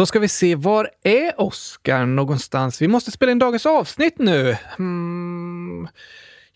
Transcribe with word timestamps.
Då 0.00 0.06
ska 0.06 0.18
vi 0.18 0.28
se, 0.28 0.54
var 0.54 0.90
är 1.02 1.40
Oskar 1.40 2.06
någonstans? 2.06 2.82
Vi 2.82 2.88
måste 2.88 3.10
spela 3.10 3.32
in 3.32 3.38
dagens 3.38 3.66
avsnitt 3.66 4.18
nu. 4.18 4.56
Mm. 4.78 5.88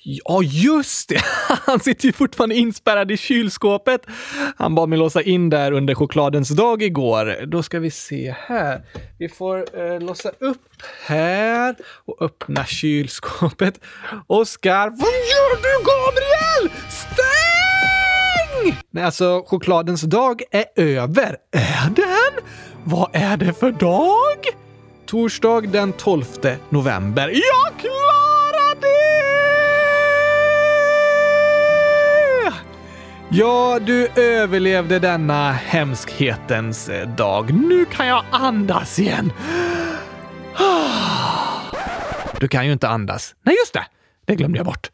Ja, 0.03 0.43
just 0.43 1.09
det! 1.09 1.21
Han 1.67 1.81
sitter 1.81 2.07
ju 2.07 2.13
fortfarande 2.13 2.55
inspärrad 2.55 3.11
i 3.11 3.17
kylskåpet. 3.17 4.07
Han 4.57 4.75
bad 4.75 4.89
mig 4.89 4.99
låsa 4.99 5.23
in 5.23 5.51
där 5.51 5.73
under 5.73 5.95
chokladens 5.95 6.49
dag 6.49 6.83
igår. 6.83 7.47
Då 7.47 7.63
ska 7.63 7.79
vi 7.79 7.91
se 7.91 8.35
här. 8.39 8.83
Vi 9.19 9.29
får 9.29 9.81
eh, 9.81 10.01
låsa 10.01 10.31
upp 10.39 10.83
här 11.07 11.77
och 12.05 12.23
öppna 12.23 12.65
kylskåpet. 12.67 13.81
Oskar, 14.27 14.91
vad 14.91 15.15
gör 15.31 15.57
du 15.57 15.85
Gabriel? 15.85 16.84
Stäng! 18.65 18.77
Nej, 18.91 19.05
alltså 19.05 19.45
chokladens 19.47 20.03
dag 20.03 20.43
är 20.51 20.65
över. 20.77 21.37
Är 21.53 21.91
den? 21.91 22.45
Vad 22.85 23.11
är 23.13 23.37
det 23.37 23.53
för 23.53 23.71
dag? 23.71 24.39
Torsdag 25.07 25.61
den 25.61 25.93
12 25.93 26.25
november. 26.69 27.29
Jag 27.29 27.81
klarar 27.81 28.81
det! 28.81 29.35
Ja, 33.29 33.79
du 33.87 34.09
överlevde 34.17 34.99
denna 34.99 35.53
hemskhetens 35.53 36.91
dag. 37.17 37.55
Nu 37.55 37.85
kan 37.85 38.07
jag 38.07 38.25
andas 38.31 38.99
igen. 38.99 39.33
Ah. 40.57 41.61
Du 42.41 42.49
kan 42.49 42.67
ju 42.67 42.73
inte 42.73 42.89
andas. 42.89 43.35
Nej, 43.43 43.57
just 43.61 43.75
det! 43.75 43.87
Det 44.25 44.35
glömde 44.35 44.59
jag 44.59 44.67
bort. 44.67 44.91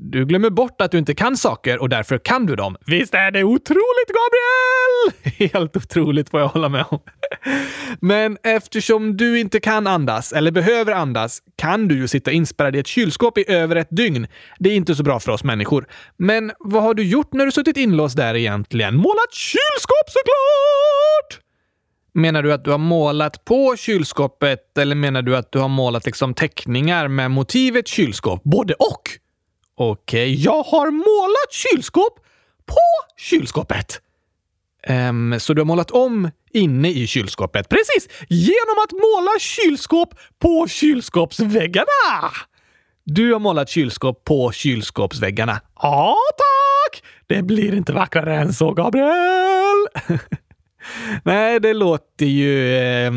Du 0.00 0.24
glömmer 0.24 0.50
bort 0.50 0.80
att 0.80 0.90
du 0.90 0.98
inte 0.98 1.14
kan 1.14 1.36
saker 1.36 1.78
och 1.78 1.88
därför 1.88 2.18
kan 2.18 2.46
du 2.46 2.56
dem. 2.56 2.76
Visst 2.86 3.14
är 3.14 3.30
det 3.30 3.44
otroligt, 3.44 4.08
Gabriel? 4.08 5.50
Helt 5.52 5.76
otroligt 5.76 6.30
får 6.30 6.40
jag 6.40 6.48
hålla 6.48 6.68
med 6.68 6.84
om. 6.88 6.98
Men 8.00 8.38
eftersom 8.42 9.16
du 9.16 9.40
inte 9.40 9.60
kan 9.60 9.86
andas, 9.86 10.32
eller 10.32 10.50
behöver 10.50 10.92
andas, 10.92 11.42
kan 11.56 11.88
du 11.88 11.94
ju 11.94 12.08
sitta 12.08 12.30
inspärrad 12.30 12.76
i 12.76 12.78
ett 12.78 12.86
kylskåp 12.86 13.38
i 13.38 13.44
över 13.48 13.76
ett 13.76 13.88
dygn. 13.90 14.26
Det 14.58 14.70
är 14.70 14.76
inte 14.76 14.94
så 14.94 15.02
bra 15.02 15.20
för 15.20 15.32
oss 15.32 15.44
människor. 15.44 15.86
Men 16.16 16.52
vad 16.58 16.82
har 16.82 16.94
du 16.94 17.02
gjort 17.02 17.32
när 17.32 17.44
du 17.44 17.52
suttit 17.52 17.76
inlåst 17.76 18.16
där 18.16 18.34
egentligen? 18.34 18.96
Målat 18.96 19.32
kylskåp 19.32 20.08
såklart! 20.08 21.44
Menar 22.14 22.42
du 22.42 22.52
att 22.52 22.64
du 22.64 22.70
har 22.70 22.78
målat 22.78 23.44
på 23.44 23.76
kylskåpet 23.76 24.78
eller 24.78 24.94
menar 24.94 25.22
du 25.22 25.36
att 25.36 25.52
du 25.52 25.58
har 25.58 25.68
målat 25.68 26.06
liksom 26.06 26.34
teckningar 26.34 27.08
med 27.08 27.30
motivet 27.30 27.88
kylskåp? 27.88 28.42
Både 28.44 28.74
och! 28.74 29.27
Okej, 29.80 30.32
okay, 30.32 30.42
jag 30.44 30.62
har 30.62 30.90
målat 30.90 31.52
kylskåp 31.52 32.20
på 32.66 33.14
kylskåpet. 33.16 34.00
Um, 34.88 35.40
så 35.40 35.54
du 35.54 35.60
har 35.60 35.66
målat 35.66 35.90
om 35.90 36.30
inne 36.52 36.88
i 36.88 37.06
kylskåpet? 37.06 37.68
Precis! 37.68 38.08
Genom 38.28 38.76
att 38.84 38.92
måla 38.92 39.30
kylskåp 39.38 40.14
på 40.38 40.68
kylskåpsväggarna! 40.68 42.30
Du 43.04 43.32
har 43.32 43.40
målat 43.40 43.68
kylskåp 43.68 44.24
på 44.24 44.52
kylskåpsväggarna. 44.52 45.60
Ja, 45.82 46.16
tack! 46.36 47.02
Det 47.26 47.42
blir 47.42 47.74
inte 47.74 47.92
vackrare 47.92 48.36
än 48.36 48.52
så, 48.52 48.72
Gabriel! 48.72 49.86
Nej, 51.24 51.60
det 51.60 51.74
låter 51.74 52.26
ju... 52.26 52.76
Eh, 52.76 53.12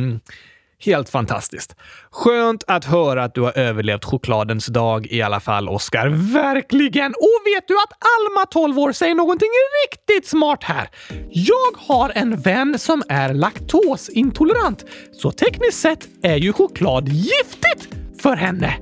Helt 0.86 1.10
fantastiskt. 1.10 1.76
Skönt 2.12 2.64
att 2.68 2.86
höra 2.86 3.24
att 3.24 3.36
du 3.36 3.42
har 3.42 3.58
överlevt 3.58 4.06
chokladens 4.06 4.66
dag 4.66 5.08
i 5.08 5.22
alla 5.22 5.40
fall, 5.40 5.70
Oskar. 5.70 6.08
Verkligen! 6.34 7.12
Och 7.12 7.42
vet 7.46 7.68
du 7.68 7.74
att 7.74 7.94
Alma, 8.20 8.46
12 8.46 8.80
år, 8.80 8.92
säger 8.92 9.16
någonting 9.16 9.50
riktigt 9.88 10.28
smart 10.28 10.64
här? 10.64 10.90
Jag 11.30 11.72
har 11.78 12.12
en 12.16 12.42
vän 12.42 12.80
som 12.80 13.04
är 13.10 13.34
laktosintolerant, 13.34 14.86
så 15.12 15.32
tekniskt 15.32 15.80
sett 15.80 16.08
är 16.24 16.36
ju 16.36 16.54
choklad 16.54 17.10
giftigt 17.10 17.88
för 18.22 18.36
henne. 18.36 18.74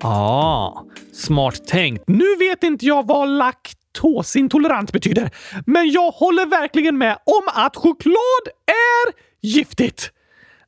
Ah, 0.00 0.72
smart 1.12 1.66
tänkt. 1.66 2.04
Nu 2.06 2.36
vet 2.36 2.62
inte 2.62 2.86
jag 2.86 3.06
vad 3.06 3.28
laktosintolerant 3.28 4.92
betyder, 4.92 5.30
men 5.66 5.90
jag 5.90 6.10
håller 6.10 6.46
verkligen 6.46 6.98
med 6.98 7.18
om 7.26 7.42
att 7.46 7.76
choklad 7.76 8.48
är 8.66 9.12
giftigt. 9.40 10.12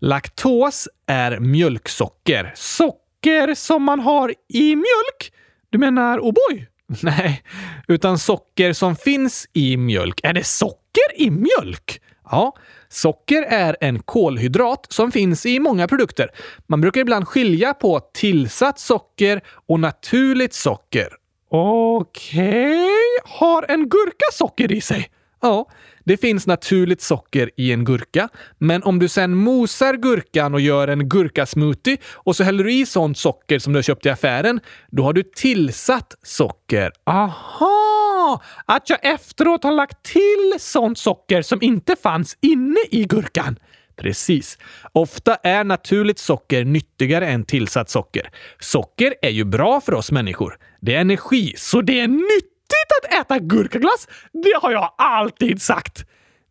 Laktos 0.05 0.89
är 1.07 1.39
mjölksocker. 1.41 2.53
Socker 2.55 3.55
som 3.55 3.83
man 3.83 4.01
har 4.01 4.35
i 4.49 4.77
mjölk? 4.77 5.33
Du 5.71 5.79
menar 5.79 6.19
O'boy? 6.19 6.67
Nej, 7.03 7.43
utan 7.89 8.19
socker 8.19 8.73
som 8.73 8.97
finns 8.97 9.47
i 9.53 9.77
mjölk. 9.77 10.21
Är 10.23 10.33
det 10.33 10.45
socker 10.45 11.03
i 11.17 11.31
mjölk? 11.31 12.01
Ja, 12.31 12.57
socker 12.89 13.43
är 13.43 13.77
en 13.81 13.99
kolhydrat 13.99 14.87
som 14.89 15.13
finns 15.13 15.47
i 15.47 15.59
många 15.59 15.89
produkter. 15.89 16.31
Man 16.67 16.81
brukar 16.81 17.01
ibland 17.01 17.29
skilja 17.29 17.75
på 17.75 18.01
tillsatt 18.01 18.79
socker 18.79 19.41
och 19.69 19.81
naturligt 19.81 20.55
socker. 20.55 21.09
Okej, 21.51 22.41
okay. 22.41 22.89
har 23.25 23.65
en 23.69 23.89
gurka 23.89 24.27
socker 24.33 24.73
i 24.73 24.81
sig? 24.81 25.11
Ja, 25.41 25.69
det 26.05 26.17
finns 26.17 26.47
naturligt 26.47 27.01
socker 27.01 27.51
i 27.57 27.73
en 27.73 27.85
gurka, 27.85 28.29
men 28.59 28.83
om 28.83 28.99
du 28.99 29.09
sen 29.09 29.37
mosar 29.37 29.95
gurkan 29.95 30.55
och 30.55 30.61
gör 30.61 30.89
en 30.89 31.09
gurkasmoothie 31.09 31.97
och 32.15 32.37
så 32.37 32.45
häller 32.45 32.65
du 32.65 32.73
i 32.73 32.87
sånt 32.87 33.19
socker 33.19 33.59
som 33.59 33.73
du 33.73 33.77
har 33.77 33.83
köpt 33.83 34.07
i 34.07 34.09
affären, 34.09 34.61
då 34.91 35.03
har 35.03 35.13
du 35.13 35.23
tillsatt 35.23 36.15
socker. 36.23 36.93
Aha! 37.07 38.43
Att 38.67 38.91
jag 38.91 38.99
efteråt 39.03 39.65
har 39.65 39.73
lagt 39.73 40.03
till 40.03 40.55
sånt 40.59 40.99
socker 40.99 41.43
som 41.43 41.63
inte 41.63 41.97
fanns 41.97 42.37
inne 42.41 42.81
i 42.91 43.05
gurkan. 43.05 43.59
Precis. 43.97 44.59
Ofta 44.93 45.35
är 45.35 45.65
naturligt 45.65 46.19
socker 46.19 46.65
nyttigare 46.65 47.27
än 47.27 47.45
tillsatt 47.45 47.91
socker. 47.91 48.31
Socker 48.61 49.15
är 49.23 49.31
ju 49.31 49.45
bra 49.45 49.81
för 49.81 49.95
oss 49.95 50.13
människor. 50.13 50.59
Det 50.81 50.95
är 50.95 51.01
energi, 51.01 51.55
så 51.57 51.81
det 51.81 52.01
är 52.01 52.09
nyttigt 52.09 52.52
nyttigt 52.73 53.05
att 53.05 53.21
äta 53.21 53.39
gurkaglass. 53.39 54.09
Det 54.33 54.59
har 54.63 54.73
jag 54.73 54.95
alltid 54.99 55.63
sagt. 55.63 56.05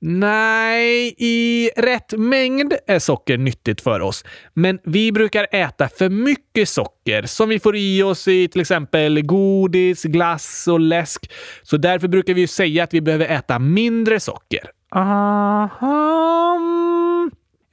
Nej, 0.03 1.15
i 1.17 1.69
rätt 1.77 2.13
mängd 2.17 2.73
är 2.87 2.99
socker 2.99 3.37
nyttigt 3.37 3.81
för 3.81 3.99
oss. 3.99 4.25
Men 4.53 4.79
vi 4.83 5.11
brukar 5.11 5.47
äta 5.51 5.87
för 5.87 6.09
mycket 6.09 6.69
socker 6.69 7.23
som 7.23 7.49
vi 7.49 7.59
får 7.59 7.75
i 7.75 8.03
oss 8.03 8.27
i 8.27 8.47
till 8.47 8.61
exempel 8.61 9.21
godis, 9.21 10.03
glass 10.03 10.67
och 10.67 10.79
läsk. 10.79 11.31
Så 11.63 11.77
därför 11.77 12.07
brukar 12.07 12.33
vi 12.33 12.47
säga 12.47 12.83
att 12.83 12.93
vi 12.93 13.01
behöver 13.01 13.25
äta 13.25 13.59
mindre 13.59 14.19
socker. 14.19 14.69
Aha. 14.95 16.21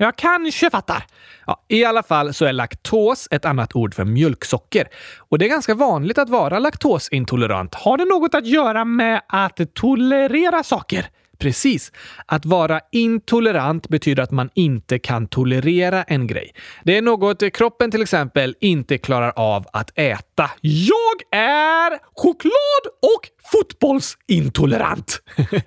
Jag 0.01 0.17
kanske 0.17 0.71
fattar. 0.71 1.05
Ja, 1.47 1.65
I 1.69 1.85
alla 1.85 2.03
fall 2.03 2.35
så 2.35 2.45
är 2.45 2.53
laktos 2.53 3.29
ett 3.31 3.45
annat 3.45 3.77
ord 3.77 3.95
för 3.95 4.05
mjölksocker. 4.05 4.89
Och 5.19 5.39
det 5.39 5.45
är 5.47 5.49
ganska 5.49 5.75
vanligt 5.75 6.19
att 6.19 6.29
vara 6.31 6.59
laktosintolerant. 6.59 7.75
Har 7.75 7.97
det 7.97 8.05
något 8.05 8.35
att 8.35 8.47
göra 8.47 8.85
med 8.85 9.23
att 9.29 9.75
tolerera 9.75 10.63
saker? 10.63 11.07
Precis. 11.39 11.93
Att 12.27 12.47
vara 12.47 12.81
intolerant 12.93 13.89
betyder 13.89 14.23
att 14.23 14.31
man 14.31 14.51
inte 14.55 14.99
kan 14.99 15.27
tolerera 15.27 16.03
en 16.03 16.27
grej. 16.27 16.55
Det 16.85 16.97
är 16.97 17.03
något 17.03 17.53
kroppen 17.53 17.91
till 17.91 18.03
exempel 18.03 18.57
inte 18.61 18.99
klarar 18.99 19.33
av 19.37 19.67
att 19.73 19.99
äta. 19.99 20.51
Jag 20.61 21.39
är 21.41 21.99
choklad 22.15 22.85
och 23.03 23.29
fotbollsintolerant. 23.53 25.23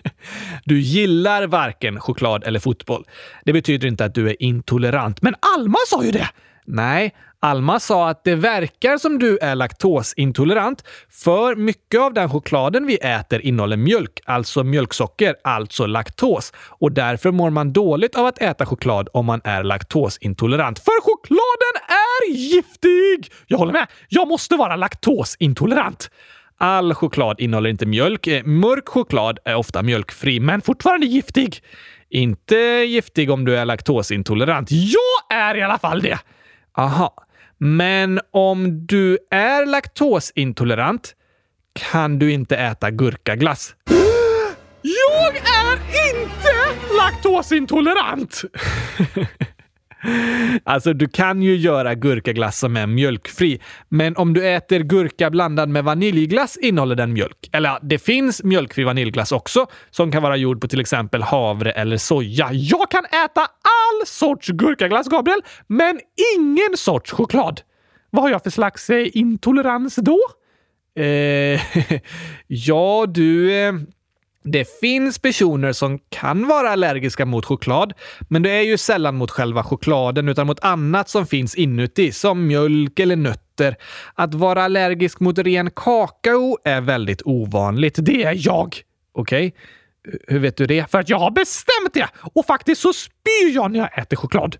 du 0.65 0.79
gillar 0.79 1.47
varken 1.47 1.99
choklad 1.99 2.43
eller 2.43 2.59
fotboll. 2.59 3.05
Det 3.45 3.53
betyder 3.53 3.87
inte 3.87 4.05
att 4.05 4.15
du 4.15 4.29
är 4.29 4.43
intolerant, 4.43 5.21
men 5.21 5.35
Alma 5.57 5.77
sa 5.87 6.03
ju 6.03 6.11
det! 6.11 6.29
Nej, 6.73 7.15
Alma 7.39 7.79
sa 7.79 8.09
att 8.09 8.23
det 8.23 8.35
verkar 8.35 8.97
som 8.97 9.19
du 9.19 9.37
är 9.37 9.55
laktosintolerant, 9.55 10.83
för 11.09 11.55
mycket 11.55 11.99
av 11.99 12.13
den 12.13 12.29
chokladen 12.29 12.85
vi 12.85 12.95
äter 12.95 13.41
innehåller 13.41 13.77
mjölk, 13.77 14.19
alltså 14.25 14.63
mjölksocker, 14.63 15.35
alltså 15.43 15.85
laktos. 15.85 16.53
Och 16.55 16.91
därför 16.91 17.31
mår 17.31 17.49
man 17.49 17.73
dåligt 17.73 18.15
av 18.15 18.25
att 18.25 18.41
äta 18.41 18.65
choklad 18.65 19.09
om 19.13 19.25
man 19.25 19.41
är 19.43 19.63
laktosintolerant. 19.63 20.79
För 20.79 21.01
chokladen 21.01 21.87
är 21.87 22.33
giftig! 22.33 23.33
Jag 23.47 23.57
håller 23.57 23.73
med. 23.73 23.87
Jag 24.09 24.27
måste 24.27 24.55
vara 24.55 24.75
laktosintolerant. 24.75 26.09
All 26.57 26.93
choklad 26.93 27.39
innehåller 27.39 27.69
inte 27.69 27.85
mjölk. 27.85 28.27
Eh, 28.27 28.43
mörk 28.43 28.89
choklad 28.89 29.39
är 29.45 29.55
ofta 29.55 29.81
mjölkfri, 29.81 30.39
men 30.39 30.61
fortfarande 30.61 31.05
giftig. 31.05 31.63
Inte 32.09 32.55
giftig 32.55 33.31
om 33.31 33.45
du 33.45 33.57
är 33.57 33.65
laktosintolerant. 33.65 34.69
Jag 34.71 35.37
är 35.39 35.57
i 35.57 35.61
alla 35.61 35.77
fall 35.77 36.01
det! 36.01 36.19
Aha. 36.77 37.13
Men 37.57 38.19
om 38.31 38.85
du 38.87 39.17
är 39.31 39.65
laktosintolerant 39.65 41.15
kan 41.73 42.19
du 42.19 42.31
inte 42.31 42.57
äta 42.57 42.91
gurkaglass. 42.91 43.75
Jag 44.81 45.35
är 45.35 45.75
inte 46.09 46.53
laktosintolerant! 46.97 48.41
Alltså, 50.63 50.93
du 50.93 51.07
kan 51.07 51.41
ju 51.41 51.55
göra 51.55 51.95
gurkaglass 51.95 52.59
som 52.59 52.77
är 52.77 52.87
mjölkfri, 52.87 53.61
men 53.89 54.17
om 54.17 54.33
du 54.33 54.47
äter 54.47 54.79
gurka 54.79 55.29
blandad 55.29 55.69
med 55.69 55.83
vaniljglass 55.83 56.57
innehåller 56.57 56.95
den 56.95 57.13
mjölk. 57.13 57.49
Eller 57.51 57.69
ja, 57.69 57.79
det 57.81 57.99
finns 57.99 58.43
mjölkfri 58.43 58.83
vaniljglass 58.83 59.31
också, 59.31 59.65
som 59.89 60.11
kan 60.11 60.23
vara 60.23 60.37
gjord 60.37 60.61
på 60.61 60.67
till 60.67 60.79
exempel 60.79 61.21
havre 61.21 61.71
eller 61.71 61.97
soja. 61.97 62.49
Jag 62.51 62.91
kan 62.91 63.05
äta 63.05 63.41
all 63.41 64.07
sorts 64.07 64.47
gurkaglass, 64.47 65.07
Gabriel, 65.07 65.41
men 65.67 65.99
ingen 66.37 66.77
sorts 66.77 67.11
choklad. 67.11 67.61
Vad 68.09 68.23
har 68.23 68.29
jag 68.29 68.43
för 68.43 68.49
slags 68.49 68.89
eh, 68.89 69.07
intolerans 69.13 69.95
då? 69.95 70.19
Eh, 71.03 71.61
ja, 72.47 73.05
du... 73.07 73.53
Eh, 73.53 73.73
det 74.43 74.79
finns 74.79 75.19
personer 75.19 75.71
som 75.71 75.99
kan 76.09 76.47
vara 76.47 76.69
allergiska 76.69 77.25
mot 77.25 77.45
choklad, 77.45 77.93
men 78.29 78.43
det 78.43 78.51
är 78.51 78.61
ju 78.61 78.77
sällan 78.77 79.15
mot 79.15 79.31
själva 79.31 79.63
chokladen 79.63 80.29
utan 80.29 80.47
mot 80.47 80.59
annat 80.59 81.09
som 81.09 81.25
finns 81.25 81.55
inuti, 81.55 82.11
som 82.11 82.47
mjölk 82.47 82.99
eller 82.99 83.15
nötter. 83.15 83.75
Att 84.15 84.33
vara 84.33 84.63
allergisk 84.63 85.19
mot 85.19 85.37
ren 85.37 85.71
kakao 85.71 86.57
är 86.63 86.81
väldigt 86.81 87.21
ovanligt. 87.25 87.95
Det 87.99 88.23
är 88.23 88.47
jag! 88.47 88.75
Okej. 89.13 89.47
Okay. 89.47 89.51
Hur 90.27 90.39
vet 90.39 90.57
du 90.57 90.65
det? 90.65 90.91
För 90.91 90.99
att 90.99 91.09
jag 91.09 91.19
har 91.19 91.31
bestämt 91.31 91.93
det! 91.93 92.07
Och 92.33 92.45
faktiskt 92.45 92.81
så 92.81 92.93
spyr 92.93 93.55
jag 93.55 93.71
när 93.71 93.79
jag 93.79 93.99
äter 93.99 94.17
choklad. 94.17 94.57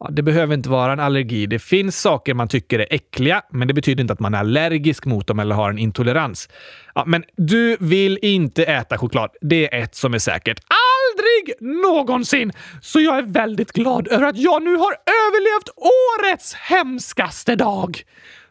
Ja, 0.00 0.08
det 0.10 0.22
behöver 0.22 0.54
inte 0.54 0.68
vara 0.68 0.92
en 0.92 1.00
allergi. 1.00 1.46
Det 1.46 1.58
finns 1.58 2.00
saker 2.00 2.34
man 2.34 2.48
tycker 2.48 2.78
är 2.78 2.86
äckliga, 2.90 3.42
men 3.50 3.68
det 3.68 3.74
betyder 3.74 4.00
inte 4.00 4.12
att 4.12 4.20
man 4.20 4.34
är 4.34 4.38
allergisk 4.38 5.04
mot 5.04 5.26
dem 5.26 5.38
eller 5.38 5.54
har 5.54 5.70
en 5.70 5.78
intolerans. 5.78 6.48
Ja, 6.94 7.04
men 7.06 7.24
du 7.36 7.76
vill 7.80 8.18
inte 8.22 8.64
äta 8.64 8.98
choklad. 8.98 9.30
Det 9.40 9.74
är 9.74 9.82
ett 9.82 9.94
som 9.94 10.14
är 10.14 10.18
säkert. 10.18 10.60
Aldrig 10.60 11.72
någonsin! 11.84 12.52
Så 12.80 13.00
jag 13.00 13.18
är 13.18 13.22
väldigt 13.22 13.72
glad 13.72 14.08
över 14.08 14.26
att 14.26 14.38
jag 14.38 14.62
nu 14.62 14.76
har 14.76 14.92
överlevt 14.92 15.68
årets 15.76 16.54
hemskaste 16.54 17.56
dag. 17.56 18.02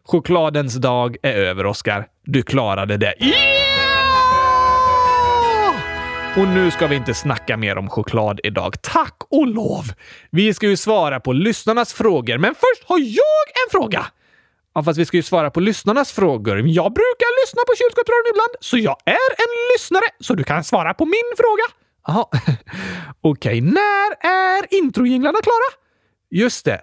Chokladens 0.06 0.76
dag 0.76 1.18
är 1.24 1.34
över, 1.34 1.66
Oskar. 1.66 2.08
Du 2.24 2.44
klarade 2.44 2.98
det. 2.98 3.14
Yeah! 3.20 3.63
Och 6.38 6.48
nu 6.48 6.72
ska 6.72 6.88
vi 6.88 6.96
inte 6.96 7.14
snacka 7.14 7.58
mer 7.58 7.78
om 7.78 7.90
choklad 7.90 8.40
idag. 8.44 8.82
Tack 8.82 9.16
och 9.30 9.48
lov! 9.48 9.84
Vi 10.30 10.54
ska 10.54 10.68
ju 10.68 10.78
svara 10.78 11.20
på 11.20 11.34
lyssnarnas 11.34 11.94
frågor, 11.94 12.38
men 12.38 12.56
först 12.56 12.90
har 12.90 13.00
jag 13.00 13.46
en 13.66 13.72
fråga! 13.72 14.06
Ja, 14.76 14.84
fast 14.84 15.00
vi 15.00 15.06
ska 15.06 15.18
ju 15.18 15.24
svara 15.24 15.52
på 15.52 15.60
lyssnarnas 15.60 16.12
frågor. 16.12 16.58
Jag 16.58 16.94
brukar 16.94 17.44
lyssna 17.44 17.62
på 17.68 17.74
kylskåpsradion 17.78 18.32
ibland, 18.34 18.56
så 18.60 18.78
jag 18.78 18.98
är 19.06 19.32
en 19.44 19.54
lyssnare, 19.74 20.06
så 20.20 20.34
du 20.34 20.44
kan 20.44 20.64
svara 20.64 20.94
på 20.94 21.06
min 21.06 21.34
fråga. 21.38 21.64
Jaha, 22.08 22.26
okej. 23.22 23.60
Okay. 23.60 23.62
När 23.62 24.28
är 24.28 24.74
introjinglarna 24.74 25.40
klara? 25.44 25.84
Just 26.32 26.66
det. 26.66 26.82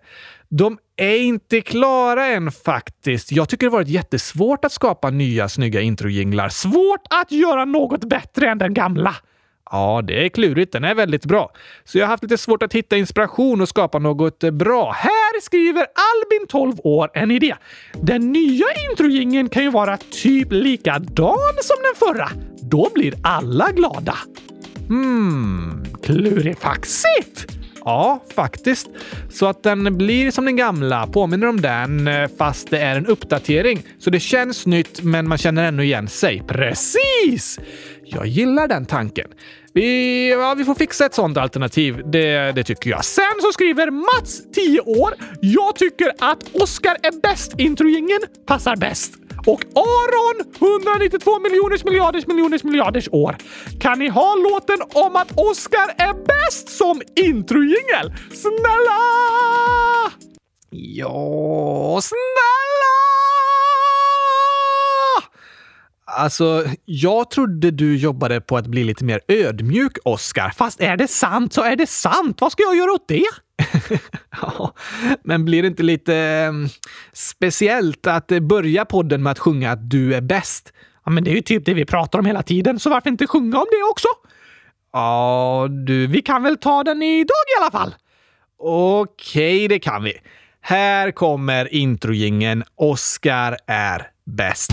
De 0.48 0.78
är 0.96 1.16
inte 1.16 1.60
klara 1.60 2.26
än 2.26 2.52
faktiskt. 2.52 3.32
Jag 3.32 3.48
tycker 3.48 3.66
det 3.66 3.70
varit 3.70 3.88
jättesvårt 3.88 4.64
att 4.64 4.72
skapa 4.72 5.10
nya 5.10 5.48
snygga 5.48 5.80
introjinglar. 5.80 6.48
Svårt 6.48 7.02
att 7.10 7.32
göra 7.32 7.64
något 7.64 8.04
bättre 8.04 8.50
än 8.50 8.58
den 8.58 8.74
gamla. 8.74 9.16
Ja, 9.70 10.02
det 10.04 10.24
är 10.24 10.28
klurigt. 10.28 10.72
Den 10.72 10.84
är 10.84 10.94
väldigt 10.94 11.24
bra. 11.24 11.52
Så 11.84 11.98
jag 11.98 12.06
har 12.06 12.10
haft 12.10 12.22
lite 12.22 12.38
svårt 12.38 12.62
att 12.62 12.72
hitta 12.72 12.96
inspiration 12.96 13.60
och 13.60 13.68
skapa 13.68 13.98
något 13.98 14.44
eh, 14.44 14.50
bra. 14.50 14.92
Här 14.92 15.40
skriver 15.40 15.80
Albin, 15.80 16.46
12 16.48 16.74
år, 16.84 17.10
en 17.14 17.30
idé. 17.30 17.54
Den 17.92 18.32
nya 18.32 18.66
introjingen 18.90 19.48
kan 19.48 19.62
ju 19.62 19.70
vara 19.70 19.96
typ 19.96 20.52
likadan 20.52 21.54
som 21.62 21.76
den 21.82 22.08
förra. 22.08 22.30
Då 22.62 22.90
blir 22.94 23.14
alla 23.22 23.70
glada. 23.72 24.16
Hmm, 24.88 25.84
klurifaxigt! 26.02 27.46
Ja, 27.84 28.24
faktiskt. 28.34 28.88
Så 29.30 29.46
att 29.46 29.62
den 29.62 29.98
blir 29.98 30.30
som 30.30 30.44
den 30.44 30.56
gamla, 30.56 31.06
påminner 31.06 31.46
om 31.46 31.60
den, 31.60 32.08
eh, 32.08 32.28
fast 32.38 32.70
det 32.70 32.78
är 32.78 32.96
en 32.96 33.06
uppdatering. 33.06 33.82
Så 33.98 34.10
det 34.10 34.20
känns 34.20 34.66
nytt, 34.66 35.02
men 35.02 35.28
man 35.28 35.38
känner 35.38 35.68
ännu 35.68 35.84
igen 35.84 36.08
sig. 36.08 36.42
Precis! 36.48 37.58
Jag 38.04 38.26
gillar 38.26 38.68
den 38.68 38.86
tanken. 38.86 39.28
Vi, 39.74 40.30
ja, 40.30 40.54
vi 40.54 40.64
får 40.64 40.74
fixa 40.74 41.06
ett 41.06 41.14
sånt 41.14 41.36
alternativ. 41.36 42.02
Det, 42.10 42.52
det 42.52 42.64
tycker 42.64 42.90
jag. 42.90 43.04
Sen 43.04 43.24
så 43.42 43.52
skriver 43.52 43.90
Mats, 43.90 44.42
10 44.52 44.80
år. 44.80 45.14
Jag 45.40 45.76
tycker 45.76 46.12
att 46.18 46.54
Oscar 46.54 46.96
är 47.02 47.20
bäst. 47.20 47.54
Introjingen 47.58 48.20
passar 48.46 48.76
bäst. 48.76 49.12
Och 49.46 49.60
Aron, 49.74 50.54
192 50.60 51.38
miljoners 51.38 51.84
miljarders 51.84 52.26
miljoners 52.26 52.64
miljarders 52.64 53.08
år. 53.12 53.36
Kan 53.80 53.98
ni 53.98 54.08
ha 54.08 54.34
låten 54.34 54.78
om 54.94 55.16
att 55.16 55.32
Oscar 55.36 55.94
är 55.98 56.14
bäst 56.24 56.68
som 56.68 57.02
introjingel? 57.16 58.12
Snälla! 58.34 59.00
Ja, 60.70 62.00
snälla! 62.02 62.96
Alltså, 66.16 66.64
jag 66.84 67.30
trodde 67.30 67.70
du 67.70 67.96
jobbade 67.96 68.40
på 68.40 68.56
att 68.56 68.66
bli 68.66 68.84
lite 68.84 69.04
mer 69.04 69.20
ödmjuk, 69.28 69.98
Oscar. 70.04 70.50
Fast 70.50 70.80
är 70.80 70.96
det 70.96 71.08
sant 71.08 71.52
så 71.52 71.62
är 71.62 71.76
det 71.76 71.86
sant. 71.86 72.40
Vad 72.40 72.52
ska 72.52 72.62
jag 72.62 72.76
göra 72.76 72.92
åt 72.92 73.08
det? 73.08 73.24
ja, 74.42 74.74
men 75.24 75.44
blir 75.44 75.62
det 75.62 75.68
inte 75.68 75.82
lite 75.82 76.16
eh, 76.16 76.52
speciellt 77.12 78.06
att 78.06 78.26
börja 78.28 78.84
podden 78.84 79.22
med 79.22 79.30
att 79.30 79.38
sjunga 79.38 79.72
att 79.72 79.90
du 79.90 80.14
är 80.14 80.20
bäst? 80.20 80.72
Ja, 81.04 81.10
men 81.10 81.24
det 81.24 81.30
är 81.30 81.34
ju 81.34 81.42
typ 81.42 81.64
det 81.64 81.74
vi 81.74 81.84
pratar 81.84 82.18
om 82.18 82.26
hela 82.26 82.42
tiden, 82.42 82.78
så 82.78 82.90
varför 82.90 83.10
inte 83.10 83.26
sjunga 83.26 83.58
om 83.58 83.66
det 83.70 83.90
också? 83.90 84.08
Ja, 84.92 85.68
du, 85.86 86.06
vi 86.06 86.22
kan 86.22 86.42
väl 86.42 86.56
ta 86.56 86.84
den 86.84 87.02
idag 87.02 87.44
i 87.56 87.62
alla 87.62 87.70
fall? 87.70 87.94
Okej, 88.58 89.56
okay, 89.56 89.68
det 89.68 89.78
kan 89.78 90.04
vi. 90.04 90.12
Här 90.60 91.10
kommer 91.10 91.74
introjingen 91.74 92.64
Oscar 92.76 93.56
är 93.66 94.06
bäst. 94.26 94.70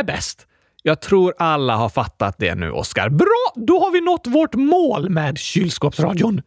Är 0.00 0.04
bäst. 0.04 0.46
Jag 0.82 1.00
tror 1.00 1.34
alla 1.38 1.76
har 1.76 1.88
fattat 1.88 2.34
det 2.38 2.54
nu, 2.54 2.70
Oskar. 2.70 3.08
Bra! 3.08 3.52
Då 3.54 3.80
har 3.80 3.90
vi 3.90 4.00
nått 4.00 4.26
vårt 4.26 4.54
mål 4.54 5.10
med 5.10 5.38
kylskåpsradion. 5.38 6.42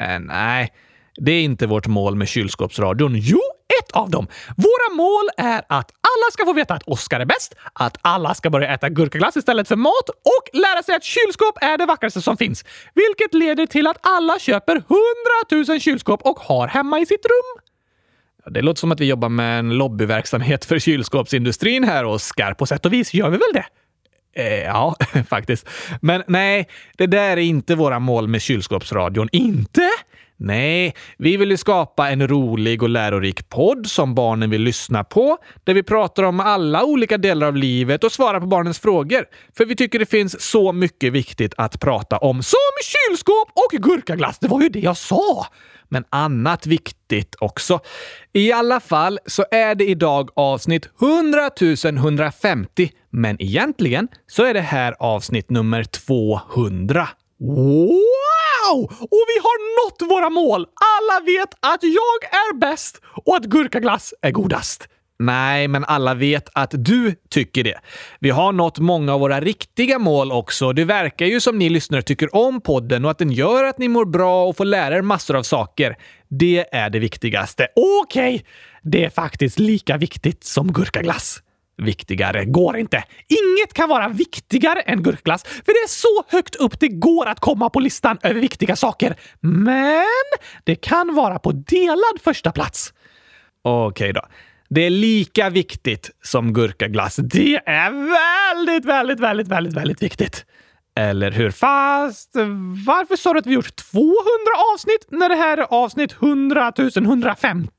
Äh, 0.00 0.18
nej, 0.18 0.72
det 1.16 1.32
är 1.32 1.42
inte 1.42 1.66
vårt 1.66 1.86
mål 1.86 2.14
med 2.16 2.28
kylskåpsradion. 2.28 3.12
Jo, 3.14 3.40
ett 3.82 3.92
av 3.92 4.10
dem. 4.10 4.26
Våra 4.56 4.96
mål 4.96 5.28
är 5.36 5.62
att 5.68 5.90
alla 5.90 6.30
ska 6.32 6.44
få 6.44 6.52
veta 6.52 6.74
att 6.74 6.82
Oskar 6.82 7.20
är 7.20 7.24
bäst, 7.24 7.54
att 7.72 7.96
alla 8.02 8.34
ska 8.34 8.50
börja 8.50 8.74
äta 8.74 8.88
gurkaglass 8.88 9.36
istället 9.36 9.68
för 9.68 9.76
mat 9.76 10.08
och 10.08 10.58
lära 10.58 10.82
sig 10.82 10.94
att 10.94 11.04
kylskåp 11.04 11.58
är 11.60 11.78
det 11.78 11.86
vackraste 11.86 12.22
som 12.22 12.36
finns. 12.36 12.64
Vilket 12.94 13.34
leder 13.34 13.66
till 13.66 13.86
att 13.86 13.98
alla 14.00 14.38
köper 14.38 14.76
100 14.76 15.72
000 15.72 15.80
kylskåp 15.80 16.22
och 16.22 16.38
har 16.38 16.68
hemma 16.68 17.00
i 17.00 17.06
sitt 17.06 17.24
rum. 17.24 17.67
Det 18.50 18.62
låter 18.62 18.80
som 18.80 18.92
att 18.92 19.00
vi 19.00 19.06
jobbar 19.06 19.28
med 19.28 19.58
en 19.58 19.70
lobbyverksamhet 19.70 20.64
för 20.64 20.78
kylskåpsindustrin 20.78 21.84
här, 21.84 22.04
Oskar. 22.04 22.54
På 22.54 22.66
sätt 22.66 22.86
och 22.86 22.92
vis 22.92 23.14
gör 23.14 23.30
vi 23.30 23.36
väl 23.36 23.52
det? 23.52 23.64
Eh, 24.42 24.64
ja, 24.64 24.96
faktiskt. 25.28 25.68
Men 26.00 26.22
nej, 26.26 26.68
det 26.96 27.06
där 27.06 27.30
är 27.30 27.36
inte 27.36 27.74
våra 27.74 27.98
mål 27.98 28.28
med 28.28 28.42
kylskåpsradion. 28.42 29.28
Inte? 29.32 29.88
Nej, 30.40 30.94
vi 31.18 31.36
vill 31.36 31.50
ju 31.50 31.56
skapa 31.56 32.10
en 32.10 32.28
rolig 32.28 32.82
och 32.82 32.88
lärorik 32.88 33.48
podd 33.48 33.86
som 33.86 34.14
barnen 34.14 34.50
vill 34.50 34.62
lyssna 34.62 35.04
på, 35.04 35.38
där 35.64 35.74
vi 35.74 35.82
pratar 35.82 36.22
om 36.22 36.40
alla 36.40 36.84
olika 36.84 37.18
delar 37.18 37.46
av 37.46 37.56
livet 37.56 38.04
och 38.04 38.12
svarar 38.12 38.40
på 38.40 38.46
barnens 38.46 38.78
frågor. 38.78 39.24
För 39.56 39.64
vi 39.64 39.76
tycker 39.76 39.98
det 39.98 40.06
finns 40.06 40.42
så 40.42 40.72
mycket 40.72 41.12
viktigt 41.12 41.54
att 41.56 41.80
prata 41.80 42.18
om, 42.18 42.42
som 42.42 42.58
kylskåp 42.84 43.48
och 43.54 43.82
gurkaglass. 43.82 44.38
Det 44.38 44.48
var 44.48 44.62
ju 44.62 44.68
det 44.68 44.80
jag 44.80 44.96
sa! 44.96 45.46
Men 45.88 46.04
annat 46.10 46.66
viktigt 46.66 47.36
också. 47.38 47.80
I 48.32 48.52
alla 48.52 48.80
fall 48.80 49.18
så 49.26 49.44
är 49.50 49.74
det 49.74 49.84
idag 49.84 50.30
avsnitt 50.36 50.88
100 51.00 51.50
150, 51.98 52.90
men 53.10 53.42
egentligen 53.42 54.08
så 54.26 54.44
är 54.44 54.54
det 54.54 54.60
här 54.60 54.94
avsnitt 54.98 55.50
nummer 55.50 55.84
200. 55.84 57.08
Wow! 57.40 58.84
Och 59.00 59.24
vi 59.28 59.38
har 59.42 59.86
nått 59.86 60.10
våra 60.10 60.30
mål! 60.30 60.60
Alla 60.60 61.24
vet 61.24 61.48
att 61.60 61.82
jag 61.82 62.32
är 62.32 62.58
bäst 62.58 63.00
och 63.24 63.36
att 63.36 63.44
gurkaglass 63.44 64.14
är 64.22 64.30
godast. 64.30 64.88
Nej, 65.18 65.68
men 65.68 65.84
alla 65.84 66.14
vet 66.14 66.48
att 66.52 66.74
du 66.76 67.14
tycker 67.30 67.64
det. 67.64 67.78
Vi 68.20 68.30
har 68.30 68.52
nått 68.52 68.78
många 68.78 69.14
av 69.14 69.20
våra 69.20 69.40
riktiga 69.40 69.98
mål 69.98 70.32
också. 70.32 70.72
Det 70.72 70.84
verkar 70.84 71.26
ju 71.26 71.40
som 71.40 71.58
ni 71.58 71.68
lyssnare 71.68 72.02
tycker 72.02 72.36
om 72.36 72.60
podden 72.60 73.04
och 73.04 73.10
att 73.10 73.18
den 73.18 73.32
gör 73.32 73.64
att 73.64 73.78
ni 73.78 73.88
mår 73.88 74.04
bra 74.04 74.44
och 74.44 74.56
får 74.56 74.64
lära 74.64 74.96
er 74.96 75.02
massor 75.02 75.36
av 75.36 75.42
saker. 75.42 75.96
Det 76.28 76.74
är 76.74 76.90
det 76.90 76.98
viktigaste. 76.98 77.68
Okej, 77.76 78.34
okay. 78.34 78.46
det 78.82 79.04
är 79.04 79.10
faktiskt 79.10 79.58
lika 79.58 79.96
viktigt 79.96 80.44
som 80.44 80.72
gurkaglass. 80.72 81.42
Viktigare 81.82 82.44
går 82.44 82.76
inte. 82.76 83.04
Inget 83.28 83.72
kan 83.74 83.88
vara 83.88 84.08
viktigare 84.08 84.80
än 84.80 85.02
gurkglass, 85.02 85.42
för 85.44 85.72
det 85.72 85.84
är 85.84 85.88
så 85.88 86.36
högt 86.36 86.56
upp 86.56 86.80
det 86.80 86.88
går 86.88 87.26
att 87.26 87.40
komma 87.40 87.70
på 87.70 87.80
listan 87.80 88.18
över 88.22 88.40
viktiga 88.40 88.76
saker. 88.76 89.16
Men 89.40 90.04
det 90.64 90.74
kan 90.74 91.14
vara 91.14 91.38
på 91.38 91.52
delad 91.52 92.20
första 92.24 92.52
plats. 92.52 92.92
Okej 93.62 94.12
då. 94.12 94.22
Det 94.70 94.80
är 94.80 94.90
lika 94.90 95.50
viktigt 95.50 96.10
som 96.22 96.52
gurkaglass. 96.52 97.16
Det 97.16 97.56
är 97.66 97.90
väldigt, 97.90 98.84
väldigt, 98.84 99.20
väldigt, 99.20 99.48
väldigt, 99.48 99.74
väldigt 99.74 100.02
viktigt. 100.02 100.44
Eller 100.98 101.30
hur? 101.30 101.50
Fast 101.50 102.36
varför 102.86 103.16
sa 103.16 103.32
du 103.32 103.38
att 103.38 103.46
vi 103.46 103.54
gjort 103.54 103.76
200 103.76 104.14
avsnitt 104.74 105.06
när 105.10 105.28
det 105.28 105.34
här 105.34 105.58
är 105.58 105.62
avsnitt 105.62 106.12
100 106.12 106.72
150? 106.96 107.70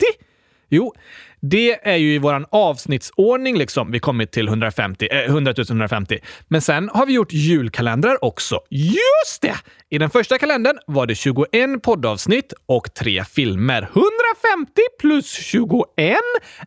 Jo, 0.69 0.93
det 1.41 1.88
är 1.88 1.95
ju 1.95 2.13
i 2.13 2.17
vår 2.17 2.45
avsnittsordning 2.49 3.57
liksom 3.57 3.91
vi 3.91 3.99
kommit 3.99 4.31
till 4.31 4.47
150, 4.47 5.07
eh, 5.11 5.17
100 5.17 5.53
150. 5.69 6.19
Men 6.47 6.61
sen 6.61 6.89
har 6.93 7.05
vi 7.05 7.13
gjort 7.13 7.33
julkalendrar 7.33 8.25
också. 8.25 8.59
Just 8.69 9.41
det! 9.41 9.55
I 9.89 9.97
den 9.97 10.09
första 10.09 10.38
kalendern 10.38 10.77
var 10.88 11.05
det 11.05 11.15
21 11.15 11.83
poddavsnitt 11.83 12.53
och 12.65 12.93
tre 12.93 13.23
filmer. 13.23 13.81
150 13.81 14.81
plus 14.99 15.31
21 15.31 16.17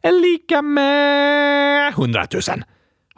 är 0.02 0.12
lika 0.23 0.62
med 0.62 1.88
100 1.92 2.26
000. 2.32 2.64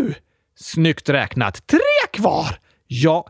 7! 0.00 0.14
Snyggt 0.54 1.08
räknat! 1.08 1.66
Tre 1.66 1.78
kvar! 2.12 2.58
Ja, 2.88 3.26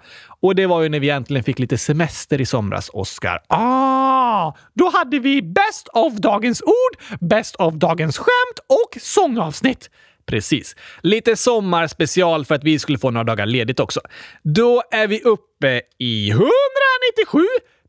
och 0.46 0.54
det 0.54 0.66
var 0.66 0.82
ju 0.82 0.88
när 0.88 1.00
vi 1.00 1.10
äntligen 1.10 1.44
fick 1.44 1.58
lite 1.58 1.78
semester 1.78 2.40
i 2.40 2.46
somras, 2.46 2.90
Oscar. 2.92 3.42
Ah! 3.48 4.52
Då 4.74 4.90
hade 4.90 5.18
vi 5.18 5.42
bäst 5.42 5.88
av 5.88 6.20
Dagens 6.20 6.62
Ord, 6.62 7.18
bäst 7.20 7.56
av 7.56 7.78
Dagens 7.78 8.18
Skämt 8.18 8.58
och 8.68 9.00
sångavsnitt. 9.00 9.90
Precis. 10.26 10.76
Lite 11.00 11.36
sommarspecial 11.36 12.44
för 12.44 12.54
att 12.54 12.64
vi 12.64 12.78
skulle 12.78 12.98
få 12.98 13.10
några 13.10 13.24
dagar 13.24 13.46
ledigt 13.46 13.80
också. 13.80 14.00
Då 14.42 14.82
är 14.90 15.06
vi 15.06 15.20
uppe 15.22 15.80
i 15.98 16.30
197 16.30 17.46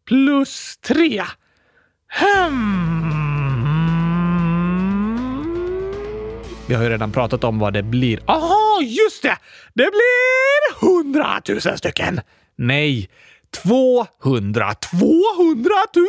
plus 0.07 0.77
3. 0.77 1.23
Hmm. 2.07 2.97
Vi 6.67 6.73
har 6.73 6.83
ju 6.83 6.89
redan 6.89 7.11
pratat 7.11 7.43
om 7.43 7.59
vad 7.59 7.73
det 7.73 7.83
blir. 7.83 8.19
Aha, 8.25 8.81
just 8.81 9.23
det! 9.23 9.37
Det 9.73 9.91
blir 9.91 10.79
hundratusen 10.79 11.77
stycken! 11.77 12.21
Nej, 12.57 13.09
200. 13.63 14.73
200 14.73 15.73
000! 15.95 16.05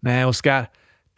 Nej, 0.00 0.24
Oskar. 0.24 0.66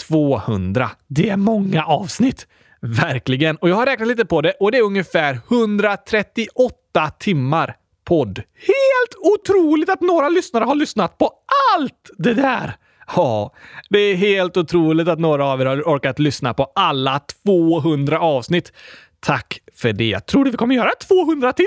200. 0.08 0.90
Det 1.08 1.28
är 1.28 1.36
många 1.36 1.84
avsnitt. 1.84 2.46
Verkligen. 2.80 3.56
Och 3.56 3.68
jag 3.68 3.76
har 3.76 3.86
räknat 3.86 4.08
lite 4.08 4.24
på 4.24 4.40
det 4.40 4.52
och 4.60 4.72
det 4.72 4.78
är 4.78 4.82
ungefär 4.82 5.38
138 5.50 7.10
timmar 7.18 7.76
podd. 8.04 8.38
Helt 8.54 9.40
otroligt 9.40 9.90
att 9.90 10.00
några 10.00 10.28
lyssnare 10.28 10.64
har 10.64 10.74
lyssnat 10.74 11.18
på 11.18 11.30
allt 11.74 12.10
det 12.18 12.34
där! 12.34 12.76
Ja, 13.16 13.54
det 13.90 13.98
är 13.98 14.14
helt 14.14 14.56
otroligt 14.56 15.08
att 15.08 15.18
några 15.18 15.44
av 15.44 15.60
er 15.60 15.66
har 15.66 15.82
orkat 15.82 16.18
lyssna 16.18 16.54
på 16.54 16.72
alla 16.74 17.20
200 17.44 18.20
avsnitt. 18.20 18.72
Tack 19.20 19.60
för 19.74 19.92
det. 19.92 20.20
Tror 20.26 20.44
du 20.44 20.50
vi 20.50 20.56
kommer 20.56 20.74
göra 20.74 20.90
200 21.08 21.52
till? 21.52 21.66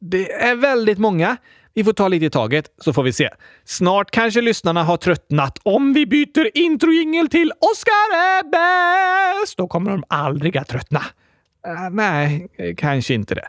Det 0.00 0.32
är 0.32 0.56
väldigt 0.56 0.98
många. 0.98 1.36
Vi 1.74 1.84
får 1.84 1.92
ta 1.92 2.08
lite 2.08 2.26
i 2.26 2.30
taget 2.30 2.64
så 2.78 2.92
får 2.92 3.02
vi 3.02 3.12
se. 3.12 3.28
Snart 3.64 4.10
kanske 4.10 4.40
lyssnarna 4.40 4.84
har 4.84 4.96
tröttnat. 4.96 5.58
Om 5.62 5.92
vi 5.92 6.06
byter 6.06 6.58
introjingel 6.58 7.28
till 7.28 7.52
Oscar 7.58 8.16
är 8.16 8.42
bäst, 8.50 9.56
då 9.56 9.68
kommer 9.68 9.90
de 9.90 10.04
aldrig 10.08 10.56
att 10.56 10.68
tröttna. 10.68 11.02
Uh, 11.68 11.90
nej, 11.90 12.48
kanske 12.76 13.14
inte 13.14 13.34
det. 13.34 13.48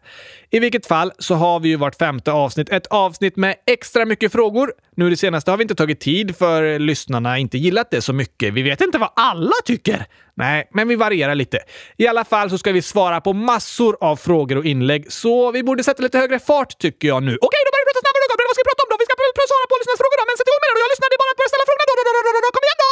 I 0.49 0.59
vilket 0.59 0.85
fall 0.85 1.11
så 1.19 1.35
har 1.35 1.59
vi 1.59 1.69
ju 1.69 1.75
vart 1.75 1.95
femte 1.95 2.31
avsnitt 2.31 2.69
ett 2.69 2.87
avsnitt 2.87 3.35
med 3.35 3.55
extra 3.67 4.05
mycket 4.05 4.31
frågor. 4.31 4.73
Nu 4.95 5.09
det 5.09 5.17
senaste 5.17 5.51
har 5.51 5.57
vi 5.57 5.61
inte 5.61 5.75
tagit 5.75 5.99
tid 5.99 6.35
för 6.35 6.79
lyssnarna 6.79 7.37
inte 7.37 7.57
gillat 7.57 7.91
det 7.91 8.01
så 8.01 8.13
mycket. 8.13 8.53
Vi 8.53 8.61
vet 8.61 8.81
inte 8.81 8.97
vad 8.97 9.09
alla 9.15 9.57
tycker. 9.65 10.05
Nej, 10.33 10.69
men 10.73 10.87
vi 10.87 10.95
varierar 10.95 11.35
lite. 11.35 11.59
I 11.97 12.07
alla 12.07 12.25
fall 12.25 12.49
så 12.49 12.57
ska 12.57 12.71
vi 12.71 12.81
svara 12.81 13.21
på 13.21 13.33
massor 13.33 13.97
av 14.01 14.15
frågor 14.15 14.57
och 14.57 14.65
inlägg, 14.65 15.11
så 15.11 15.51
vi 15.51 15.63
borde 15.63 15.83
sätta 15.83 16.03
lite 16.03 16.17
högre 16.17 16.39
fart 16.39 16.77
tycker 16.77 17.07
jag 17.07 17.23
nu. 17.23 17.33
Okej, 17.47 17.61
då 17.65 17.69
börjar 17.73 17.85
vi 17.85 17.89
prata 17.89 18.01
snabbare 18.05 18.23
då, 18.23 18.31
Gabriel. 18.31 18.47
Vad 18.49 18.55
ska 18.55 18.63
vi 18.65 18.69
prata 18.71 18.83
om 18.85 18.89
då? 18.91 18.97
Vi 19.01 19.07
ska 19.07 19.15
svara 19.51 19.65
på 19.71 19.75
lyssnarnas 19.79 20.01
frågor 20.03 20.17
då, 20.19 20.23
men 20.29 20.35
sätt 20.39 20.49
igång 20.49 20.61
med 20.61 20.67
det 20.69 20.75
då. 20.77 20.81
Jag 20.83 20.89
är 21.15 21.21
bara 21.21 21.31
att 21.33 21.39
börja 21.39 21.51
ställa 21.53 21.65
frågorna 21.69 21.85
då, 21.89 21.93
då, 21.97 22.03
då, 22.07 22.21
då, 22.25 22.31
då, 22.35 22.41
då. 22.45 22.49
Kom 22.55 22.65
igen 22.67 22.79
då! 22.81 22.87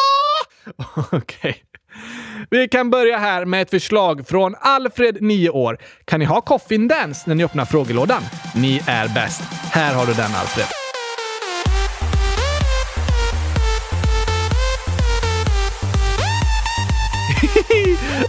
Okej. 1.19 1.68
Vi 2.49 2.67
kan 2.67 2.89
börja 2.89 3.17
här 3.17 3.45
med 3.45 3.61
ett 3.61 3.69
förslag 3.69 4.27
från 4.27 4.55
Alfred, 4.59 5.17
9 5.21 5.49
år. 5.49 5.77
Kan 6.05 6.19
ni 6.19 6.25
ha 6.25 6.41
coffin 6.41 6.87
dance 6.87 7.23
när 7.25 7.35
ni 7.35 7.43
öppnar 7.43 7.65
frågelådan? 7.65 8.21
Ni 8.55 8.81
är 8.87 9.07
bäst. 9.07 9.41
Här 9.71 9.93
har 9.95 10.05
du 10.05 10.13
den, 10.13 10.35
Alfred. 10.35 10.88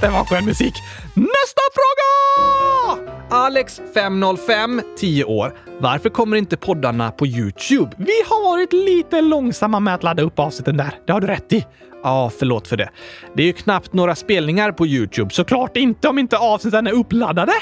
Det 0.00 0.08
var 0.08 0.24
skön 0.24 0.44
musik. 0.44 0.74
Nästa 1.14 1.62
fråga! 1.74 3.10
Alex, 3.30 3.80
505, 3.94 4.82
10 4.98 5.24
år. 5.24 5.54
Varför 5.78 6.08
kommer 6.08 6.36
inte 6.36 6.56
poddarna 6.56 7.10
på 7.10 7.26
Youtube? 7.26 7.90
Vi 7.96 8.22
har 8.28 8.50
varit 8.50 8.72
lite 8.72 9.20
långsamma 9.20 9.80
med 9.80 9.94
att 9.94 10.02
ladda 10.02 10.22
upp 10.22 10.38
avsnitten 10.38 10.76
där. 10.76 10.94
Det 11.06 11.12
har 11.12 11.20
du 11.20 11.26
rätt 11.26 11.52
i. 11.52 11.66
Ja, 12.02 12.30
förlåt 12.38 12.68
för 12.68 12.76
det. 12.76 12.90
Det 13.36 13.42
är 13.42 13.46
ju 13.46 13.52
knappt 13.52 13.92
några 13.92 14.14
spelningar 14.14 14.72
på 14.72 14.86
Youtube. 14.86 15.30
Såklart 15.34 15.76
inte 15.76 16.08
om 16.08 16.18
inte 16.18 16.38
avsnitten 16.38 16.86
är 16.86 16.92
uppladdade. 16.92 17.52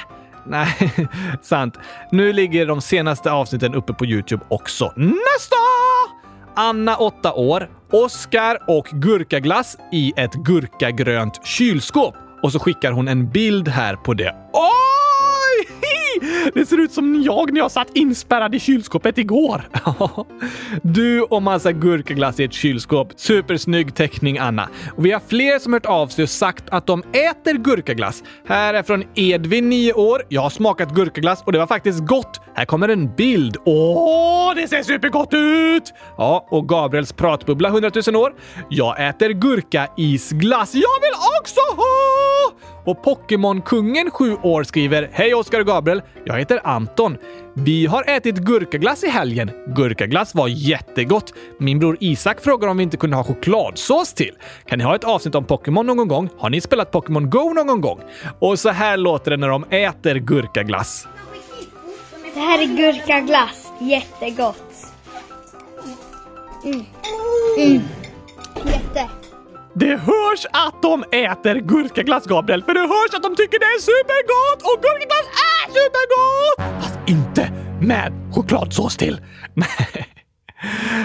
Nej, 0.46 0.92
sant. 1.42 1.78
Nu 2.12 2.32
ligger 2.32 2.66
de 2.66 2.80
senaste 2.80 3.32
avsnitten 3.32 3.74
uppe 3.74 3.92
på 3.92 4.06
Youtube 4.06 4.44
också. 4.48 4.92
Nästa! 4.96 5.56
Anna, 6.60 6.96
8 6.96 7.32
år, 7.32 7.70
Oskar 7.92 8.58
och 8.66 8.84
gurkaglass 8.84 9.76
i 9.92 10.12
ett 10.16 10.34
gurkagrönt 10.34 11.46
kylskåp. 11.46 12.14
Och 12.42 12.52
så 12.52 12.58
skickar 12.58 12.92
hon 12.92 13.08
en 13.08 13.30
bild 13.30 13.68
här 13.68 13.96
på 13.96 14.14
det. 14.14 14.34
Det 16.54 16.66
ser 16.66 16.80
ut 16.80 16.92
som 16.92 17.22
jag 17.22 17.52
när 17.52 17.60
jag 17.60 17.70
satt 17.70 17.88
inspärrad 17.94 18.54
i 18.54 18.60
kylskåpet 18.60 19.18
igår. 19.18 19.68
Du 20.82 21.22
och 21.22 21.42
massa 21.42 21.72
gurkaglass 21.72 22.40
i 22.40 22.44
ett 22.44 22.52
kylskåp. 22.52 23.12
Supersnygg 23.16 23.94
teckning, 23.94 24.38
Anna. 24.38 24.68
Och 24.96 25.06
vi 25.06 25.12
har 25.12 25.20
fler 25.28 25.58
som 25.58 25.72
hört 25.72 25.86
av 25.86 26.06
sig 26.06 26.22
och 26.22 26.30
sagt 26.30 26.64
att 26.70 26.86
de 26.86 27.02
äter 27.02 27.54
gurkaglass. 27.54 28.22
Här 28.48 28.74
är 28.74 28.82
från 28.82 29.04
Edvin, 29.14 29.68
9 29.70 29.92
år. 29.92 30.22
Jag 30.28 30.40
har 30.40 30.50
smakat 30.50 30.94
gurkaglass 30.94 31.42
och 31.46 31.52
det 31.52 31.58
var 31.58 31.66
faktiskt 31.66 32.06
gott. 32.06 32.40
Här 32.54 32.64
kommer 32.64 32.88
en 32.88 33.14
bild. 33.14 33.56
Åh, 33.64 34.54
det 34.54 34.68
ser 34.68 34.82
supergott 34.82 35.34
ut! 35.34 35.92
Ja, 36.16 36.46
och 36.50 36.68
Gabriels 36.68 37.12
pratbubbla, 37.12 37.68
100 37.68 37.90
000 38.06 38.16
år. 38.16 38.32
Jag 38.68 39.08
äter 39.08 39.28
gurkaisglass. 39.28 40.74
Jag 40.74 41.00
vill 41.00 41.14
också 41.40 41.60
ha! 41.76 42.57
Och 42.88 43.02
Pokémon-kungen 43.02 44.10
7 44.10 44.36
år 44.42 44.62
skriver 44.62 45.10
Hej 45.12 45.34
Oskar 45.34 45.60
och 45.60 45.66
Gabriel! 45.66 46.02
Jag 46.24 46.38
heter 46.38 46.60
Anton. 46.64 47.16
Vi 47.54 47.86
har 47.86 48.04
ätit 48.06 48.36
gurkaglass 48.36 49.04
i 49.04 49.08
helgen. 49.08 49.50
Gurkaglass 49.66 50.34
var 50.34 50.48
jättegott. 50.48 51.34
Min 51.58 51.78
bror 51.78 51.96
Isak 52.00 52.40
frågar 52.40 52.68
om 52.68 52.76
vi 52.76 52.82
inte 52.82 52.96
kunde 52.96 53.16
ha 53.16 53.24
chokladsås 53.24 54.14
till. 54.14 54.34
Kan 54.66 54.78
ni 54.78 54.84
ha 54.84 54.94
ett 54.94 55.04
avsnitt 55.04 55.34
om 55.34 55.44
Pokémon 55.44 55.86
någon 55.86 56.08
gång? 56.08 56.28
Har 56.38 56.50
ni 56.50 56.60
spelat 56.60 56.90
Pokémon 56.90 57.30
Go 57.30 57.52
någon 57.52 57.80
gång? 57.80 58.00
Och 58.38 58.58
så 58.58 58.68
här 58.68 58.96
låter 58.96 59.30
det 59.30 59.36
när 59.36 59.48
de 59.48 59.64
äter 59.70 60.14
gurkaglass. 60.14 61.08
Det 62.34 62.40
här 62.40 62.62
är 62.62 62.76
gurkaglass. 62.76 63.68
Jättegott. 63.80 64.92
Mm. 66.64 66.84
Mm. 67.58 67.82
Jätte. 68.64 69.08
Det 69.80 69.96
hörs 69.96 70.46
att 70.52 70.82
de 70.82 71.02
äter 71.02 71.54
gurkaglass, 71.54 72.26
Gabriel, 72.26 72.62
för 72.62 72.74
det 72.74 72.80
hörs 72.80 73.14
att 73.14 73.22
de 73.22 73.36
tycker 73.36 73.58
det 73.58 73.64
är 73.64 73.80
supergott 73.80 74.62
och 74.62 74.82
gurkaglass 74.82 75.28
är 75.56 75.72
supergott! 75.72 76.82
Fast 76.82 76.98
inte 77.06 77.52
med 77.80 78.12
chokladsås 78.34 78.96
till. 78.96 79.20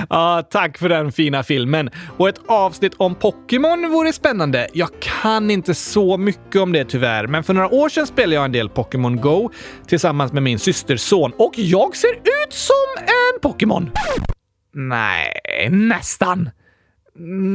Ja, 0.09 0.47
tack 0.51 0.77
för 0.77 0.89
den 0.89 1.11
fina 1.11 1.43
filmen. 1.43 1.89
Och 2.17 2.29
ett 2.29 2.39
avsnitt 2.47 2.93
om 2.97 3.15
Pokémon 3.15 3.91
vore 3.91 4.13
spännande. 4.13 4.67
Jag 4.73 4.89
kan 4.99 5.51
inte 5.51 5.73
så 5.73 6.17
mycket 6.17 6.61
om 6.61 6.71
det 6.71 6.85
tyvärr, 6.85 7.27
men 7.27 7.43
för 7.43 7.53
några 7.53 7.73
år 7.73 7.89
sedan 7.89 8.07
spelade 8.07 8.35
jag 8.35 8.45
en 8.45 8.51
del 8.51 8.69
Pokémon 8.69 9.21
Go 9.21 9.49
tillsammans 9.87 10.33
med 10.33 10.43
min 10.43 10.59
systerson 10.59 11.31
och 11.37 11.53
jag 11.55 11.95
ser 11.95 12.13
ut 12.13 12.53
som 12.53 12.75
en 12.97 13.39
Pokémon. 13.41 13.91
Nej, 14.73 15.69
nästan. 15.69 16.49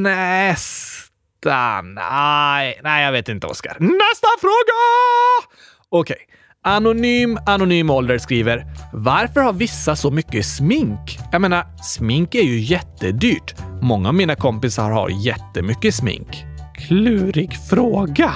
Nästan. 0.03 0.98
Nej, 1.47 2.81
nej, 2.83 3.05
jag 3.05 3.13
vet 3.13 3.29
inte, 3.29 3.47
Oskar. 3.47 3.77
Nästa 3.81 4.29
fråga! 4.41 5.53
Okej. 5.89 6.17
Okay. 6.17 6.27
Anonym 6.63 7.39
Anonym 7.47 7.91
Ålder 7.91 8.19
skriver 8.19 8.67
“Varför 8.93 9.41
har 9.41 9.53
vissa 9.53 9.97
så 9.97 10.11
mycket 10.11 10.47
smink? 10.47 11.19
Jag 11.33 11.41
menar, 11.41 11.67
smink 11.83 12.35
är 12.35 12.43
ju 12.43 12.61
jättedyrt. 12.61 13.55
Många 13.83 14.09
av 14.09 14.15
mina 14.15 14.35
kompisar 14.35 14.91
har 14.91 15.09
jättemycket 15.09 15.95
smink.” 15.95 16.45
Klurig 16.79 17.57
fråga. 17.71 18.33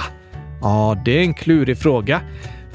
Ja, 0.61 1.01
det 1.05 1.11
är 1.11 1.21
en 1.21 1.33
klurig 1.33 1.77
fråga. 1.77 2.21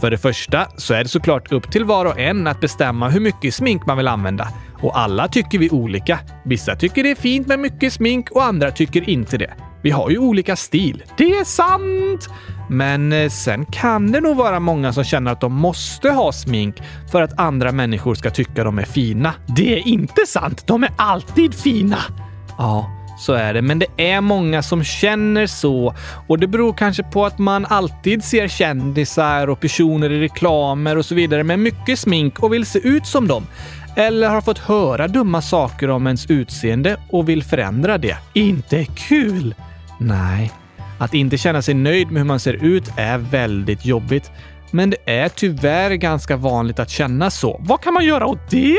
För 0.01 0.11
det 0.11 0.19
första 0.19 0.67
så 0.77 0.95
är 0.95 1.03
det 1.03 1.09
såklart 1.09 1.53
upp 1.53 1.73
till 1.73 1.85
var 1.85 2.05
och 2.05 2.19
en 2.19 2.47
att 2.47 2.61
bestämma 2.61 3.09
hur 3.09 3.21
mycket 3.21 3.55
smink 3.55 3.87
man 3.87 3.97
vill 3.97 4.09
använda. 4.09 4.49
Och 4.83 4.99
alla 4.99 5.29
tycker 5.29 5.59
vi 5.59 5.71
olika. 5.71 6.19
Vissa 6.45 6.77
tycker 6.77 7.03
det 7.03 7.11
är 7.11 7.15
fint 7.15 7.47
med 7.47 7.59
mycket 7.59 7.93
smink 7.93 8.31
och 8.31 8.45
andra 8.45 8.71
tycker 8.71 9.09
inte 9.09 9.37
det. 9.37 9.55
Vi 9.83 9.91
har 9.91 10.11
ju 10.11 10.19
olika 10.19 10.57
stil. 10.57 11.03
Det 11.17 11.25
är 11.25 11.45
sant! 11.45 12.29
Men 12.71 13.13
eh, 13.13 13.29
sen 13.29 13.67
kan 13.67 14.13
det 14.13 14.21
nog 14.21 14.37
vara 14.37 14.61
många 14.61 14.93
som 14.93 15.05
känner 15.05 15.33
att 15.33 15.41
de 15.41 15.55
måste 15.55 16.11
ha 16.11 16.33
smink 16.33 16.83
för 17.13 17.23
att 17.23 17.41
andra 17.41 17.73
människor 17.73 18.15
ska 18.15 18.31
tycka 18.31 18.65
de 18.65 18.79
är 18.79 18.85
fina. 18.85 19.35
Det 19.47 19.73
är 19.79 19.89
inte 19.89 20.27
sant! 20.27 20.67
De 20.67 20.83
är 20.83 20.91
alltid 20.97 21.55
fina! 21.55 21.99
Ja, 22.59 22.91
så 23.19 23.33
är 23.33 23.55
det. 23.55 23.63
Men 23.63 23.79
det 23.79 23.87
är 23.97 24.21
många 24.21 24.63
som 24.63 24.85
känner 24.85 25.47
så 25.47 25.95
och 26.29 26.39
det 26.39 26.47
beror 26.47 26.73
kanske 26.73 27.03
på 27.03 27.27
att 27.27 27.39
man 27.39 27.67
alltid 27.67 28.25
ser 28.25 28.49
kändisar 28.49 29.49
och 29.49 29.61
personer 29.61 30.13
i 30.13 30.21
reklamer 30.21 30.99
och 30.99 31.05
så 31.05 31.15
vidare 31.15 31.45
med 31.45 31.59
mycket 31.59 31.99
smink 31.99 32.39
och 32.39 32.53
vill 32.53 32.67
se 32.67 32.79
ut 32.79 33.07
som 33.07 33.29
dem. 33.29 33.47
Eller 33.97 34.29
har 34.29 34.41
fått 34.41 34.59
höra 34.59 35.09
dumma 35.09 35.43
saker 35.43 35.91
om 35.91 36.07
ens 36.07 36.31
utseende 36.31 36.97
och 37.09 37.29
vill 37.29 37.43
förändra 37.43 37.99
det. 37.99 38.17
Inte 38.33 38.85
kul! 38.85 39.55
Nej, 39.99 40.53
att 40.99 41.15
inte 41.15 41.39
känna 41.39 41.63
sig 41.63 41.75
nöjd 41.75 42.11
med 42.11 42.21
hur 42.21 42.27
man 42.27 42.41
ser 42.41 42.65
ut 42.65 42.91
är 42.97 43.19
väldigt 43.19 43.85
jobbigt. 43.85 44.31
Men 44.71 44.91
det 44.91 44.97
är 45.05 45.29
tyvärr 45.29 45.91
ganska 45.91 46.37
vanligt 46.37 46.79
att 46.79 46.91
känna 46.91 47.31
så. 47.31 47.61
Vad 47.61 47.81
kan 47.81 47.95
man 47.95 48.05
göra 48.05 48.27
åt 48.27 48.51
det? 48.51 48.79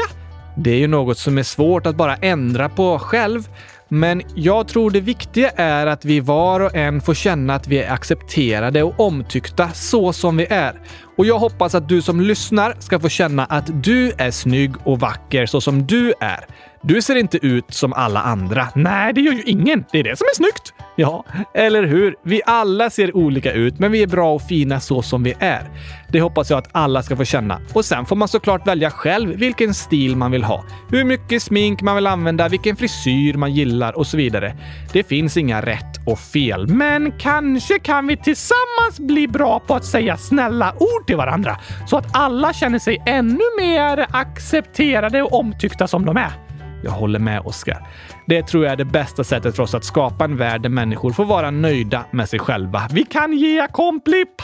Det 0.57 0.71
är 0.71 0.77
ju 0.77 0.87
något 0.87 1.17
som 1.17 1.37
är 1.37 1.43
svårt 1.43 1.85
att 1.85 1.95
bara 1.95 2.15
ändra 2.15 2.69
på 2.69 2.99
själv. 2.99 3.49
Men 3.87 4.21
jag 4.35 4.67
tror 4.67 4.91
det 4.91 4.99
viktiga 4.99 5.49
är 5.49 5.87
att 5.87 6.05
vi 6.05 6.19
var 6.19 6.59
och 6.59 6.75
en 6.75 7.01
får 7.01 7.13
känna 7.13 7.55
att 7.55 7.67
vi 7.67 7.79
är 7.79 7.91
accepterade 7.91 8.83
och 8.83 8.99
omtyckta 8.99 9.69
så 9.69 10.13
som 10.13 10.37
vi 10.37 10.45
är. 10.49 10.81
Och 11.17 11.25
jag 11.25 11.39
hoppas 11.39 11.75
att 11.75 11.89
du 11.89 12.01
som 12.01 12.21
lyssnar 12.21 12.75
ska 12.79 12.99
få 12.99 13.09
känna 13.09 13.45
att 13.45 13.83
du 13.83 14.11
är 14.17 14.31
snygg 14.31 14.75
och 14.83 14.99
vacker 14.99 15.45
så 15.45 15.61
som 15.61 15.87
du 15.87 16.13
är. 16.19 16.45
Du 16.81 17.01
ser 17.01 17.15
inte 17.15 17.45
ut 17.47 17.73
som 17.73 17.93
alla 17.93 18.21
andra. 18.21 18.67
Nej, 18.75 19.13
det 19.13 19.21
gör 19.21 19.33
ju 19.33 19.43
ingen. 19.43 19.85
Det 19.91 19.99
är 19.99 20.03
det 20.03 20.17
som 20.17 20.25
är 20.25 20.35
snyggt. 20.35 20.73
Ja, 20.95 21.25
eller 21.53 21.83
hur? 21.83 22.15
Vi 22.23 22.41
alla 22.45 22.89
ser 22.89 23.17
olika 23.17 23.51
ut, 23.51 23.79
men 23.79 23.91
vi 23.91 24.03
är 24.03 24.07
bra 24.07 24.33
och 24.33 24.41
fina 24.41 24.79
så 24.79 25.01
som 25.01 25.23
vi 25.23 25.33
är. 25.39 25.69
Det 26.11 26.21
hoppas 26.21 26.49
jag 26.49 26.59
att 26.59 26.69
alla 26.71 27.03
ska 27.03 27.15
få 27.15 27.23
känna. 27.25 27.61
Och 27.73 27.85
sen 27.85 28.05
får 28.05 28.15
man 28.15 28.27
såklart 28.27 28.67
välja 28.67 28.89
själv 28.89 29.29
vilken 29.29 29.73
stil 29.73 30.15
man 30.15 30.31
vill 30.31 30.43
ha. 30.43 30.63
Hur 30.89 31.03
mycket 31.03 31.43
smink 31.43 31.81
man 31.81 31.95
vill 31.95 32.07
använda, 32.07 32.49
vilken 32.49 32.75
frisyr 32.75 33.33
man 33.33 33.53
gillar 33.53 33.97
och 33.97 34.07
så 34.07 34.17
vidare. 34.17 34.57
Det 34.93 35.03
finns 35.03 35.37
inga 35.37 35.61
rätt 35.61 35.99
och 36.05 36.19
fel, 36.19 36.67
men 36.67 37.11
kanske 37.11 37.79
kan 37.79 38.07
vi 38.07 38.17
tillsammans 38.17 38.99
bli 38.99 39.27
bra 39.27 39.59
på 39.59 39.75
att 39.75 39.85
säga 39.85 40.17
snälla 40.17 40.73
ord 40.79 41.07
till 41.07 41.17
varandra 41.17 41.57
så 41.87 41.97
att 41.97 42.17
alla 42.17 42.53
känner 42.53 42.79
sig 42.79 43.03
ännu 43.05 43.43
mer 43.59 44.05
accepterade 44.11 45.21
och 45.21 45.33
omtyckta 45.33 45.87
som 45.87 46.05
de 46.05 46.17
är. 46.17 46.48
Jag 46.83 46.91
håller 46.91 47.19
med 47.19 47.41
Oskar. 47.41 47.87
Det 48.27 48.43
tror 48.43 48.63
jag 48.63 48.73
är 48.73 48.77
det 48.77 48.85
bästa 48.85 49.23
sättet 49.23 49.55
för 49.55 49.63
oss 49.63 49.75
att 49.75 49.83
skapa 49.83 50.25
en 50.25 50.37
värld 50.37 50.61
där 50.61 50.69
människor 50.69 51.11
får 51.11 51.25
vara 51.25 51.51
nöjda 51.51 52.05
med 52.11 52.29
sig 52.29 52.39
själva. 52.39 52.87
Vi 52.91 53.03
kan 53.03 53.33
ge 53.33 53.67
komplimanger! 53.67 54.39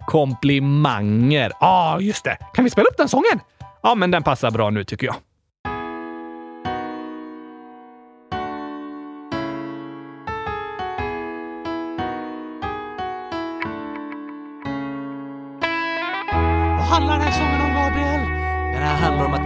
Komplimanger. 0.06 1.52
Ja, 1.60 1.66
ah, 1.66 2.00
just 2.00 2.24
det. 2.24 2.38
Kan 2.54 2.64
vi 2.64 2.70
spela 2.70 2.88
upp 2.88 2.96
den 2.96 3.08
sången? 3.08 3.40
Ja, 3.82 3.94
men 3.94 4.10
den 4.10 4.22
passar 4.22 4.50
bra 4.50 4.70
nu 4.70 4.84
tycker 4.84 5.06
jag. 5.06 5.16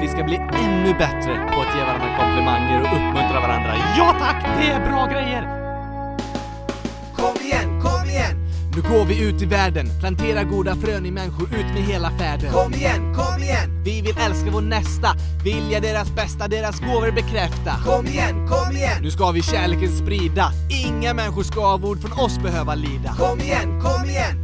Vi 0.04 0.10
ska 0.10 0.24
bli 0.24 0.36
ännu 0.36 0.92
bättre 0.92 1.50
på 1.52 1.60
att 1.60 1.76
ge 1.76 1.84
varandra 1.84 2.18
komplimanger 2.18 2.80
och 2.80 2.86
uppmuntra 2.86 3.40
varandra. 3.40 3.74
Ja 3.98 4.16
tack! 4.20 4.44
Det 4.60 4.66
är 4.66 4.80
bra 4.90 5.06
grejer! 5.06 5.42
Kom 7.16 7.46
igen, 7.46 7.80
kom 7.82 8.08
igen! 8.08 8.36
Nu 8.76 8.82
går 8.82 9.04
vi 9.04 9.28
ut 9.28 9.42
i 9.42 9.46
världen, 9.46 9.86
plantera 10.00 10.44
goda 10.44 10.76
frön 10.76 11.06
i 11.06 11.10
människor 11.10 11.48
ut 11.54 11.66
med 11.74 11.82
hela 11.82 12.10
färden. 12.10 12.52
Kom 12.52 12.74
igen, 12.74 13.14
kom 13.14 13.42
igen! 13.42 13.82
Vi 13.84 14.00
vill 14.00 14.18
älska 14.18 14.50
vår 14.50 14.60
nästa, 14.60 15.08
vilja 15.44 15.80
deras 15.80 16.10
bästa, 16.10 16.48
deras 16.48 16.80
gåvor 16.80 17.10
bekräfta. 17.10 17.72
Kom 17.86 18.06
igen, 18.06 18.48
kom 18.48 18.76
igen! 18.76 19.02
Nu 19.02 19.10
ska 19.10 19.30
vi 19.30 19.42
kärleken 19.42 19.92
sprida, 19.92 20.50
inga 20.86 21.14
människor 21.14 21.42
ska 21.42 21.66
av 21.66 21.84
ord 21.84 22.00
från 22.00 22.12
oss 22.12 22.38
behöva 22.38 22.74
lida. 22.74 23.14
Kom 23.18 23.40
igen, 23.40 23.80
kom 23.80 24.04
igen! 24.04 24.43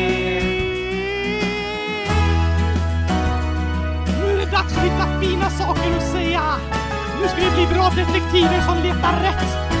dags 4.61 4.77
att 4.77 4.83
hitta 4.83 5.21
fina 5.21 5.49
saker 5.49 5.97
att 5.97 6.11
säga. 6.11 6.41
Nu 7.21 7.27
ska 7.27 7.37
vi 7.37 7.55
bli 7.55 7.75
bra 7.75 7.89
detektiver 7.89 8.61
som 8.61 8.77
letar 8.83 9.21
rätt. 9.21 9.80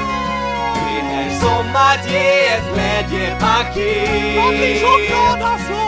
Som 1.41 1.75
att 1.75 2.11
ge 2.11 2.47
ett 2.55 2.67
glädjepaket. 2.73 4.33
Glad 5.07 5.41
alltså! 5.41 5.81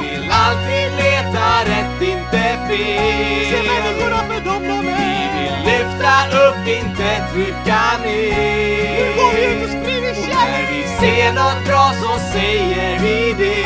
Vi 0.00 0.10
vill 0.10 0.30
alltid 0.30 0.88
leta 1.02 1.46
rätt, 1.70 2.02
inte 2.02 2.42
fel. 2.68 3.44
Se 3.50 3.58
människorna 3.70 4.20
för 4.28 4.40
dem 4.40 4.62
de 4.68 4.80
Vi 4.80 5.20
vill 5.34 5.56
lyfta 5.68 6.14
upp, 6.44 6.68
inte 6.68 7.08
trycka 7.32 7.82
ner. 8.04 8.98
Nu 8.98 9.06
går 9.16 9.30
vi 9.34 9.44
ut 9.44 9.62
och 9.64 9.70
sprider 9.70 10.10
Och 10.10 10.28
när 10.28 10.34
kärlek! 10.34 10.68
vi 10.72 10.82
ser 11.06 11.32
något 11.32 11.60
bra 11.66 11.92
så 12.02 12.18
säger 12.32 12.98
vi 12.98 13.32
det. 13.38 13.62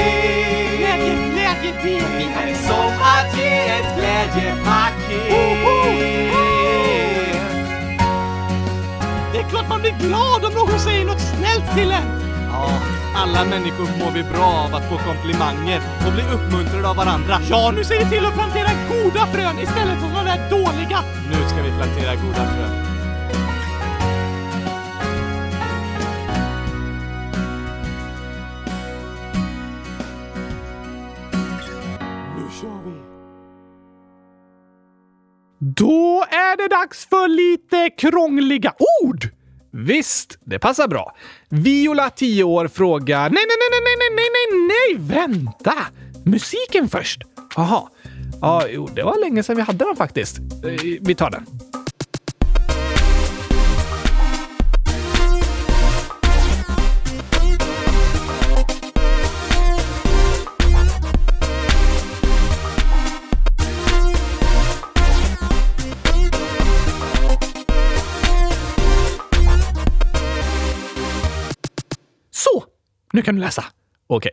Glädje, 0.79 1.15
glädje, 1.33 1.73
det 1.83 1.99
är 1.99 2.03
Det 2.19 2.25
är 2.25 2.47
vi. 2.47 2.55
som 2.55 2.93
att 3.15 3.39
ge 3.39 3.55
ett 3.77 3.89
glädjepaket. 3.97 5.82
Glad 10.07 10.45
om 10.45 10.55
någon 10.55 10.79
säger 10.79 11.05
något 11.05 11.21
snällt 11.21 11.69
till 11.77 11.91
en! 11.91 12.09
Ja, 12.53 12.71
alla 13.15 13.45
människor 13.45 13.89
mår 14.01 14.11
vi 14.11 14.23
bra 14.23 14.51
av 14.65 14.75
att 14.75 14.89
få 14.89 14.97
komplimanger 14.99 15.81
och 16.07 16.13
bli 16.13 16.23
uppmuntrade 16.35 16.89
av 16.89 16.97
varandra. 16.97 17.35
Ja, 17.51 17.73
nu 17.77 17.85
ser 17.85 17.99
vi 17.99 18.11
till 18.11 18.27
att 18.27 18.35
plantera 18.35 18.71
goda 18.93 19.27
frön 19.27 19.59
istället 19.59 19.99
för 20.01 20.09
de 20.19 20.25
där 20.31 20.51
dåliga! 20.51 20.99
Nu 21.31 21.49
ska 21.49 21.63
vi 21.63 21.71
plantera 21.71 22.15
goda 22.15 22.45
frön. 22.55 22.93
Då 35.77 36.25
är 36.31 36.57
det 36.57 36.69
dags 36.69 37.07
för 37.07 37.29
lite 37.29 37.91
krångliga 37.91 38.73
ord! 39.05 39.42
Visst, 39.75 40.39
det 40.45 40.59
passar 40.59 40.89
bra. 40.89 41.15
Viola, 41.49 42.11
10 42.11 42.45
år, 42.45 42.69
frågar... 42.69 43.31
Nej, 43.31 43.31
nej, 43.31 43.57
nej, 43.61 43.81
nej, 43.85 43.97
nej, 43.99 44.11
nej, 44.17 44.31
nej, 44.51 44.69
nej, 44.69 45.17
vänta! 45.17 45.75
Musiken 46.25 46.89
först. 46.89 47.23
Jaha. 47.57 47.83
Ja, 48.41 48.67
jo, 48.71 48.89
det 48.95 49.03
var 49.03 49.21
länge 49.21 49.43
sedan 49.43 49.57
vi 49.57 49.63
hade 49.63 49.85
den 49.85 49.97
faktiskt. 49.97 50.39
Eh, 50.39 50.99
vi 51.01 51.15
tar 51.15 51.31
den. 51.31 51.47
Nu 73.13 73.23
kan 73.23 73.35
du 73.35 73.41
läsa. 73.41 73.65
Okej. 74.07 74.33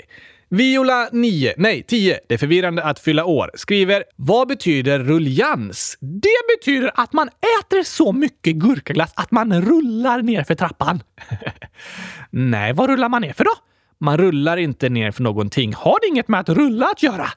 Viola 0.50 1.10
9, 1.12 1.54
nej 1.58 1.84
10, 1.84 2.20
det 2.28 2.34
är 2.34 2.38
förvirrande 2.38 2.84
att 2.84 3.00
fylla 3.00 3.26
år, 3.26 3.52
skriver 3.54 4.04
“Vad 4.16 4.48
betyder 4.48 5.00
rullians?” 5.00 5.98
Det 6.00 6.58
betyder 6.58 6.92
att 6.96 7.14
man 7.14 7.28
äter 7.28 7.84
så 7.84 8.12
mycket 8.12 8.56
gurkaglass 8.56 9.14
att 9.16 9.32
man 9.32 9.62
rullar 9.62 10.22
ner 10.22 10.44
för 10.44 10.56
trappan. 10.56 11.04
nej, 12.30 12.74
vad 12.74 12.90
rullar 12.90 13.10
man 13.10 13.22
ner 13.22 13.34
för 13.34 13.44
då? 13.44 13.52
Man 14.00 14.18
rullar 14.18 14.58
inte 14.58 14.90
ner 14.90 15.12
för 15.12 15.24
någonting. 15.24 15.74
Har 15.74 15.98
det 16.02 16.08
inget 16.08 16.28
med 16.28 16.40
att 16.40 16.50
rulla 16.50 16.86
att 16.86 17.04
göra? 17.04 17.28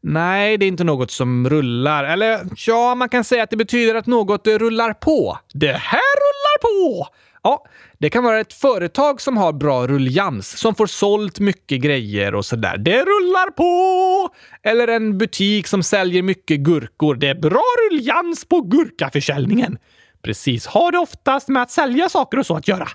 Nej, 0.00 0.58
det 0.58 0.64
är 0.64 0.68
inte 0.68 0.84
något 0.84 1.10
som 1.10 1.50
rullar. 1.50 2.04
Eller 2.04 2.40
ja, 2.66 2.94
man 2.94 3.08
kan 3.08 3.24
säga 3.24 3.42
att 3.42 3.50
det 3.50 3.56
betyder 3.56 3.94
att 3.94 4.06
något 4.06 4.46
rullar 4.46 4.92
på. 4.92 5.38
Det 5.54 5.72
här 5.72 6.14
rullar 6.16 6.58
på! 6.62 7.08
Ja, 7.42 7.64
det 8.04 8.10
kan 8.10 8.24
vara 8.24 8.40
ett 8.40 8.52
företag 8.52 9.20
som 9.20 9.36
har 9.36 9.52
bra 9.52 9.86
rulljans, 9.86 10.58
som 10.58 10.74
får 10.74 10.86
sålt 10.86 11.40
mycket 11.40 11.80
grejer 11.80 12.34
och 12.34 12.44
sådär. 12.44 12.78
Det 12.78 12.98
rullar 12.98 13.50
på! 13.50 14.34
Eller 14.62 14.88
en 14.88 15.18
butik 15.18 15.66
som 15.66 15.82
säljer 15.82 16.22
mycket 16.22 16.60
gurkor. 16.60 17.14
Det 17.14 17.28
är 17.28 17.34
bra 17.34 17.64
rulljans 17.90 18.44
på 18.44 18.60
gurkaförsäljningen. 18.60 19.78
Precis, 20.22 20.66
har 20.66 20.92
det 20.92 20.98
oftast 20.98 21.48
med 21.48 21.62
att 21.62 21.70
sälja 21.70 22.08
saker 22.08 22.38
och 22.38 22.46
så 22.46 22.56
att 22.56 22.68
göra. 22.68 22.88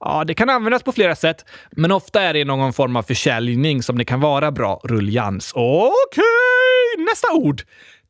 Ja, 0.00 0.24
det 0.24 0.34
kan 0.34 0.50
användas 0.50 0.82
på 0.82 0.92
flera 0.92 1.16
sätt, 1.16 1.44
men 1.70 1.92
ofta 1.92 2.22
är 2.22 2.34
det 2.34 2.44
någon 2.44 2.72
form 2.72 2.96
av 2.96 3.02
försäljning 3.02 3.82
som 3.82 3.98
det 3.98 4.04
kan 4.04 4.20
vara 4.20 4.52
bra 4.52 4.80
rulljans. 4.84 5.52
Okej, 5.54 7.04
nästa 7.06 7.32
ord! 7.32 7.62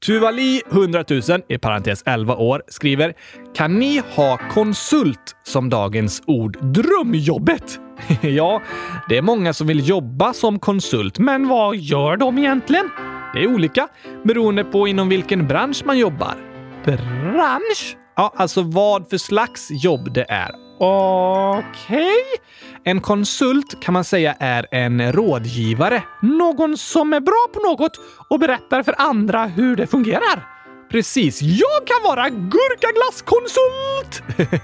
Tuvali 0.07 0.63
100 0.71 1.05
000, 1.11 1.23
i 1.49 1.59
parentes 1.59 2.03
11 2.07 2.35
år, 2.35 2.63
skriver 2.69 3.15
“Kan 3.55 3.79
ni 3.79 4.03
ha 4.15 4.39
konsult 4.53 5.37
som 5.45 5.69
dagens 5.71 6.23
ord? 6.27 6.59
Drömjobbet!” 6.63 7.81
Ja, 8.21 8.63
det 9.09 9.17
är 9.17 9.23
många 9.23 9.53
som 9.53 9.67
vill 9.67 9.89
jobba 9.89 10.33
som 10.33 10.59
konsult, 10.59 11.19
men 11.19 11.49
vad 11.49 11.77
gör 11.77 12.17
de 12.17 12.39
egentligen? 12.39 12.91
Det 13.35 13.41
är 13.41 13.55
olika 13.55 13.89
beroende 14.25 14.65
på 14.65 14.89
inom 14.89 15.09
vilken 15.09 15.49
bransch 15.49 15.83
man 15.85 15.99
jobbar. 15.99 16.35
Bransch? 16.85 17.97
Ja, 18.17 18.33
alltså 18.37 18.63
vad 18.63 19.11
för 19.11 19.19
slags 19.19 19.69
jobb 19.71 20.13
det 20.13 20.27
är. 20.29 20.51
Okej. 20.79 22.15
En 22.85 23.01
konsult 23.01 23.81
kan 23.81 23.95
man 23.95 24.05
säga 24.05 24.35
är 24.39 24.67
en 24.71 25.13
rådgivare. 25.13 26.03
Någon 26.23 26.77
som 26.77 27.13
är 27.13 27.21
bra 27.21 27.47
på 27.55 27.61
något 27.61 28.01
och 28.29 28.39
berättar 28.39 28.83
för 28.83 28.95
andra 28.99 29.47
hur 29.47 29.77
det 29.77 29.87
fungerar. 29.87 30.47
Precis. 30.91 31.43
Jag 31.43 31.87
kan 31.87 32.03
vara 32.05 32.29
gurkaglasskonsult! 32.29 34.23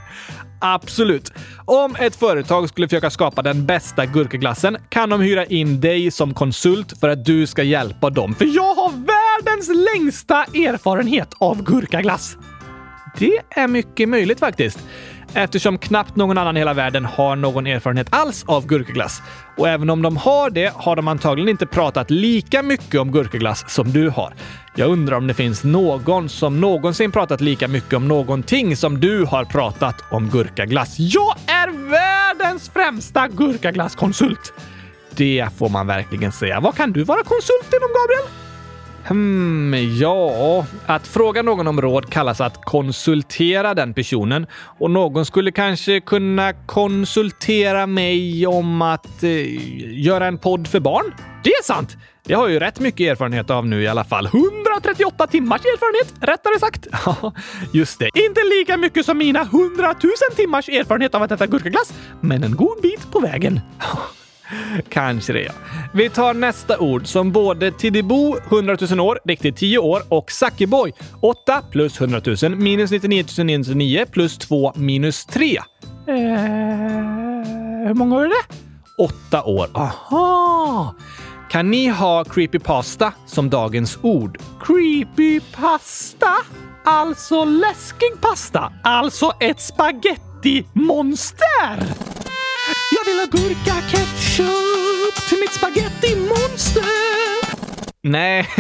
Absolut. 0.61 1.33
Om 1.64 1.96
ett 1.98 2.16
företag 2.16 2.68
skulle 2.68 2.88
försöka 2.88 3.11
skapa 3.11 3.42
den 3.42 3.66
bästa 3.66 4.07
gurkaglassen 4.07 4.76
kan 4.88 5.11
de 5.11 5.20
hyra 5.20 5.44
in 5.44 5.81
dig 5.81 6.11
som 6.11 6.35
konsult 6.35 7.00
för 7.00 7.09
att 7.09 7.24
du 7.24 7.46
ska 7.46 7.62
hjälpa 7.62 8.11
dem. 8.11 8.35
För 8.35 8.44
jag 8.44 8.74
har 8.74 8.90
världens 8.90 9.68
längsta 9.94 10.44
erfarenhet 10.44 11.35
av 11.38 11.62
gurkaglass. 11.62 12.37
Det 13.18 13.40
är 13.50 13.68
mycket 13.68 14.09
möjligt 14.09 14.40
faktiskt. 14.40 14.79
Eftersom 15.37 15.79
knappt 15.79 16.16
någon 16.16 16.38
annan 16.38 16.57
i 16.57 16.61
hela 16.61 16.75
världen 16.75 17.05
har 17.05 17.37
någon 17.37 17.66
erfarenhet 17.66 18.07
alls 18.11 18.44
av 18.46 18.66
gurkaglass. 18.66 19.22
Och 19.57 19.68
även 19.68 19.90
om 19.90 20.03
de 20.03 20.16
har 20.16 20.51
det 20.51 20.72
har 20.75 20.96
de 20.96 21.09
antagligen 21.09 21.49
inte 21.49 21.66
pratat 21.66 22.11
lika 22.11 22.62
mycket 22.62 23.01
om 23.01 23.12
gurkaglass 23.12 23.64
som 23.68 23.92
du 23.92 24.09
har. 24.09 24.35
Jag 24.77 24.90
undrar 24.90 25.16
om 25.16 25.27
det 25.27 25.35
finns 25.35 25.64
någon 25.64 26.29
som 26.29 26.61
någonsin 26.61 27.12
pratat 27.12 27.40
lika 27.40 27.68
mycket 27.68 27.92
om 27.92 28.09
någonting 28.09 28.77
som 28.77 29.01
du 29.01 29.25
har 29.25 29.44
pratat 29.44 29.96
om 30.11 30.31
gurkaglass. 30.31 30.94
Jag 30.99 31.35
är 31.46 31.90
världens 31.90 32.68
främsta 32.68 33.29
gurkaglasskonsult! 33.29 34.53
Det 35.11 35.49
får 35.59 35.68
man 35.68 35.87
verkligen 35.87 36.33
säga. 36.33 36.61
Vad 36.61 36.77
kan 36.77 36.92
du 36.92 37.05
vara 37.05 37.22
konsult 37.22 37.72
inom, 37.72 37.88
Gabriel? 37.88 38.45
Hmm, 39.08 39.74
ja, 40.00 40.66
att 40.86 41.06
fråga 41.06 41.42
någon 41.42 41.66
om 41.66 41.80
råd 41.80 42.10
kallas 42.10 42.40
att 42.40 42.64
konsultera 42.64 43.74
den 43.74 43.94
personen 43.94 44.46
och 44.78 44.90
någon 44.90 45.26
skulle 45.26 45.52
kanske 45.52 46.00
kunna 46.00 46.52
konsultera 46.52 47.86
mig 47.86 48.46
om 48.46 48.82
att 48.82 49.22
eh, 49.22 50.00
göra 50.04 50.26
en 50.26 50.38
podd 50.38 50.68
för 50.68 50.80
barn. 50.80 51.14
Det 51.44 51.50
är 51.50 51.62
sant! 51.62 51.96
Det 52.24 52.34
har 52.34 52.42
jag 52.42 52.52
ju 52.52 52.58
rätt 52.58 52.80
mycket 52.80 53.10
erfarenhet 53.10 53.50
av 53.50 53.66
nu 53.66 53.82
i 53.82 53.88
alla 53.88 54.04
fall. 54.04 54.26
138 54.26 55.26
timmars 55.26 55.60
erfarenhet, 55.60 56.14
rättare 56.20 56.58
sagt. 56.58 56.86
Ja, 57.06 57.32
just 57.72 57.98
det. 57.98 58.10
Inte 58.14 58.40
lika 58.58 58.76
mycket 58.76 59.06
som 59.06 59.18
mina 59.18 59.40
100 59.40 59.94
000 60.02 60.12
timmars 60.36 60.68
erfarenhet 60.68 61.14
av 61.14 61.22
att 61.22 61.32
äta 61.32 61.46
gurkaglass, 61.46 61.92
men 62.20 62.44
en 62.44 62.56
god 62.56 62.82
bit 62.82 63.12
på 63.12 63.20
vägen. 63.20 63.60
Kanske 64.88 65.32
det, 65.32 65.40
ja. 65.42 65.52
Vi 65.94 66.11
tar 66.11 66.35
nästa 66.35 66.78
ord 66.78 67.06
som 67.06 67.32
både 67.32 67.72
Tidibo, 67.72 68.37
100 68.48 68.76
000 68.90 69.00
år, 69.00 69.18
riktigt 69.24 69.56
10 69.56 69.78
år, 69.78 70.02
och 70.09 70.30
Sackeboy, 70.30 70.92
8 71.20 71.62
plus 71.70 72.00
100 72.00 72.20
000 72.42 72.56
minus 72.56 72.90
99 72.90 73.24
909 73.44 74.04
plus 74.11 74.38
2 74.38 74.72
minus 74.76 75.26
3. 75.26 75.56
Eh, 75.56 76.14
hur 77.87 77.94
många 77.94 78.16
år 78.16 78.24
är 78.24 78.28
det? 78.28 78.54
8 78.98 79.42
år. 79.42 79.68
Aha! 79.74 80.94
Kan 81.50 81.70
ni 81.70 81.88
ha 81.88 82.24
creepypasta 82.24 83.12
som 83.26 83.50
dagens 83.50 83.98
ord? 84.02 84.38
Creepypasta? 84.61 86.32
Alltså 86.85 87.44
läskig 87.44 88.20
pasta? 88.20 88.72
Alltså 88.82 89.32
ett 89.40 89.61
spaghetti 89.61 90.26
spaghetti-monster! 90.46 91.78
Jag 92.90 93.05
vill 93.05 93.18
ha 93.18 93.26
gurka-ketchup 93.26 95.29
till 95.29 95.38
mitt 95.38 95.52
spaghetti-monster! 95.52 96.85
Nej. 98.02 98.48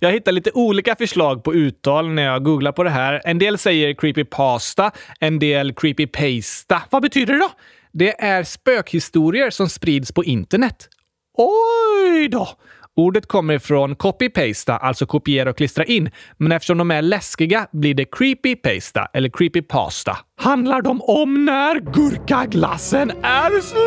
Jag 0.00 0.12
hittar 0.12 0.32
lite 0.32 0.50
olika 0.54 0.96
förslag 0.96 1.44
på 1.44 1.54
uttal 1.54 2.10
när 2.10 2.22
jag 2.22 2.44
googlar 2.44 2.72
på 2.72 2.82
det 2.82 2.90
här. 2.90 3.20
En 3.24 3.38
del 3.38 3.58
säger 3.58 3.94
“creepy 3.94 4.24
pasta”, 4.24 4.90
en 5.20 5.38
del 5.38 5.74
creepy 5.74 6.06
pasta. 6.06 6.82
Vad 6.90 7.02
betyder 7.02 7.32
det 7.32 7.38
då? 7.38 7.50
Det 7.92 8.22
är 8.24 8.44
spökhistorier 8.44 9.50
som 9.50 9.68
sprids 9.68 10.12
på 10.12 10.24
internet. 10.24 10.88
Oj 11.36 12.28
då! 12.28 12.48
Ordet 12.96 13.26
kommer 13.26 13.58
från 13.58 13.96
copy-pasta, 13.96 14.76
alltså 14.76 15.06
kopiera 15.06 15.50
och 15.50 15.56
klistra 15.56 15.84
in. 15.84 16.10
Men 16.36 16.52
eftersom 16.52 16.78
de 16.78 16.90
är 16.90 17.02
läskiga 17.02 17.66
blir 17.72 17.94
det 17.94 18.04
creepy-pasta 18.04 19.06
eller 19.12 19.28
creepy-pasta. 19.28 20.16
Handlar 20.36 20.82
de 20.82 21.00
om 21.02 21.44
när 21.44 21.80
gurkaglassen 21.80 23.10
är 23.22 23.60
slut? 23.60 23.84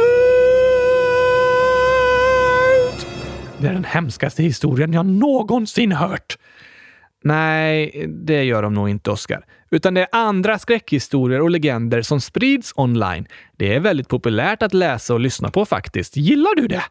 Det 3.57 3.67
är 3.67 3.73
den 3.73 3.83
hemskaste 3.83 4.43
historien 4.43 4.93
jag 4.93 5.05
någonsin 5.05 5.91
hört. 5.91 6.37
Nej, 7.23 8.05
det 8.25 8.43
gör 8.43 8.61
de 8.61 8.73
nog 8.73 8.89
inte, 8.89 9.11
Oscar. 9.11 9.45
Utan 9.69 9.93
det 9.93 10.01
är 10.01 10.07
andra 10.11 10.59
skräckhistorier 10.59 11.41
och 11.41 11.49
legender 11.49 12.01
som 12.01 12.21
sprids 12.21 12.73
online. 12.75 13.27
Det 13.57 13.75
är 13.75 13.79
väldigt 13.79 14.07
populärt 14.07 14.63
att 14.63 14.73
läsa 14.73 15.13
och 15.13 15.19
lyssna 15.19 15.51
på 15.51 15.65
faktiskt. 15.65 16.17
Gillar 16.17 16.55
du 16.55 16.67
det? 16.67 16.83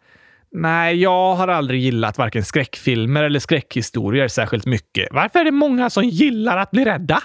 Nej, 0.52 1.02
jag 1.02 1.34
har 1.34 1.48
aldrig 1.48 1.80
gillat 1.80 2.18
varken 2.18 2.44
skräckfilmer 2.44 3.22
eller 3.22 3.38
skräckhistorier 3.38 4.28
särskilt 4.28 4.66
mycket. 4.66 5.08
Varför 5.10 5.38
är 5.38 5.44
det 5.44 5.50
många 5.50 5.90
som 5.90 6.04
gillar 6.04 6.56
att 6.56 6.70
bli 6.70 6.84
rädda? 6.84 7.22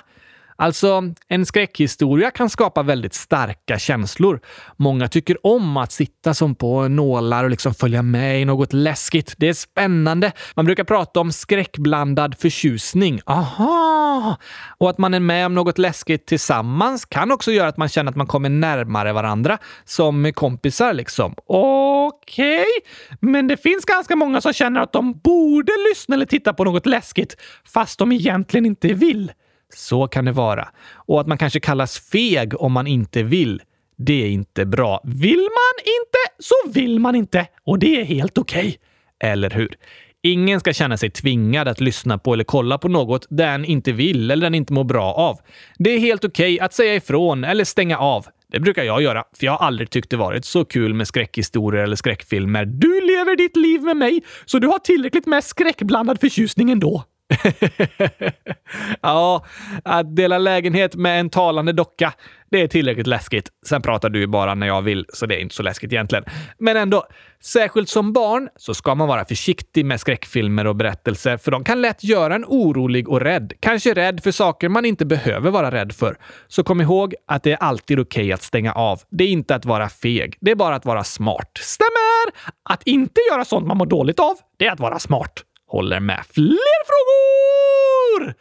Alltså, 0.62 1.04
en 1.28 1.46
skräckhistoria 1.46 2.32
kan 2.32 2.50
skapa 2.50 2.84
väldigt 2.84 3.14
starka 3.14 3.80
känslor. 3.80 4.40
Många 4.78 5.08
tycker 5.08 5.48
om 5.48 5.78
att 5.78 5.92
sitta 5.92 6.34
som 6.34 6.56
på 6.56 6.88
nålar 6.88 7.44
och 7.44 7.50
liksom 7.50 7.74
följa 7.74 8.02
med 8.02 8.42
i 8.42 8.46
något 8.46 8.74
läskigt. 8.74 9.34
Det 9.38 9.50
är 9.50 9.54
spännande. 9.54 10.32
Man 10.56 10.66
brukar 10.66 10.84
prata 10.84 11.20
om 11.20 11.32
skräckblandad 11.32 12.36
förtjusning. 12.40 13.20
Aha! 13.26 14.38
Och 14.78 14.90
att 14.90 14.98
man 14.98 15.14
är 15.14 15.20
med 15.20 15.46
om 15.46 15.54
något 15.54 15.78
läskigt 15.78 16.26
tillsammans 16.26 17.06
kan 17.06 17.32
också 17.32 17.52
göra 17.52 17.68
att 17.68 17.78
man 17.78 17.90
känner 17.90 18.10
att 18.12 18.18
man 18.18 18.28
kommer 18.28 18.50
närmare 18.50 19.14
varandra, 19.14 19.58
som 19.86 20.34
kompisar 20.34 20.94
liksom. 20.94 21.36
Okej, 21.46 22.60
okay. 22.60 23.18
men 23.20 23.48
det 23.48 23.58
finns 23.58 23.86
ganska 23.86 24.16
många 24.16 24.42
som 24.42 24.54
känner 24.54 24.82
att 24.82 24.94
de 24.94 25.20
borde 25.20 25.72
lyssna 25.90 26.16
eller 26.16 26.26
titta 26.26 26.54
på 26.54 26.64
något 26.64 26.86
läskigt, 26.86 27.36
fast 27.66 28.00
de 28.00 28.12
egentligen 28.12 28.66
inte 28.66 28.88
vill. 28.88 29.32
Så 29.74 30.08
kan 30.08 30.26
det 30.26 30.32
vara. 30.32 30.68
Och 30.94 31.22
att 31.22 31.28
man 31.28 31.38
kanske 31.38 31.60
kallas 31.60 32.00
feg 32.00 32.62
om 32.62 32.72
man 32.72 32.88
inte 32.88 33.24
vill. 33.24 33.62
Det 33.98 34.24
är 34.24 34.30
inte 34.30 34.66
bra. 34.66 35.02
Vill 35.04 35.40
man 35.40 35.76
inte 35.86 36.18
så 36.40 36.80
vill 36.80 37.00
man 37.00 37.16
inte 37.16 37.48
och 37.66 37.80
det 37.80 38.02
är 38.02 38.04
helt 38.04 38.38
okej. 38.38 38.68
Okay. 38.68 39.32
Eller 39.32 39.50
hur? 39.50 39.76
Ingen 40.24 40.60
ska 40.60 40.74
känna 40.74 40.98
sig 40.98 41.10
tvingad 41.10 41.68
att 41.68 41.82
lyssna 41.82 42.18
på 42.18 42.34
eller 42.34 42.44
kolla 42.44 42.78
på 42.78 42.88
något 42.88 43.28
den 43.30 43.66
inte 43.66 43.92
vill 43.92 44.32
eller 44.32 44.46
den 44.46 44.56
inte 44.56 44.74
mår 44.74 44.84
bra 44.84 45.14
av. 45.14 45.40
Det 45.78 45.90
är 45.90 46.00
helt 46.00 46.26
okej 46.26 46.54
okay 46.56 46.66
att 46.66 46.74
säga 46.74 46.96
ifrån 46.96 47.44
eller 47.44 47.64
stänga 47.64 47.98
av. 47.98 48.26
Det 48.52 48.60
brukar 48.60 48.84
jag 48.84 49.02
göra, 49.02 49.24
för 49.40 49.46
jag 49.46 49.52
har 49.52 49.68
aldrig 49.68 49.90
tyckt 49.90 50.10
det 50.10 50.18
varit 50.18 50.46
så 50.46 50.66
kul 50.66 50.94
med 50.94 51.08
skräckhistorier 51.08 51.84
eller 51.84 51.96
skräckfilmer. 51.96 52.66
Du 52.66 53.02
lever 53.02 53.36
ditt 53.36 53.56
liv 53.56 53.82
med 53.82 53.98
mig, 53.98 54.22
så 54.46 54.60
du 54.60 54.68
har 54.68 54.80
tillräckligt 54.80 55.26
med 55.26 55.44
skräckblandad 55.44 56.20
förtjusning 56.20 56.72
ändå. 56.72 57.04
ja, 59.02 59.46
att 59.84 60.16
dela 60.16 60.38
lägenhet 60.38 60.96
med 60.96 61.20
en 61.20 61.30
talande 61.30 61.74
docka, 61.74 62.14
det 62.52 62.62
är 62.62 62.68
tillräckligt 62.68 63.08
läskigt. 63.08 63.50
Sen 63.66 63.82
pratar 63.82 64.10
du 64.10 64.20
ju 64.20 64.28
bara 64.28 64.56
när 64.56 64.68
jag 64.68 64.82
vill, 64.82 65.06
så 65.14 65.26
det 65.26 65.36
är 65.36 65.40
inte 65.40 65.56
så 65.56 65.64
läskigt 65.64 65.94
egentligen. 65.94 66.26
Men 66.58 66.78
ändå, 66.78 67.04
särskilt 67.44 67.90
som 67.90 68.14
barn 68.14 68.50
så 68.56 68.74
ska 68.74 68.96
man 68.96 69.08
vara 69.08 69.26
försiktig 69.26 69.86
med 69.86 70.00
skräckfilmer 70.00 70.68
och 70.68 70.76
berättelser, 70.76 71.38
för 71.38 71.52
de 71.52 71.64
kan 71.64 71.82
lätt 71.82 72.04
göra 72.04 72.36
en 72.36 72.46
orolig 72.48 73.10
och 73.10 73.22
rädd. 73.22 73.54
Kanske 73.60 73.94
rädd 73.94 74.24
för 74.24 74.32
saker 74.32 74.70
man 74.70 74.86
inte 74.86 75.06
behöver 75.06 75.52
vara 75.52 75.72
rädd 75.72 75.94
för. 75.94 76.18
Så 76.48 76.64
kom 76.64 76.82
ihåg 76.82 77.16
att 77.28 77.44
det 77.44 77.52
är 77.52 77.58
alltid 77.58 78.00
okej 78.00 78.22
okay 78.22 78.32
att 78.32 78.44
stänga 78.44 78.74
av. 78.74 79.02
Det 79.10 79.24
är 79.24 79.28
inte 79.28 79.56
att 79.56 79.66
vara 79.66 79.90
feg, 79.90 80.38
det 80.42 80.52
är 80.52 80.56
bara 80.56 80.76
att 80.76 80.86
vara 80.86 81.04
smart. 81.04 81.52
Stämmer! 81.60 82.52
Att 82.70 82.84
inte 82.88 83.22
göra 83.32 83.46
sånt 83.46 83.68
man 83.68 83.78
mår 83.78 83.86
dåligt 83.86 84.20
av, 84.20 84.36
det 84.58 84.68
är 84.68 84.72
att 84.72 84.80
vara 84.80 85.00
smart 85.00 85.44
håller 85.72 86.00
med. 86.00 86.26
Fler 86.34 86.82
frågor! 86.92 88.34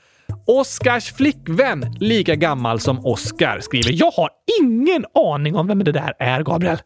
Oskars 0.46 1.12
flickvän, 1.12 1.96
lika 2.00 2.34
gammal 2.34 2.80
som 2.80 3.06
Oskar, 3.06 3.60
skriver 3.60 3.92
“Jag 3.92 4.10
har 4.10 4.30
ingen 4.60 5.04
aning 5.14 5.56
om 5.56 5.66
vem 5.66 5.84
det 5.84 5.92
där 5.92 6.14
är, 6.18 6.42
Gabriel.” 6.42 6.78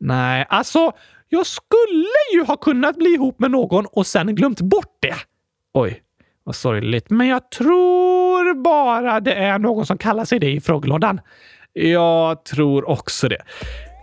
Nej, 0.00 0.46
alltså, 0.48 0.92
jag 1.28 1.46
skulle 1.46 2.18
ju 2.34 2.44
ha 2.44 2.56
kunnat 2.56 2.96
bli 2.96 3.10
ihop 3.10 3.38
med 3.38 3.50
någon 3.50 3.86
och 3.92 4.06
sen 4.06 4.34
glömt 4.34 4.60
bort 4.60 4.98
det. 5.00 5.14
Oj, 5.74 6.02
vad 6.44 6.56
sorgligt. 6.56 7.10
Men 7.10 7.26
jag 7.26 7.50
tror 7.50 8.62
bara 8.62 9.20
det 9.20 9.34
är 9.34 9.58
någon 9.58 9.86
som 9.86 9.98
kallar 9.98 10.24
sig 10.24 10.38
det 10.38 10.52
i 10.52 10.60
frågelådan. 10.60 11.20
Jag 11.72 12.44
tror 12.44 12.88
också 12.88 13.28
det. 13.28 13.42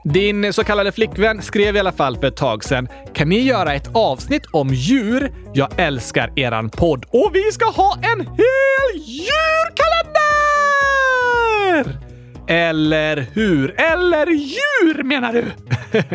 Din 0.04 0.54
så 0.54 0.64
kallade 0.64 0.92
flickvän 0.92 1.42
skrev 1.42 1.76
i 1.76 1.80
alla 1.80 1.92
fall 1.92 2.18
för 2.18 2.28
ett 2.28 2.38
tag 2.38 2.64
sedan. 2.64 2.88
Kan 3.14 3.30
ni 3.30 3.40
göra 3.40 3.74
ett 3.74 3.90
avsnitt 3.94 4.46
om 4.52 4.70
djur? 4.70 5.34
Jag 5.54 5.80
älskar 5.80 6.40
eran 6.40 6.70
podd 6.70 7.06
och 7.10 7.32
vi 7.34 7.52
ska 7.52 7.66
ha 7.66 7.98
en 8.02 8.20
hel 8.20 8.96
djurkalender! 8.96 10.12
Eller 12.48 13.28
hur? 13.34 13.82
Eller 13.82 14.28
djur 14.28 15.04
menar 15.04 15.34
du? 15.34 15.46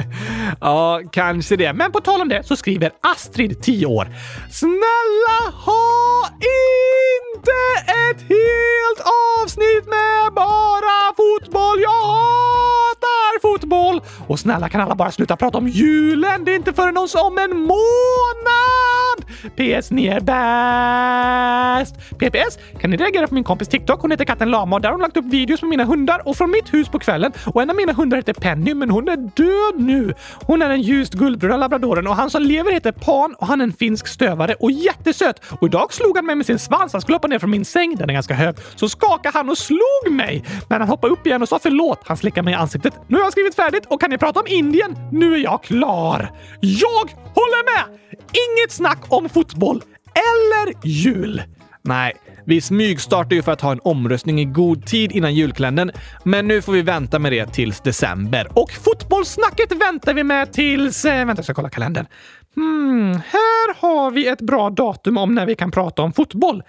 ja, 0.60 1.00
kanske 1.12 1.56
det. 1.56 1.72
Men 1.72 1.92
på 1.92 2.00
tal 2.00 2.20
om 2.20 2.28
det 2.28 2.44
så 2.44 2.56
skriver 2.56 2.90
Astrid, 3.00 3.62
10 3.62 3.86
år. 3.86 4.08
Snälla 4.50 5.50
ha 5.64 6.28
inte 6.28 7.52
ett 7.86 8.20
helt 8.20 9.00
avsnitt 9.42 9.86
med 9.86 10.32
bara 10.34 11.14
fotboll. 11.16 11.80
Jag 11.80 12.02
hatar 12.02 13.15
fotboll! 13.52 14.00
Och 14.26 14.38
snälla 14.40 14.68
kan 14.68 14.80
alla 14.80 14.94
bara 14.94 15.10
sluta 15.10 15.36
prata 15.36 15.58
om 15.58 15.68
julen? 15.68 16.44
Det 16.44 16.52
är 16.52 16.56
inte 16.56 16.72
förrän 16.72 16.96
oss 16.96 17.14
om 17.14 17.38
en 17.38 17.56
månad! 17.60 19.18
PS, 19.56 19.90
ni 19.90 20.06
är 20.06 20.20
bäst! 20.20 21.94
PPS, 22.18 22.58
kan 22.80 22.90
ni 22.90 22.96
reagera 22.96 23.26
på 23.26 23.34
min 23.34 23.44
kompis 23.44 23.68
TikTok? 23.68 24.00
Hon 24.00 24.10
heter 24.10 24.24
katten 24.24 24.50
Lama 24.50 24.76
och 24.76 24.82
där 24.82 24.88
har 24.88 24.94
hon 24.94 25.02
lagt 25.02 25.16
upp 25.16 25.24
videos 25.24 25.62
med 25.62 25.68
mina 25.68 25.84
hundar 25.84 26.22
och 26.28 26.36
från 26.36 26.50
mitt 26.50 26.74
hus 26.74 26.88
på 26.88 26.98
kvällen. 26.98 27.32
Och 27.46 27.62
en 27.62 27.70
av 27.70 27.76
mina 27.76 27.92
hundar 27.92 28.16
heter 28.16 28.32
Penny, 28.32 28.74
men 28.74 28.90
hon 28.90 29.08
är 29.08 29.16
död 29.16 29.86
nu. 29.86 30.14
Hon 30.46 30.62
är 30.62 30.68
den 30.68 30.82
ljust 30.82 31.14
guldbruna 31.14 31.56
labradoren 31.56 32.06
och 32.06 32.16
han 32.16 32.30
som 32.30 32.42
lever 32.42 32.72
heter 32.72 32.92
Pan 32.92 33.34
och 33.38 33.46
han 33.46 33.60
är 33.60 33.64
en 33.64 33.72
finsk 33.72 34.06
stövare 34.06 34.54
och 34.54 34.70
jättesöt. 34.70 35.40
Och 35.60 35.66
idag 35.66 35.92
slog 35.92 36.16
han 36.16 36.26
mig 36.26 36.36
med 36.36 36.46
sin 36.46 36.58
svans. 36.58 36.92
Han 36.92 37.02
skulle 37.02 37.16
hoppa 37.16 37.28
ner 37.28 37.38
från 37.38 37.50
min 37.50 37.64
säng, 37.64 37.96
den 37.96 38.10
är 38.10 38.14
ganska 38.14 38.34
hög. 38.34 38.56
Så 38.76 38.88
skakade 38.88 39.38
han 39.38 39.50
och 39.50 39.58
slog 39.58 40.10
mig. 40.10 40.44
Men 40.68 40.80
han 40.80 40.88
hoppade 40.88 41.12
upp 41.12 41.26
igen 41.26 41.42
och 41.42 41.48
sa 41.48 41.58
förlåt. 41.62 42.00
Han 42.04 42.16
slickade 42.16 42.44
mig 42.44 42.52
i 42.52 42.56
ansiktet. 42.56 42.94
Nu 43.06 43.16
har 43.16 43.24
jag 43.24 43.32
skrivit 43.36 43.54
färdigt 43.54 43.86
och 43.86 44.00
kan 44.00 44.10
ni 44.10 44.18
prata 44.18 44.40
om 44.40 44.46
Indien? 44.46 44.96
Nu 45.12 45.34
är 45.34 45.38
jag 45.38 45.62
klar. 45.62 46.32
Jag 46.60 47.10
håller 47.10 47.64
med! 47.64 47.98
Inget 48.10 48.72
snack 48.72 48.98
om 49.08 49.28
fotboll 49.28 49.82
eller 50.14 50.86
jul. 50.86 51.42
Nej, 51.82 52.12
vi 52.46 52.60
smygstartar 52.60 53.36
ju 53.36 53.42
för 53.42 53.52
att 53.52 53.60
ha 53.60 53.72
en 53.72 53.80
omröstning 53.84 54.40
i 54.40 54.44
god 54.44 54.86
tid 54.86 55.12
innan 55.12 55.34
julkalendern, 55.34 55.90
men 56.24 56.48
nu 56.48 56.62
får 56.62 56.72
vi 56.72 56.82
vänta 56.82 57.18
med 57.18 57.32
det 57.32 57.46
tills 57.46 57.80
december. 57.80 58.48
Och 58.54 58.70
fotbollssnacket 58.70 59.72
väntar 59.72 60.14
vi 60.14 60.24
med 60.24 60.52
tills... 60.52 61.04
Eh, 61.04 61.26
vänta, 61.26 61.38
jag 61.38 61.44
ska 61.44 61.54
kolla 61.54 61.70
kalendern. 61.70 62.06
Hmm, 62.54 63.12
här 63.12 63.74
har 63.80 64.10
vi 64.10 64.26
ett 64.28 64.40
bra 64.40 64.70
datum 64.70 65.18
om 65.18 65.34
när 65.34 65.46
vi 65.46 65.54
kan 65.54 65.70
prata 65.70 66.02
om 66.02 66.12
fotboll. 66.12 66.62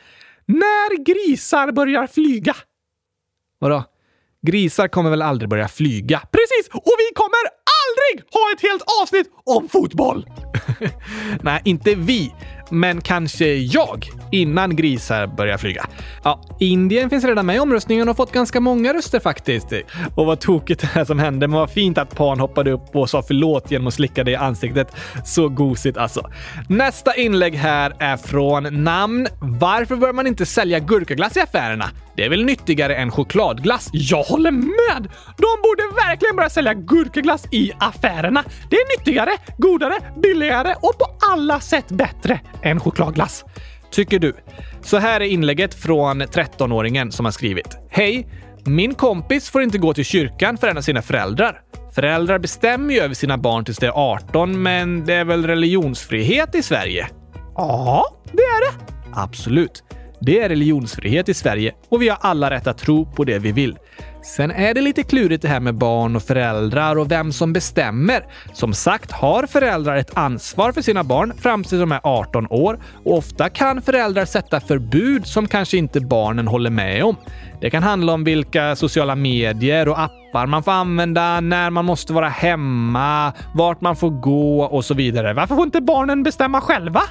När 0.46 1.04
grisar 1.04 1.72
börjar 1.72 2.08
flyga. 2.08 2.56
Vadå? 3.60 3.84
Grisar 4.48 4.88
kommer 4.88 5.10
väl 5.10 5.22
aldrig 5.22 5.50
börja 5.50 5.68
flyga? 5.68 6.22
Och 6.78 6.96
vi 6.98 7.14
kommer 7.14 7.44
aldrig 7.82 8.34
ha 8.34 8.52
ett 8.56 8.62
helt 8.62 8.84
avsnitt 9.02 9.28
om 9.44 9.70
fotboll! 9.70 10.26
Nej, 11.42 11.62
inte 11.66 11.96
vi 11.96 12.32
men 12.72 13.02
kanske 13.02 13.54
jag 13.54 14.10
innan 14.32 14.76
grisar 14.76 15.28
börjar 15.28 15.58
flyga. 15.58 15.86
Ja, 16.24 16.42
Indien 16.60 17.10
finns 17.10 17.24
redan 17.24 17.46
med 17.46 17.56
i 17.56 17.60
omröstningen 17.60 18.10
och 18.10 18.18
fått 18.18 18.32
ganska 18.32 18.60
många 18.60 18.94
röster 18.94 19.20
faktiskt. 19.20 19.74
Och 20.16 20.26
vad 20.26 20.40
tokigt 20.40 20.82
det 20.82 20.88
här 20.88 21.06
som 21.06 21.20
hände, 21.20 21.48
men 21.48 21.60
vad 21.60 21.72
fint 21.72 21.98
att 21.98 22.16
Pan 22.16 22.40
hoppade 22.40 22.72
upp 22.72 22.96
och 22.96 23.10
sa 23.10 23.24
förlåt 23.28 23.72
genom 23.72 23.88
att 23.88 23.94
slicka 23.94 24.24
det 24.24 24.32
i 24.32 24.36
ansiktet. 24.36 24.96
Så 25.26 25.50
gosigt 25.50 25.98
alltså. 25.98 26.30
Nästa 26.70 27.16
inlägg 27.16 27.56
här 27.56 27.94
är 28.00 28.18
från 28.18 28.84
namn. 28.84 29.28
Varför 29.42 29.96
bör 29.96 30.14
man 30.14 30.28
inte 30.28 30.46
sälja 30.46 30.80
gurkaglass 30.80 31.38
i 31.38 31.40
affärerna? 31.40 31.86
Det 32.18 32.26
är 32.26 32.30
väl 32.30 32.46
nyttigare 32.46 32.96
än 32.96 33.12
chokladglass? 33.12 33.90
Jag 33.92 34.24
håller 34.24 34.52
med! 34.52 35.10
De 35.38 35.62
borde 35.64 35.84
verkligen 36.08 36.36
börja 36.36 36.50
sälja 36.50 36.74
gurkaglass 36.74 37.46
i 37.52 37.72
affärerna. 37.80 38.44
Det 38.70 38.76
är 38.76 38.98
nyttigare, 38.98 39.32
godare, 39.58 39.94
billigare 40.24 40.76
och 40.82 40.98
på 40.98 41.06
alla 41.32 41.60
sätt 41.60 41.90
bättre 41.90 42.40
än 42.62 42.80
chokladglass. 42.80 43.46
Tycker 43.92 44.20
du? 44.20 44.34
Så 44.82 44.98
här 44.98 45.22
är 45.22 45.26
inlägget 45.26 45.74
från 45.74 46.22
13-åringen 46.22 47.12
som 47.12 47.26
har 47.26 47.32
skrivit. 47.32 47.78
Hej! 47.90 48.28
Min 48.66 48.94
kompis 48.94 49.50
får 49.50 49.62
inte 49.62 49.78
gå 49.78 49.94
till 49.94 50.06
kyrkan 50.06 50.58
för 50.58 50.68
en 50.68 50.78
av 50.78 50.82
sina 50.82 51.02
föräldrar. 51.02 51.62
Föräldrar 51.96 52.40
bestämmer 52.40 52.94
ju 52.94 53.00
över 53.00 53.16
sina 53.16 53.38
barn 53.38 53.66
tills 53.66 53.78
de 53.78 53.86
är 53.86 53.92
18, 53.96 54.62
men 54.62 55.06
det 55.06 55.14
är 55.14 55.26
väl 55.26 55.48
religionsfrihet 55.48 56.56
i 56.56 56.64
Sverige? 56.64 57.08
Ja, 57.56 58.06
det 58.32 58.42
är 58.42 58.72
det. 58.72 58.78
Absolut. 59.14 59.84
Det 60.20 60.40
är 60.40 60.50
religionsfrihet 60.50 61.30
i 61.30 61.34
Sverige 61.34 61.74
och 61.90 62.02
vi 62.02 62.10
har 62.10 62.18
alla 62.22 62.50
rätt 62.50 62.68
att 62.68 62.78
tro 62.78 63.06
på 63.06 63.24
det 63.24 63.40
vi 63.40 63.52
vill. 63.52 63.78
Sen 64.22 64.52
är 64.52 64.74
det 64.74 64.82
lite 64.82 65.04
klurigt 65.04 65.42
det 65.42 65.48
här 65.48 65.60
med 65.60 65.76
barn 65.76 66.16
och 66.16 66.24
föräldrar 66.24 66.96
och 66.96 67.12
vem 67.12 67.32
som 67.32 67.54
bestämmer. 67.54 68.26
Som 68.54 68.74
sagt 68.74 69.12
har 69.12 69.46
föräldrar 69.46 69.96
ett 69.96 70.18
ansvar 70.18 70.72
för 70.72 70.82
sina 70.82 71.04
barn 71.04 71.34
fram 71.38 71.64
till 71.64 71.80
de 71.80 71.92
är 71.92 72.00
18 72.04 72.48
år 72.50 72.80
och 73.06 73.18
ofta 73.18 73.50
kan 73.50 73.82
föräldrar 73.82 74.26
sätta 74.26 74.60
förbud 74.60 75.28
som 75.28 75.48
kanske 75.48 75.78
inte 75.78 76.00
barnen 76.00 76.48
håller 76.48 76.70
med 76.70 77.04
om. 77.04 77.16
Det 77.62 77.70
kan 77.70 77.84
handla 77.84 78.14
om 78.14 78.24
vilka 78.24 78.76
sociala 78.76 79.16
medier 79.16 79.88
och 79.88 80.00
appar 80.00 80.46
man 80.46 80.64
får 80.64 80.72
använda, 80.72 81.42
när 81.42 81.70
man 81.70 81.86
måste 81.86 82.14
vara 82.14 82.30
hemma, 82.30 83.34
vart 83.56 83.82
man 83.82 83.96
får 83.96 84.10
gå 84.10 84.64
och 84.64 84.86
så 84.86 84.94
vidare. 84.94 85.34
Varför 85.34 85.56
får 85.56 85.66
inte 85.66 85.82
barnen 85.82 86.24
bestämma 86.24 86.62
själva? 86.62 87.02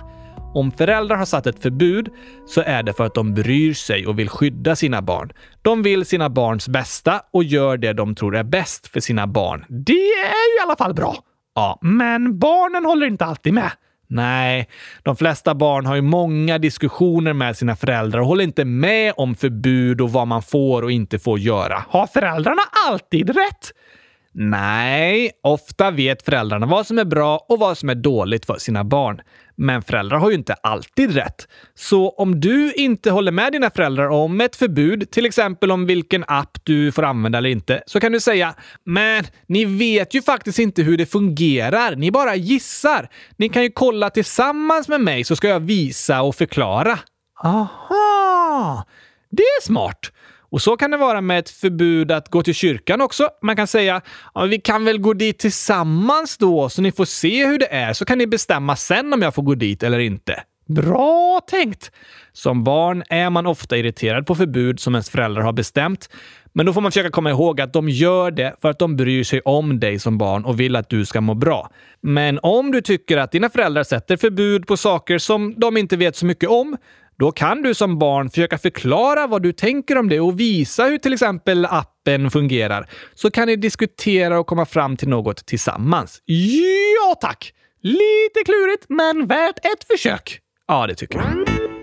Om 0.57 0.73
föräldrar 0.73 1.17
har 1.17 1.25
satt 1.25 1.47
ett 1.47 1.63
förbud 1.63 2.09
så 2.47 2.63
är 2.63 2.83
det 2.83 2.93
för 2.93 3.05
att 3.05 3.15
de 3.15 3.35
bryr 3.35 3.75
sig 3.75 4.07
och 4.07 4.19
vill 4.19 4.29
skydda 4.29 4.77
sina 4.77 5.03
barn. 5.03 5.33
De 5.63 5.83
vill 5.83 6.05
sina 6.07 6.31
barns 6.31 6.69
bästa 6.69 7.21
och 7.31 7.45
gör 7.45 7.77
det 7.77 7.93
de 7.93 8.15
tror 8.15 8.37
är 8.37 8.43
bäst 8.43 8.87
för 8.87 9.01
sina 9.01 9.27
barn. 9.27 9.65
Det 9.69 9.93
är 9.93 10.51
ju 10.53 10.59
i 10.61 10.63
alla 10.65 10.77
fall 10.77 10.95
bra. 10.95 11.17
Ja, 11.55 11.79
men 11.83 12.39
barnen 12.39 12.85
håller 12.85 13.07
inte 13.07 13.25
alltid 13.25 13.55
med. 13.55 13.71
Nej, 14.09 14.69
de 15.03 15.17
flesta 15.17 15.55
barn 15.55 15.87
har 15.87 15.95
ju 15.95 16.03
många 16.03 16.59
diskussioner 16.59 17.33
med 17.33 17.57
sina 17.57 17.77
föräldrar 17.77 18.21
och 18.21 18.27
håller 18.27 18.45
inte 18.45 18.65
med 18.65 19.13
om 19.17 19.35
förbud 19.35 20.01
och 20.01 20.13
vad 20.13 20.27
man 20.27 20.43
får 20.43 20.83
och 20.83 20.91
inte 20.91 21.19
får 21.19 21.39
göra. 21.39 21.85
Har 21.89 22.07
föräldrarna 22.07 22.63
alltid 22.89 23.29
rätt? 23.29 23.73
Nej, 24.39 25.31
ofta 25.43 25.91
vet 25.91 26.23
föräldrarna 26.23 26.67
vad 26.67 26.87
som 26.87 26.99
är 26.99 27.05
bra 27.05 27.47
och 27.49 27.59
vad 27.59 27.79
som 27.79 27.89
är 27.89 27.95
dåligt 27.95 28.47
för 28.47 28.59
sina 28.59 28.85
barn. 28.85 29.21
Men 29.57 29.83
föräldrar 29.83 30.19
har 30.19 30.31
ju 30.31 30.35
inte 30.35 30.55
alltid 30.55 31.15
rätt. 31.15 31.49
Så 31.75 32.11
om 32.11 32.41
du 32.41 32.73
inte 32.73 33.11
håller 33.11 33.33
med 33.33 33.53
dina 33.53 33.71
föräldrar 33.71 34.09
om 34.09 34.41
ett 34.41 34.57
förbud, 34.57 35.11
till 35.11 35.27
exempel 35.27 35.71
om 35.71 35.87
vilken 35.87 36.25
app 36.29 36.59
du 36.63 36.93
får 36.93 37.03
använda 37.03 37.39
eller 37.39 37.51
inte, 37.51 37.83
så 37.87 38.01
kan 38.01 38.13
du 38.13 38.21
säga 38.21 38.55
“Men 38.85 39.25
ni 39.47 39.65
vet 39.65 40.15
ju 40.15 40.23
faktiskt 40.23 40.59
inte 40.59 40.83
hur 40.83 40.97
det 40.97 41.07
fungerar. 41.07 41.97
Ni 41.97 42.11
bara 42.11 42.35
gissar. 42.35 43.09
Ni 43.37 43.49
kan 43.49 43.63
ju 43.63 43.71
kolla 43.71 44.11
tillsammans 44.11 44.89
med 44.89 45.01
mig 45.01 45.25
så 45.25 45.37
ska 45.37 45.49
jag 45.49 45.61
visa 45.61 46.23
och 46.23 46.35
förklara.” 46.35 46.99
Aha! 47.45 48.87
Det 49.31 49.43
är 49.43 49.63
smart. 49.63 50.01
Och 50.51 50.63
så 50.63 50.77
kan 50.77 50.91
det 50.91 50.97
vara 50.97 51.21
med 51.21 51.39
ett 51.39 51.51
förbud 51.51 52.13
att 52.13 52.29
gå 52.29 52.43
till 52.43 52.55
kyrkan 52.55 53.01
också. 53.01 53.29
Man 53.43 53.57
kan 53.57 53.67
säga 53.67 54.01
ja, 54.35 54.45
vi 54.45 54.61
kan 54.61 54.85
väl 54.85 54.99
gå 54.99 55.13
dit 55.13 55.39
tillsammans 55.39 56.39
då 56.39 56.69
så 56.69 56.83
ni 56.83 56.93
får 56.93 57.05
se 57.05 57.47
hur 57.47 57.59
det 57.59 57.75
är 57.75 57.93
så 57.93 58.05
kan 58.05 58.19
ni 58.19 58.27
bestämma 58.27 58.77
sen 58.77 59.13
om 59.13 59.23
jag 59.23 59.35
får 59.35 59.43
gå 59.43 59.55
dit 59.55 59.83
eller 59.83 59.99
inte. 59.99 60.43
Bra 60.69 61.41
tänkt! 61.51 61.91
Som 62.33 62.65
barn 62.65 63.03
är 63.09 63.31
man 63.31 63.47
ofta 63.47 63.77
irriterad 63.77 64.27
på 64.27 64.35
förbud 64.35 64.81
som 64.81 64.95
ens 64.95 65.11
föräldrar 65.11 65.43
har 65.43 65.53
bestämt. 65.53 66.09
Men 66.53 66.67
då 66.67 66.73
får 66.73 66.81
man 66.81 66.93
försöka 66.93 67.11
komma 67.11 67.31
ihåg 67.31 67.61
att 67.61 67.73
de 67.73 67.89
gör 67.89 68.31
det 68.31 68.57
för 68.63 68.71
att 68.71 68.79
de 68.79 68.97
bryr 68.97 69.25
sig 69.25 69.41
om 69.41 69.81
dig 69.81 69.99
som 69.99 70.19
barn 70.19 70.45
och 70.45 70.61
vill 70.61 70.77
att 70.77 70.91
du 70.91 71.05
ska 71.05 71.21
må 71.21 71.35
bra. 71.35 71.71
Men 72.01 72.39
om 72.43 72.71
du 72.71 72.81
tycker 72.81 73.17
att 73.17 73.33
dina 73.33 73.51
föräldrar 73.51 73.83
sätter 73.83 74.17
förbud 74.17 74.67
på 74.67 74.77
saker 74.77 75.19
som 75.19 75.55
de 75.57 75.77
inte 75.77 75.97
vet 75.97 76.17
så 76.17 76.27
mycket 76.27 76.49
om, 76.49 76.77
då 77.19 77.33
kan 77.33 77.63
du 77.63 77.75
som 77.75 77.99
barn 77.99 78.31
försöka 78.31 78.59
förklara 78.59 79.27
vad 79.27 79.43
du 79.43 79.53
tänker 79.53 79.99
om 79.99 80.09
det 80.09 80.21
och 80.21 80.41
visa 80.41 80.85
hur 80.85 80.99
till 80.99 81.13
exempel 81.13 81.65
appen 81.65 82.31
fungerar. 82.31 82.89
Så 83.15 83.31
kan 83.31 83.47
ni 83.49 83.57
diskutera 83.57 84.39
och 84.41 84.47
komma 84.47 84.67
fram 84.67 84.97
till 84.97 85.09
något 85.09 85.47
tillsammans. 85.47 86.23
Ja, 86.25 87.15
tack! 87.21 87.53
Lite 87.83 88.45
klurigt, 88.45 88.85
men 88.89 89.27
värt 89.27 89.59
ett 89.59 89.87
försök. 89.91 90.41
Ja, 90.69 90.87
det 90.87 90.95
tycker 90.95 91.19
jag. 91.19 91.76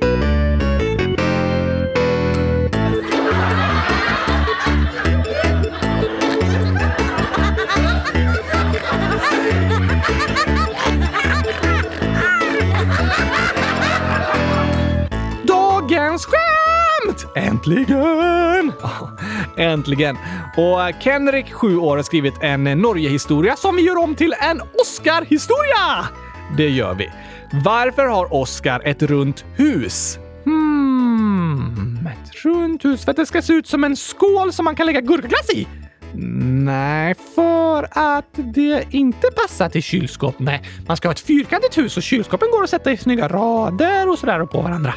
Skämt! 17.03 17.25
Äntligen! 17.35 18.71
Äntligen! 19.57 20.17
Och 20.57 20.87
eh, 20.87 20.99
Kenrik, 20.99 21.53
7 21.53 21.77
år, 21.77 21.95
har 21.95 22.03
skrivit 22.03 22.33
en 22.41 22.63
Norgehistoria 22.63 23.55
som 23.55 23.75
vi 23.75 23.81
gör 23.81 23.97
om 23.97 24.15
till 24.15 24.35
en 24.39 24.61
Oscar-historia! 24.81 26.05
Det 26.57 26.69
gör 26.69 26.93
vi. 26.93 27.09
Varför 27.63 28.05
har 28.05 28.33
Oscar 28.33 28.81
ett 28.85 29.01
runt 29.01 29.45
hus? 29.55 30.19
Hmm, 30.45 31.99
ett 32.11 32.45
runt 32.45 32.85
hus 32.85 33.05
för 33.05 33.11
att 33.11 33.17
det 33.17 33.25
ska 33.25 33.41
se 33.41 33.53
ut 33.53 33.67
som 33.67 33.83
en 33.83 33.95
skål 33.95 34.53
som 34.53 34.65
man 34.65 34.75
kan 34.75 34.85
lägga 34.85 35.01
gurkaglass 35.01 35.49
i? 35.53 35.67
Nej, 36.15 37.15
för 37.35 37.87
att 37.91 38.25
det 38.33 38.85
inte 38.91 39.27
passar 39.35 39.69
till 39.69 39.83
kylskåp. 39.83 40.35
Nej, 40.39 40.61
man 40.87 40.97
ska 40.97 41.07
ha 41.07 41.13
ett 41.13 41.19
fyrkantigt 41.19 41.77
hus 41.77 41.97
och 41.97 42.03
kylskåpen 42.03 42.51
går 42.51 42.63
att 42.63 42.69
sätta 42.69 42.91
i 42.91 42.97
snygga 42.97 43.27
rader 43.27 44.09
och 44.09 44.19
sådär 44.19 44.45
på 44.45 44.61
varandra. 44.61 44.93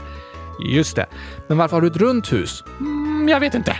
Just 0.64 0.96
det. 0.96 1.06
Men 1.48 1.58
varför 1.58 1.76
har 1.76 1.80
du 1.80 1.86
ett 1.86 1.96
runt 1.96 2.32
hus? 2.32 2.64
Mm, 2.80 3.28
jag 3.28 3.40
vet 3.40 3.54
inte. 3.54 3.76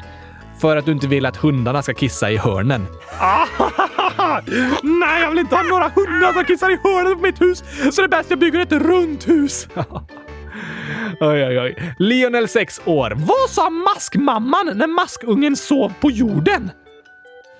För 0.60 0.76
att 0.76 0.84
du 0.84 0.92
inte 0.92 1.06
vill 1.06 1.26
att 1.26 1.36
hundarna 1.36 1.82
ska 1.82 1.94
kissa 1.94 2.30
i 2.30 2.36
hörnen. 2.36 2.86
Nej, 4.82 5.22
jag 5.22 5.30
vill 5.30 5.38
inte 5.38 5.56
ha 5.56 5.62
några 5.62 5.88
hundar 5.88 6.32
som 6.32 6.44
kissar 6.44 6.70
i 6.70 6.78
hörnen 6.82 7.16
på 7.16 7.22
mitt 7.22 7.40
hus. 7.40 7.64
Så 7.92 8.00
det 8.00 8.06
är 8.06 8.08
bäst 8.08 8.30
jag 8.30 8.38
bygger 8.38 8.60
ett 8.60 8.72
runt 8.72 9.28
hus. 9.28 9.68
oj, 11.20 11.44
oj, 11.44 11.60
oj. 11.60 11.94
Lionel, 11.98 12.48
6 12.48 12.80
år. 12.84 13.12
Vad 13.16 13.50
sa 13.50 13.70
maskmamman 13.70 14.70
när 14.74 14.86
maskungen 14.86 15.56
sov 15.56 15.92
på 16.00 16.10
jorden? 16.10 16.70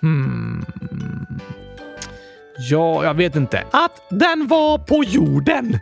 Hmm. 0.01 0.65
Ja, 2.59 3.05
jag 3.05 3.15
vet 3.15 3.37
inte. 3.37 3.65
Att 3.71 4.03
den 4.11 4.47
var 4.47 4.79
på 4.79 5.05
jorden. 5.05 5.79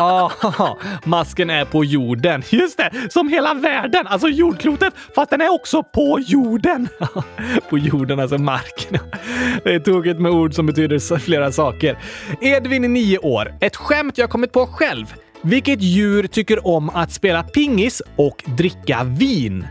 Ja, 0.00 0.32
ah, 0.40 0.76
masken 1.04 1.50
är 1.50 1.64
på 1.64 1.84
jorden. 1.84 2.42
Just 2.50 2.78
det, 2.78 2.90
som 3.10 3.28
hela 3.28 3.54
världen, 3.54 4.06
alltså 4.06 4.28
jordklotet, 4.28 4.94
fast 5.14 5.30
den 5.30 5.40
är 5.40 5.52
också 5.52 5.82
på 5.82 6.18
jorden. 6.20 6.88
på 7.70 7.78
jorden, 7.78 8.20
alltså 8.20 8.38
marken. 8.38 8.98
Det 9.64 9.74
är 9.74 9.78
tokigt 9.78 10.20
med 10.20 10.32
ord 10.32 10.54
som 10.54 10.66
betyder 10.66 11.18
flera 11.18 11.52
saker. 11.52 11.98
Edvin, 12.40 12.92
nio 12.92 13.18
år. 13.18 13.54
Ett 13.60 13.76
skämt 13.76 14.18
jag 14.18 14.30
kommit 14.30 14.52
på 14.52 14.66
själv. 14.66 15.14
Vilket 15.42 15.82
djur 15.82 16.26
tycker 16.26 16.66
om 16.66 16.90
att 16.90 17.12
spela 17.12 17.42
pingis 17.42 18.02
och 18.16 18.44
dricka 18.46 19.04
vin? 19.04 19.66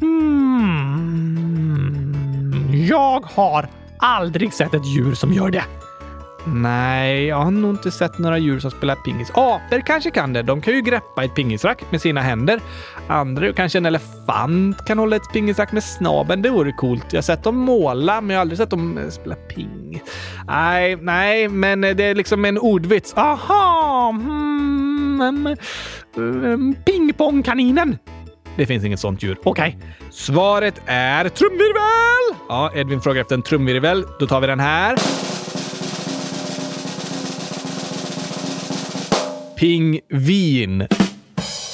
Hmm. 0.00 0.92
Jag 2.88 3.20
har 3.34 3.68
aldrig 3.98 4.52
sett 4.52 4.74
ett 4.74 4.86
djur 4.86 5.14
som 5.14 5.32
gör 5.32 5.50
det. 5.50 5.64
Nej, 6.44 7.26
jag 7.26 7.36
har 7.36 7.50
nog 7.50 7.70
inte 7.70 7.90
sett 7.90 8.18
några 8.18 8.38
djur 8.38 8.58
som 8.58 8.70
spelar 8.70 8.94
pingis. 8.94 9.30
Apor 9.34 9.86
kanske 9.86 10.10
kan 10.10 10.32
det. 10.32 10.42
De 10.42 10.60
kan 10.60 10.74
ju 10.74 10.80
greppa 10.80 11.24
ett 11.24 11.34
pingisrack 11.34 11.82
med 11.90 12.00
sina 12.00 12.20
händer. 12.20 12.60
Andra, 13.08 13.52
kanske 13.52 13.78
en 13.78 13.86
elefant 13.86 14.86
kan 14.86 14.98
hålla 14.98 15.16
ett 15.16 15.32
pingisrack 15.32 15.72
med 15.72 15.84
snabeln. 15.84 16.42
Det 16.42 16.50
vore 16.50 16.72
coolt. 16.72 17.06
Jag 17.10 17.16
har 17.16 17.22
sett 17.22 17.42
dem 17.42 17.56
måla, 17.56 18.20
men 18.20 18.30
jag 18.30 18.36
har 18.36 18.40
aldrig 18.40 18.58
sett 18.58 18.70
dem 18.70 18.98
eh, 18.98 19.08
spela 19.08 19.34
ping. 19.34 20.02
Nej, 20.46 20.96
nej, 20.96 21.48
men 21.48 21.84
eh, 21.84 21.96
det 21.96 22.04
är 22.04 22.14
liksom 22.14 22.44
en 22.44 22.58
ordvits. 22.58 23.14
Aha! 23.16 24.10
Hmm, 24.10 25.20
mm, 25.20 25.56
mm, 26.16 26.74
pingpongkaninen. 26.84 27.98
Det 28.56 28.66
finns 28.66 28.84
inget 28.84 29.00
sånt 29.00 29.22
djur. 29.22 29.38
Okej. 29.44 29.78
Okay. 29.78 30.10
Svaret 30.10 30.82
är 30.86 31.28
trumvirvel! 31.28 32.44
Ja, 32.48 32.72
Edvin 32.74 33.00
frågar 33.00 33.20
efter 33.20 33.34
en 33.34 33.42
trumvirvel. 33.42 34.04
Då 34.18 34.26
tar 34.26 34.40
vi 34.40 34.46
den 34.46 34.60
här. 34.60 34.96
Pingvin. 39.62 40.86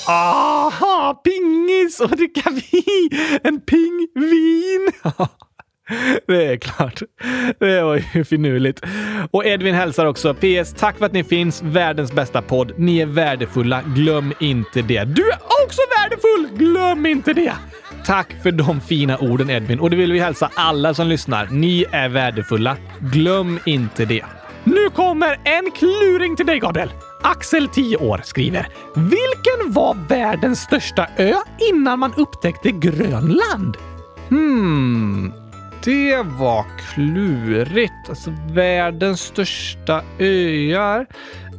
Aha! 0.09 1.21
Pingis 1.25 2.01
och 2.01 2.11
dricka 2.11 2.51
vin! 2.51 3.11
En 3.45 3.61
pingvin! 3.61 4.93
Det 6.27 6.47
är 6.47 6.57
klart. 6.57 7.03
Det 7.59 7.83
var 7.83 8.03
ju 8.15 8.25
finurligt. 8.25 8.81
Och 9.31 9.47
Edvin 9.47 9.75
hälsar 9.75 10.07
också. 10.07 10.35
PS. 10.35 10.75
Tack 10.79 10.99
för 10.99 11.07
att 11.07 11.13
ni 11.13 11.25
finns. 11.25 11.63
Världens 11.63 12.13
bästa 12.13 12.43
podd. 12.43 12.73
Ni 12.77 13.01
är 13.01 13.07
värdefulla. 13.07 13.83
Glöm 13.83 14.33
inte 14.41 14.83
det. 14.83 15.05
Du 15.05 15.31
är 15.31 15.39
också 15.65 15.81
värdefull! 15.99 16.59
Glöm 16.59 17.07
inte 17.07 17.33
det! 17.33 17.53
Tack 18.07 18.35
för 18.43 18.53
de 18.53 18.81
fina 18.81 19.19
orden 19.19 19.51
Edvin. 19.51 19.81
Och 19.81 19.91
det 19.91 19.97
vill 19.97 20.13
vi 20.13 20.19
hälsa 20.19 20.51
alla 20.55 20.95
som 20.95 21.07
lyssnar. 21.07 21.49
Ni 21.51 21.85
är 21.91 22.09
värdefulla. 22.09 22.77
Glöm 23.01 23.59
inte 23.67 24.05
det. 24.05 24.25
Nu 24.65 24.91
kommer 24.91 25.39
en 25.45 25.71
kluring 25.71 26.37
till 26.37 26.47
dig, 26.47 26.59
Gabriel. 26.59 26.91
Axel, 27.23 27.69
10 27.69 27.97
år, 27.97 28.21
skriver 28.25 28.69
“Vilken 28.95 29.73
var 29.73 29.97
världens 30.09 30.61
största 30.61 31.07
ö 31.17 31.35
innan 31.71 31.99
man 31.99 32.15
upptäckte 32.17 32.71
Grönland?” 32.71 33.77
Hmm. 34.29 35.33
Det 35.85 36.23
var 36.23 36.65
klurigt. 36.79 38.09
Alltså 38.09 38.33
världens 38.51 39.21
största 39.21 40.03
öar. 40.19 41.07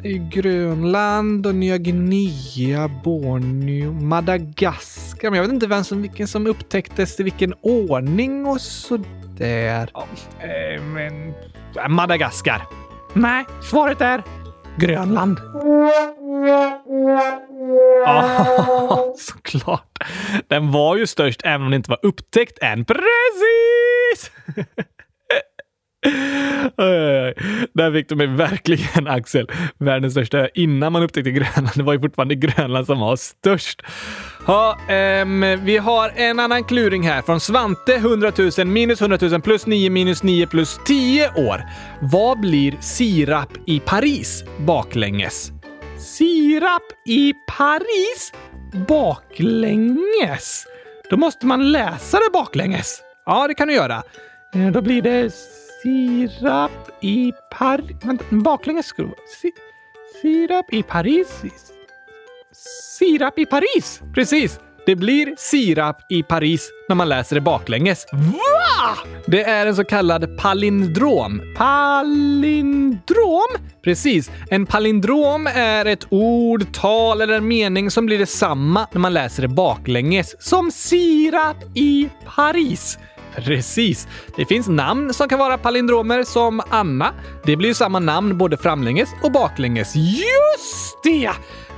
Är 0.03 0.29
Grönland 0.29 1.47
och 1.47 1.55
Nya 1.55 1.77
Guinea, 1.77 2.87
Borneo, 3.03 3.91
Madagaskar. 3.91 5.29
Men 5.29 5.37
jag 5.37 5.43
vet 5.43 5.53
inte 5.53 5.67
vem 5.67 5.83
som, 5.83 6.01
vilken 6.01 6.27
som 6.27 6.47
upptäcktes 6.47 7.19
i 7.19 7.23
vilken 7.23 7.53
ordning 7.61 8.45
och 8.45 8.61
sådär. 8.61 9.89
Ja, 9.93 10.05
eh, 10.39 10.81
men... 10.81 11.33
Madagaskar. 11.89 12.61
Nej, 13.13 13.45
svaret 13.61 14.01
är 14.01 14.23
Grönland. 14.79 15.39
Ja, 18.05 19.13
såklart. 19.17 20.03
Den 20.47 20.71
var 20.71 20.95
ju 20.95 21.07
störst 21.07 21.41
även 21.43 21.61
om 21.61 21.71
den 21.71 21.77
inte 21.77 21.89
var 21.89 21.99
upptäckt 22.01 22.59
än. 22.61 22.85
Precis! 22.85 24.31
Oj, 26.05 26.13
oj, 26.77 27.25
oj. 27.25 27.33
Där 27.73 27.91
fick 27.91 28.09
du 28.09 28.15
mig 28.15 28.27
verkligen, 28.27 29.07
Axel. 29.07 29.47
Världens 29.77 30.13
största 30.13 30.37
ö. 30.37 30.47
Innan 30.53 30.93
man 30.93 31.03
upptäckte 31.03 31.31
Grönland. 31.31 31.69
Det 31.75 31.83
var 31.83 31.93
ju 31.93 31.99
fortfarande 31.99 32.35
Grönland 32.35 32.85
som 32.85 32.99
var 32.99 33.15
störst. 33.15 33.81
Ja, 34.47 34.77
ehm, 34.89 35.65
vi 35.65 35.77
har 35.77 36.11
en 36.15 36.39
annan 36.39 36.63
kluring 36.63 37.03
här 37.03 37.21
från 37.21 37.39
Svante. 37.39 37.95
100 37.95 38.31
000 38.57 38.67
minus 38.67 39.01
100 39.01 39.17
000 39.21 39.41
plus 39.41 39.65
9 39.65 39.89
minus 39.89 40.23
9 40.23 40.47
plus 40.47 40.79
10 40.85 41.29
år. 41.29 41.63
Vad 42.01 42.39
blir 42.39 42.77
sirap 42.79 43.49
i 43.67 43.79
Paris 43.79 44.43
baklänges? 44.59 45.51
Sirap 46.17 46.83
i 47.07 47.33
Paris 47.57 48.33
baklänges? 48.87 50.65
Då 51.09 51.17
måste 51.17 51.45
man 51.45 51.71
läsa 51.71 52.17
det 52.17 52.29
baklänges. 52.33 53.01
Ja, 53.25 53.47
det 53.47 53.53
kan 53.53 53.67
du 53.67 53.73
göra. 53.73 54.03
Eh, 54.55 54.67
då 54.71 54.81
blir 54.81 55.01
det 55.01 55.31
sirap 55.83 56.71
i 57.01 57.31
Paris... 57.51 57.97
Vänta, 58.03 58.23
baklänges 58.31 58.85
skulle 58.85 59.07
det 59.07 59.11
vara. 59.11 59.27
Si 59.41 59.51
sirap 60.21 60.73
i 60.73 60.83
Paris? 60.83 61.43
Sirap 62.99 63.39
i 63.39 63.45
Paris! 63.45 64.01
Precis! 64.13 64.59
Det 64.85 64.95
blir 64.95 65.35
sirap 65.37 65.97
i 66.09 66.23
Paris 66.23 66.69
när 66.89 66.95
man 66.95 67.09
läser 67.09 67.35
det 67.35 67.41
baklänges. 67.41 68.05
Va? 68.11 68.97
Det 69.27 69.43
är 69.43 69.65
en 69.65 69.75
så 69.75 69.83
kallad 69.83 70.37
palindrom. 70.37 71.41
Palindrom? 71.57 73.47
Precis. 73.83 74.31
En 74.49 74.65
palindrom 74.65 75.47
är 75.47 75.85
ett 75.85 76.05
ord, 76.09 76.73
tal 76.73 77.21
eller 77.21 77.33
en 77.33 77.47
mening 77.47 77.91
som 77.91 78.05
blir 78.05 78.19
detsamma 78.19 78.87
när 78.91 78.99
man 78.99 79.13
läser 79.13 79.41
det 79.41 79.47
baklänges. 79.47 80.35
Som 80.39 80.71
sirap 80.71 81.57
i 81.75 82.09
Paris. 82.35 82.97
Precis. 83.45 84.07
Det 84.35 84.45
finns 84.45 84.67
namn 84.67 85.13
som 85.13 85.29
kan 85.29 85.39
vara 85.39 85.57
palindromer 85.57 86.23
som 86.23 86.61
Anna. 86.69 87.13
Det 87.45 87.55
blir 87.55 87.69
ju 87.69 87.75
samma 87.75 87.99
namn 87.99 88.37
både 88.37 88.57
framlänges 88.57 89.09
och 89.23 89.31
baklänges. 89.31 89.95
Just 89.95 91.03
det! 91.03 91.31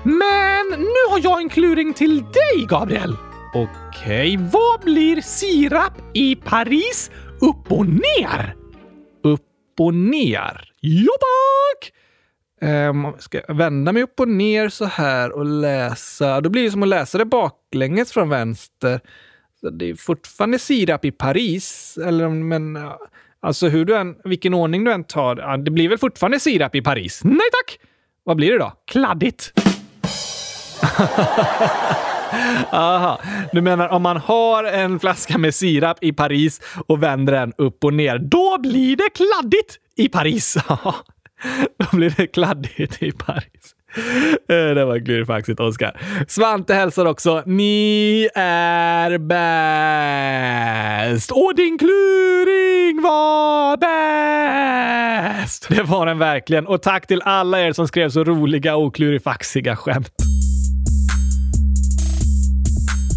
Men 0.03 0.79
nu 0.79 1.11
har 1.11 1.19
jag 1.23 1.41
en 1.41 1.49
kluring 1.49 1.93
till 1.93 2.17
dig, 2.17 2.65
Gabriel. 2.69 3.15
Okej, 3.53 4.37
vad 4.51 4.81
blir 4.81 5.21
sirap 5.21 5.93
i 6.13 6.35
Paris 6.35 7.11
upp 7.41 7.71
och 7.71 7.85
ner? 7.85 8.55
Upp 9.23 9.79
och 9.79 9.93
ner. 9.93 10.71
Jo 10.81 11.09
tack! 11.19 11.93
Um, 12.69 13.13
ska 13.19 13.41
jag 13.47 13.55
vända 13.55 13.91
mig 13.91 14.03
upp 14.03 14.19
och 14.19 14.27
ner 14.27 14.69
så 14.69 14.85
här 14.85 15.31
och 15.31 15.45
läsa? 15.45 16.41
Då 16.41 16.49
blir 16.49 16.63
det 16.63 16.71
som 16.71 16.83
att 16.83 16.89
läsa 16.89 17.17
det 17.17 17.25
baklänges 17.25 18.11
från 18.11 18.29
vänster. 18.29 18.99
Det 19.69 19.89
är 19.89 19.95
fortfarande 19.95 20.59
sirap 20.59 21.05
i 21.05 21.11
Paris, 21.11 21.97
eller 22.05 22.29
men 22.29 22.77
alltså 23.41 23.67
hur 23.67 23.85
du 23.85 23.97
än, 23.97 24.15
vilken 24.23 24.53
ordning 24.53 24.83
du 24.83 24.91
än 24.91 25.03
tar. 25.03 25.57
Det 25.57 25.71
blir 25.71 25.89
väl 25.89 25.97
fortfarande 25.97 26.39
sirap 26.39 26.75
i 26.75 26.81
Paris? 26.81 27.21
Nej 27.23 27.35
tack! 27.51 27.79
Vad 28.23 28.37
blir 28.37 28.51
det 28.51 28.57
då? 28.57 28.73
Kladdigt. 28.85 29.53
Aha, 32.71 33.21
du 33.51 33.61
menar 33.61 33.89
om 33.89 34.01
man 34.01 34.17
har 34.17 34.63
en 34.63 34.99
flaska 34.99 35.37
med 35.37 35.55
sirap 35.55 35.97
i 36.01 36.13
Paris 36.13 36.61
och 36.87 37.03
vänder 37.03 37.33
den 37.33 37.53
upp 37.57 37.83
och 37.83 37.93
ner, 37.93 38.17
då 38.19 38.57
blir 38.59 38.95
det 38.95 39.09
kladdigt 39.09 39.77
i 39.95 40.09
Paris. 40.09 40.57
då 41.77 41.97
blir 41.97 42.13
det 42.17 42.27
kladdigt 42.27 43.03
i 43.03 43.11
Paris. 43.11 43.75
Eh, 44.49 44.75
det 44.75 44.85
var 44.85 45.05
klurifaxigt, 45.05 45.59
Oskar. 45.59 46.01
Svante 46.27 46.73
hälsar 46.73 47.05
också. 47.05 47.43
Ni 47.45 48.29
är 48.35 49.17
bäst! 51.07 51.31
Och 51.31 51.55
din 51.55 51.77
kluring 51.77 53.01
var 53.01 53.77
bäst! 53.77 55.65
Det 55.69 55.83
var 55.83 56.05
den 56.05 56.19
verkligen. 56.19 56.67
Och 56.67 56.81
tack 56.81 57.07
till 57.07 57.21
alla 57.21 57.61
er 57.61 57.73
som 57.73 57.87
skrev 57.87 58.09
så 58.09 58.23
roliga 58.23 58.75
och 58.75 58.95
klurifaxiga 58.95 59.75
skämt. 59.75 60.11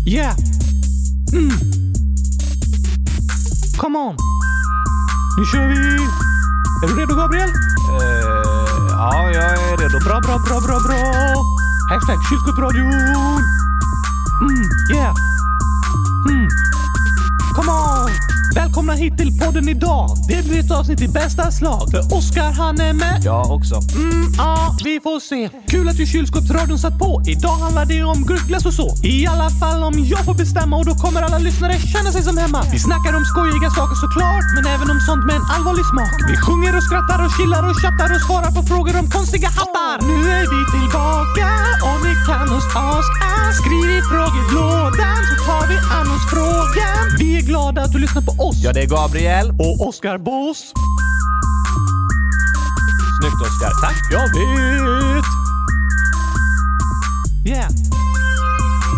Yeah! 0.06 0.34
Mm. 1.34 1.50
Come 3.78 3.98
on! 3.98 4.16
Nu 5.38 5.44
kör 5.52 5.68
vi! 5.68 5.74
Är 6.84 6.88
du 6.88 7.00
redo, 7.00 7.14
Gabriel? 7.14 7.48
Eh, 7.48 8.53
ja, 9.12 9.30
jag 9.32 9.44
är 9.44 9.76
redo. 9.76 9.98
Bra, 10.04 10.20
bra, 10.20 10.38
bra, 10.38 10.60
bra, 10.60 10.78
bra! 10.80 11.00
Hashtag 11.90 12.18
kylskåpsradion! 12.28 12.92
Mm, 14.40 14.68
yeah! 14.90 15.14
Mm. 16.28 16.48
Come 17.54 17.68
on! 17.68 18.33
Välkomna 18.54 18.92
hit 18.92 19.18
till 19.18 19.38
podden 19.38 19.68
idag. 19.68 20.08
Det 20.28 20.44
blir 20.48 20.60
ett 20.60 20.70
avsnitt 20.70 21.00
i 21.00 21.08
bästa 21.08 21.50
slag. 21.50 21.90
För 21.90 22.02
Oskar 22.18 22.50
han 22.62 22.80
är 22.80 22.92
med. 22.92 23.16
Jag 23.24 23.50
också. 23.58 23.74
Mm, 23.74 24.24
ja, 24.38 24.76
vi 24.84 25.00
får 25.02 25.20
se. 25.20 25.50
Kul 25.68 25.88
att 25.88 25.98
ju 26.00 26.06
kylskåpsradion 26.06 26.78
satt 26.78 26.98
på. 26.98 27.22
Idag 27.26 27.56
handlar 27.64 27.84
det 27.84 28.02
om 28.02 28.18
gurkglass 28.26 28.66
och 28.66 28.74
så. 28.74 28.88
I 29.04 29.26
alla 29.26 29.50
fall 29.60 29.82
om 29.82 29.94
jag 30.12 30.24
får 30.24 30.34
bestämma 30.34 30.76
och 30.76 30.86
då 30.90 30.94
kommer 30.94 31.22
alla 31.22 31.38
lyssnare 31.38 31.74
känna 31.94 32.10
sig 32.12 32.22
som 32.22 32.36
hemma. 32.38 32.60
Vi 32.72 32.78
snackar 32.78 33.12
om 33.18 33.24
skojiga 33.24 33.70
saker 33.78 33.96
såklart, 34.04 34.46
men 34.56 34.64
även 34.74 34.88
om 34.94 35.00
sånt 35.08 35.24
med 35.28 35.36
en 35.40 35.46
allvarlig 35.54 35.86
smak. 35.92 36.14
Vi 36.30 36.36
sjunger 36.46 36.72
och 36.78 36.84
skrattar 36.88 37.18
och 37.24 37.32
chillar 37.36 37.62
och 37.70 37.76
chattar 37.82 38.08
och 38.16 38.22
svarar 38.28 38.50
på 38.56 38.62
frågor 38.70 38.94
om 39.00 39.06
konstiga 39.16 39.48
hattar. 39.58 39.96
Nu 40.08 40.16
är 40.38 40.44
vi 40.52 40.60
tillbaka 40.74 41.46
kan 42.34 42.56
oss 42.56 42.66
ask 42.74 43.12
ask. 43.22 43.60
Skriv 43.60 43.90
i 43.90 44.02
frågelådan 44.10 45.18
så 45.28 45.34
tar 45.46 45.66
vi 45.68 45.76
an 45.98 46.06
oss 46.14 46.26
frågan. 46.30 47.18
Vi 47.18 47.36
är 47.38 47.42
glada 47.42 47.82
att 47.82 47.92
du 47.92 47.98
lyssnar 47.98 48.22
på 48.22 48.32
oss. 48.42 48.56
Ja, 48.64 48.72
det 48.72 48.82
är 48.82 48.86
Gabriel. 48.86 49.50
Och 49.50 49.88
Oskar 49.88 50.18
Boss. 50.18 50.72
Snyggt 53.20 53.40
Oskar. 53.42 53.72
Tack. 53.82 53.96
Jag 54.10 54.28
vet! 54.34 55.24
Yeah. 57.46 57.68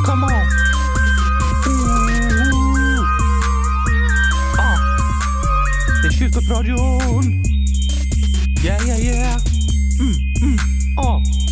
Come 0.06 0.26
on. 0.26 0.46
Ooh. 1.68 1.96
Ah. 4.58 4.78
Det 6.02 6.08
är 6.08 6.12
kylskåpsradion. 6.12 7.24
Yeah, 8.64 8.86
yeah, 8.86 9.00
yeah. 9.00 9.36
Mm, 10.00 10.14
mm. 10.42 10.58
Ah 10.98 11.45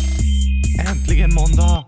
är 1.25 1.35
måndag. 1.35 1.85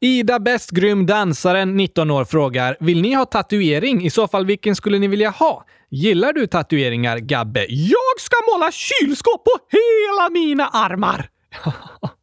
Ida 0.00 0.38
Bäst 0.38 0.70
Grym 0.70 1.06
Dansaren, 1.06 1.76
19 1.76 2.10
år, 2.10 2.24
frågar 2.24 2.76
Vill 2.80 3.02
ni 3.02 3.14
ha 3.14 3.24
tatuering? 3.24 4.04
I 4.06 4.10
så 4.10 4.28
fall 4.28 4.46
vilken 4.46 4.76
skulle 4.76 4.98
ni 4.98 5.08
vilja 5.08 5.30
ha? 5.30 5.64
Gillar 5.90 6.32
du 6.32 6.46
tatueringar, 6.46 7.18
Gabbe? 7.18 7.66
Jag 7.68 8.20
ska 8.20 8.36
måla 8.52 8.70
kylskåp 8.72 9.44
på 9.44 9.50
hela 9.70 10.30
mina 10.30 10.68
armar! 10.68 11.28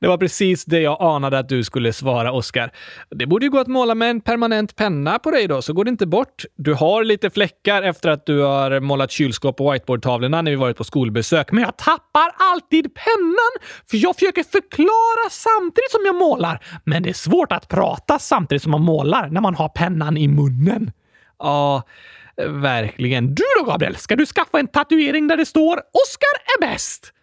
Det 0.00 0.08
var 0.08 0.18
precis 0.18 0.64
det 0.64 0.80
jag 0.80 1.02
anade 1.02 1.38
att 1.38 1.48
du 1.48 1.64
skulle 1.64 1.92
svara, 1.92 2.32
Oskar. 2.32 2.70
Det 3.10 3.26
borde 3.26 3.46
ju 3.46 3.50
gå 3.50 3.58
att 3.58 3.66
måla 3.66 3.94
med 3.94 4.10
en 4.10 4.20
permanent 4.20 4.76
penna 4.76 5.18
på 5.18 5.30
dig 5.30 5.48
då, 5.48 5.62
så 5.62 5.72
går 5.72 5.84
det 5.84 5.88
inte 5.88 6.06
bort. 6.06 6.44
Du 6.56 6.74
har 6.74 7.04
lite 7.04 7.30
fläckar 7.30 7.82
efter 7.82 8.08
att 8.08 8.26
du 8.26 8.40
har 8.40 8.80
målat 8.80 9.10
kylskåp 9.10 9.60
och 9.60 9.74
whiteboardtavlorna 9.74 10.42
när 10.42 10.50
vi 10.50 10.56
varit 10.56 10.76
på 10.76 10.84
skolbesök, 10.84 11.52
men 11.52 11.64
jag 11.64 11.76
tappar 11.76 12.30
alltid 12.52 12.94
pennan 12.94 13.70
för 13.90 13.96
jag 13.96 14.14
försöker 14.14 14.42
förklara 14.42 15.30
samtidigt 15.30 15.90
som 15.90 16.00
jag 16.04 16.14
målar. 16.14 16.64
Men 16.84 17.02
det 17.02 17.08
är 17.08 17.14
svårt 17.14 17.52
att 17.52 17.68
prata 17.68 18.18
samtidigt 18.18 18.62
som 18.62 18.70
man 18.70 18.82
målar 18.82 19.28
när 19.28 19.40
man 19.40 19.54
har 19.54 19.68
pennan 19.68 20.16
i 20.16 20.28
munnen. 20.28 20.90
Ja, 21.38 21.82
verkligen. 22.48 23.34
Du 23.34 23.44
då, 23.60 23.64
Gabriel? 23.64 23.96
Ska 23.96 24.16
du 24.16 24.26
skaffa 24.26 24.58
en 24.58 24.68
tatuering 24.68 25.28
där 25.28 25.36
det 25.36 25.46
står 25.46 25.76
“Oskar 25.76 26.34
är 26.56 26.60
bäst”? 26.60 27.13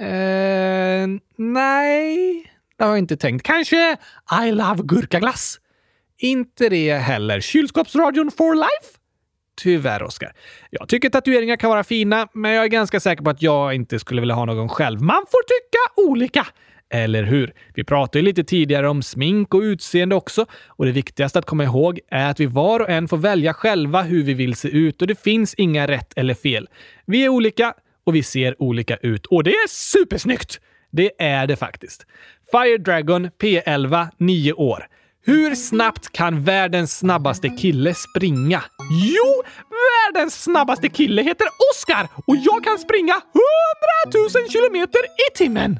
Eh, 0.00 1.06
nej, 1.36 2.44
det 2.78 2.84
har 2.84 2.90
jag 2.90 2.98
inte 2.98 3.16
tänkt. 3.16 3.42
Kanske 3.42 3.96
I 4.46 4.52
love 4.52 4.82
gurkaglass? 4.82 5.60
Inte 6.18 6.68
det 6.68 6.94
heller. 6.94 7.40
Kylskåpsradion 7.40 8.30
for 8.30 8.54
life? 8.54 8.98
Tyvärr, 9.62 10.02
Oskar. 10.02 10.32
Jag 10.70 10.88
tycker 10.88 11.10
tatueringar 11.10 11.56
kan 11.56 11.70
vara 11.70 11.84
fina, 11.84 12.28
men 12.32 12.50
jag 12.50 12.64
är 12.64 12.68
ganska 12.68 13.00
säker 13.00 13.22
på 13.22 13.30
att 13.30 13.42
jag 13.42 13.74
inte 13.74 13.98
skulle 13.98 14.20
vilja 14.20 14.34
ha 14.34 14.44
någon 14.44 14.68
själv. 14.68 15.02
Man 15.02 15.24
får 15.30 15.42
tycka 15.42 16.10
olika. 16.10 16.46
Eller 16.92 17.22
hur? 17.22 17.52
Vi 17.74 17.84
pratade 17.84 18.18
ju 18.18 18.24
lite 18.24 18.44
tidigare 18.44 18.88
om 18.88 19.02
smink 19.02 19.54
och 19.54 19.60
utseende 19.60 20.14
också 20.14 20.46
och 20.66 20.86
det 20.86 20.92
viktigaste 20.92 21.38
att 21.38 21.44
komma 21.44 21.64
ihåg 21.64 22.00
är 22.10 22.30
att 22.30 22.40
vi 22.40 22.46
var 22.46 22.80
och 22.80 22.90
en 22.90 23.08
får 23.08 23.16
välja 23.16 23.54
själva 23.54 24.02
hur 24.02 24.22
vi 24.22 24.34
vill 24.34 24.54
se 24.54 24.68
ut 24.68 25.02
och 25.02 25.08
det 25.08 25.22
finns 25.22 25.54
inga 25.54 25.86
rätt 25.86 26.12
eller 26.16 26.34
fel. 26.34 26.68
Vi 27.06 27.24
är 27.24 27.28
olika 27.28 27.74
och 28.10 28.16
vi 28.16 28.22
ser 28.22 28.62
olika 28.62 28.96
ut 28.96 29.26
och 29.26 29.44
det 29.44 29.50
är 29.50 29.68
supersnyggt! 29.68 30.60
Det 30.92 31.10
är 31.18 31.46
det 31.46 31.56
faktiskt. 31.56 32.06
Fire 32.50 32.78
Dragon 32.78 33.30
P11, 33.30 34.08
9 34.18 34.52
år. 34.52 34.86
Hur 35.26 35.54
snabbt 35.54 36.12
kan 36.12 36.44
världens 36.44 36.98
snabbaste 36.98 37.48
kille 37.48 37.94
springa? 37.94 38.62
Jo, 38.90 39.42
världens 39.90 40.42
snabbaste 40.42 40.88
kille 40.88 41.22
heter 41.22 41.46
Oscar 41.72 42.08
och 42.26 42.36
jag 42.36 42.64
kan 42.64 42.78
springa 42.78 43.14
100 44.12 44.18
000 44.42 44.50
kilometer 44.50 45.00
i 45.00 45.36
timmen! 45.38 45.78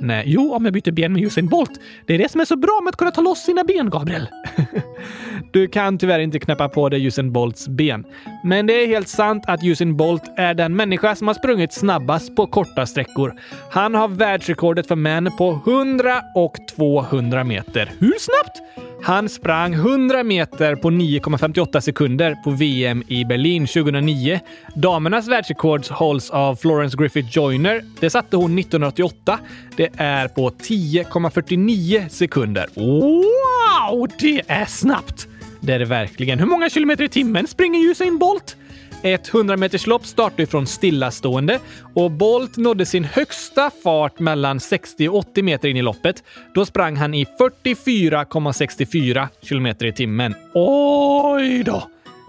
Nej, 0.00 0.24
jo, 0.26 0.54
om 0.54 0.64
jag 0.64 0.74
byter 0.74 0.92
ben 0.92 1.12
med 1.12 1.22
Usain 1.22 1.48
Bolt. 1.48 1.80
Det 2.06 2.14
är 2.14 2.18
det 2.18 2.30
som 2.30 2.40
är 2.40 2.44
så 2.44 2.56
bra 2.56 2.80
med 2.82 2.90
att 2.90 2.96
kunna 2.96 3.10
ta 3.10 3.20
loss 3.20 3.44
sina 3.44 3.64
ben, 3.64 3.90
Gabriel. 3.90 4.28
du 5.52 5.68
kan 5.68 5.98
tyvärr 5.98 6.18
inte 6.18 6.38
knäppa 6.38 6.68
på 6.68 6.88
dig 6.88 7.06
Usain 7.06 7.32
Bolts 7.32 7.68
ben. 7.68 8.04
Men 8.44 8.66
det 8.66 8.72
är 8.72 8.86
helt 8.86 9.08
sant 9.08 9.44
att 9.46 9.60
Usain 9.62 9.96
Bolt 9.96 10.22
är 10.36 10.54
den 10.54 10.76
människa 10.76 11.14
som 11.14 11.26
har 11.26 11.34
sprungit 11.34 11.72
snabbast 11.72 12.36
på 12.36 12.46
korta 12.46 12.86
sträckor. 12.86 13.34
Han 13.70 13.94
har 13.94 14.08
världsrekordet 14.08 14.86
för 14.86 14.96
män 14.96 15.30
på 15.38 15.60
100 15.66 16.22
och 16.34 16.54
200 16.76 17.44
meter. 17.44 17.90
Hur 17.98 18.14
snabbt? 18.18 18.62
Han 19.02 19.28
sprang 19.28 19.74
100 19.74 20.22
meter 20.22 20.76
på 20.76 20.90
9,58 20.90 21.80
sekunder 21.80 22.34
på 22.44 22.50
VM 22.50 23.02
i 23.08 23.24
Berlin 23.24 23.66
2009. 23.66 24.40
Damernas 24.74 25.28
världsrekord 25.28 25.86
hålls 25.86 26.30
av 26.30 26.56
Florence 26.56 26.96
Griffith 26.96 27.28
Joyner. 27.38 27.84
Det 28.00 28.10
satte 28.10 28.36
hon 28.36 28.58
1988. 28.58 29.38
Det 29.76 29.88
är 29.96 30.28
på 30.28 30.50
10,49 30.50 32.08
sekunder. 32.08 32.66
Wow, 32.74 34.08
det 34.18 34.42
är 34.46 34.64
snabbt! 34.64 35.28
Det 35.60 35.72
är 35.72 35.78
det 35.78 35.84
verkligen. 35.84 36.38
Hur 36.38 36.46
många 36.46 36.70
kilometer 36.70 37.04
i 37.04 37.08
timmen 37.08 37.46
springer 37.46 37.90
Usain 37.90 38.18
Bolt? 38.18 38.56
Ett 39.02 39.34
100 39.34 39.56
meterslopp 39.56 40.06
startar 40.06 40.46
från 40.46 40.66
stillastående 40.66 41.58
och 41.94 42.10
Bolt 42.10 42.56
nådde 42.56 42.86
sin 42.86 43.04
högsta 43.04 43.70
fart 43.82 44.18
mellan 44.18 44.60
60 44.60 45.08
och 45.08 45.16
80 45.16 45.42
meter 45.42 45.68
in 45.68 45.76
i 45.76 45.82
loppet. 45.82 46.24
Då 46.54 46.66
sprang 46.66 46.96
han 46.96 47.14
i 47.14 47.24
44,64 47.24 49.28
kilometer 49.42 49.86
i 49.86 49.92
timmen. 49.92 50.34
Oj 50.54 51.62
då! 51.62 51.82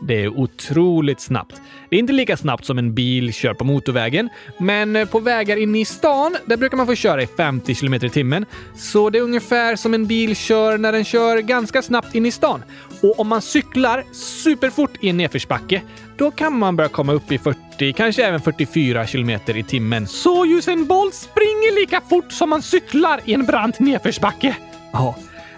Det 0.04 0.24
är 0.24 0.28
otroligt 0.28 1.20
snabbt. 1.20 1.62
Det 1.90 1.96
är 1.96 2.00
inte 2.00 2.14
lika 2.14 2.38
snabbt 2.38 2.66
som 2.66 2.78
en 2.78 2.94
bil 2.94 3.34
kör 3.34 3.54
på 3.54 3.64
motorvägen, 3.64 4.30
men 4.58 5.08
på 5.08 5.20
vägar 5.20 5.58
inne 5.58 5.80
i 5.80 5.86
stan, 5.86 6.36
där 6.46 6.58
brukar 6.58 6.78
man 6.78 6.86
få 6.86 6.96
köra 6.96 7.24
i 7.24 7.28
50 7.28 7.76
km 7.76 7.94
i 7.94 8.10
timmen. 8.10 8.46
Så 8.76 9.10
det 9.10 9.18
är 9.18 9.22
ungefär 9.22 9.76
som 9.76 9.94
en 9.94 10.06
bil 10.06 10.36
kör 10.36 10.78
när 10.78 10.92
den 10.92 11.04
kör 11.04 11.38
ganska 11.38 11.82
snabbt 11.82 12.16
in 12.16 12.26
i 12.26 12.32
stan. 12.32 12.64
Och 13.02 13.20
om 13.20 13.28
man 13.28 13.42
cyklar 13.42 14.04
superfort 14.14 14.92
i 15.02 15.10
en 15.10 15.18
nedförsbacke, 15.18 15.82
då 16.18 16.32
kan 16.32 16.58
man 16.58 16.76
börja 16.76 16.90
komma 16.90 17.14
upp 17.14 17.32
i 17.32 17.38
40, 17.38 17.94
kanske 17.94 18.26
även 18.26 18.42
44 18.42 19.06
km 19.06 19.30
i 19.30 19.64
timmen. 19.64 20.08
Så 20.08 20.46
Usain 20.46 20.86
Bolt 20.86 21.14
springer 21.14 21.80
lika 21.80 22.02
fort 22.02 22.32
som 22.32 22.50
man 22.50 22.62
cyklar 22.62 23.22
i 23.26 23.34
en 23.34 23.46
brant 23.46 23.80
nedförsbacke. 23.80 24.56
Ja, 24.94 25.16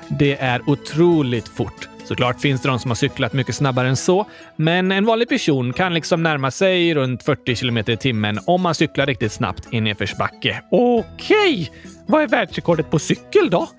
det 0.07 0.37
är 0.39 0.69
otroligt 0.69 1.47
fort. 1.47 1.87
Såklart 2.05 2.41
finns 2.41 2.61
det 2.61 2.69
de 2.69 2.79
som 2.79 2.91
har 2.91 2.95
cyklat 2.95 3.33
mycket 3.33 3.55
snabbare 3.55 3.87
än 3.87 3.95
så, 3.95 4.25
men 4.55 4.91
en 4.91 5.05
vanlig 5.05 5.29
person 5.29 5.73
kan 5.73 5.93
liksom 5.93 6.23
närma 6.23 6.51
sig 6.51 6.93
runt 6.93 7.23
40 7.23 7.55
km 7.55 7.77
i 7.77 7.97
timmen 7.97 8.39
om 8.45 8.61
man 8.61 8.75
cyklar 8.75 9.05
riktigt 9.05 9.31
snabbt 9.31 9.67
i 9.71 9.81
nedförsbacke. 9.81 10.61
Okej! 10.71 11.71
Vad 12.05 12.23
är 12.23 12.27
världsrekordet 12.27 12.91
på 12.91 12.99
cykel 12.99 13.49
då? 13.49 13.69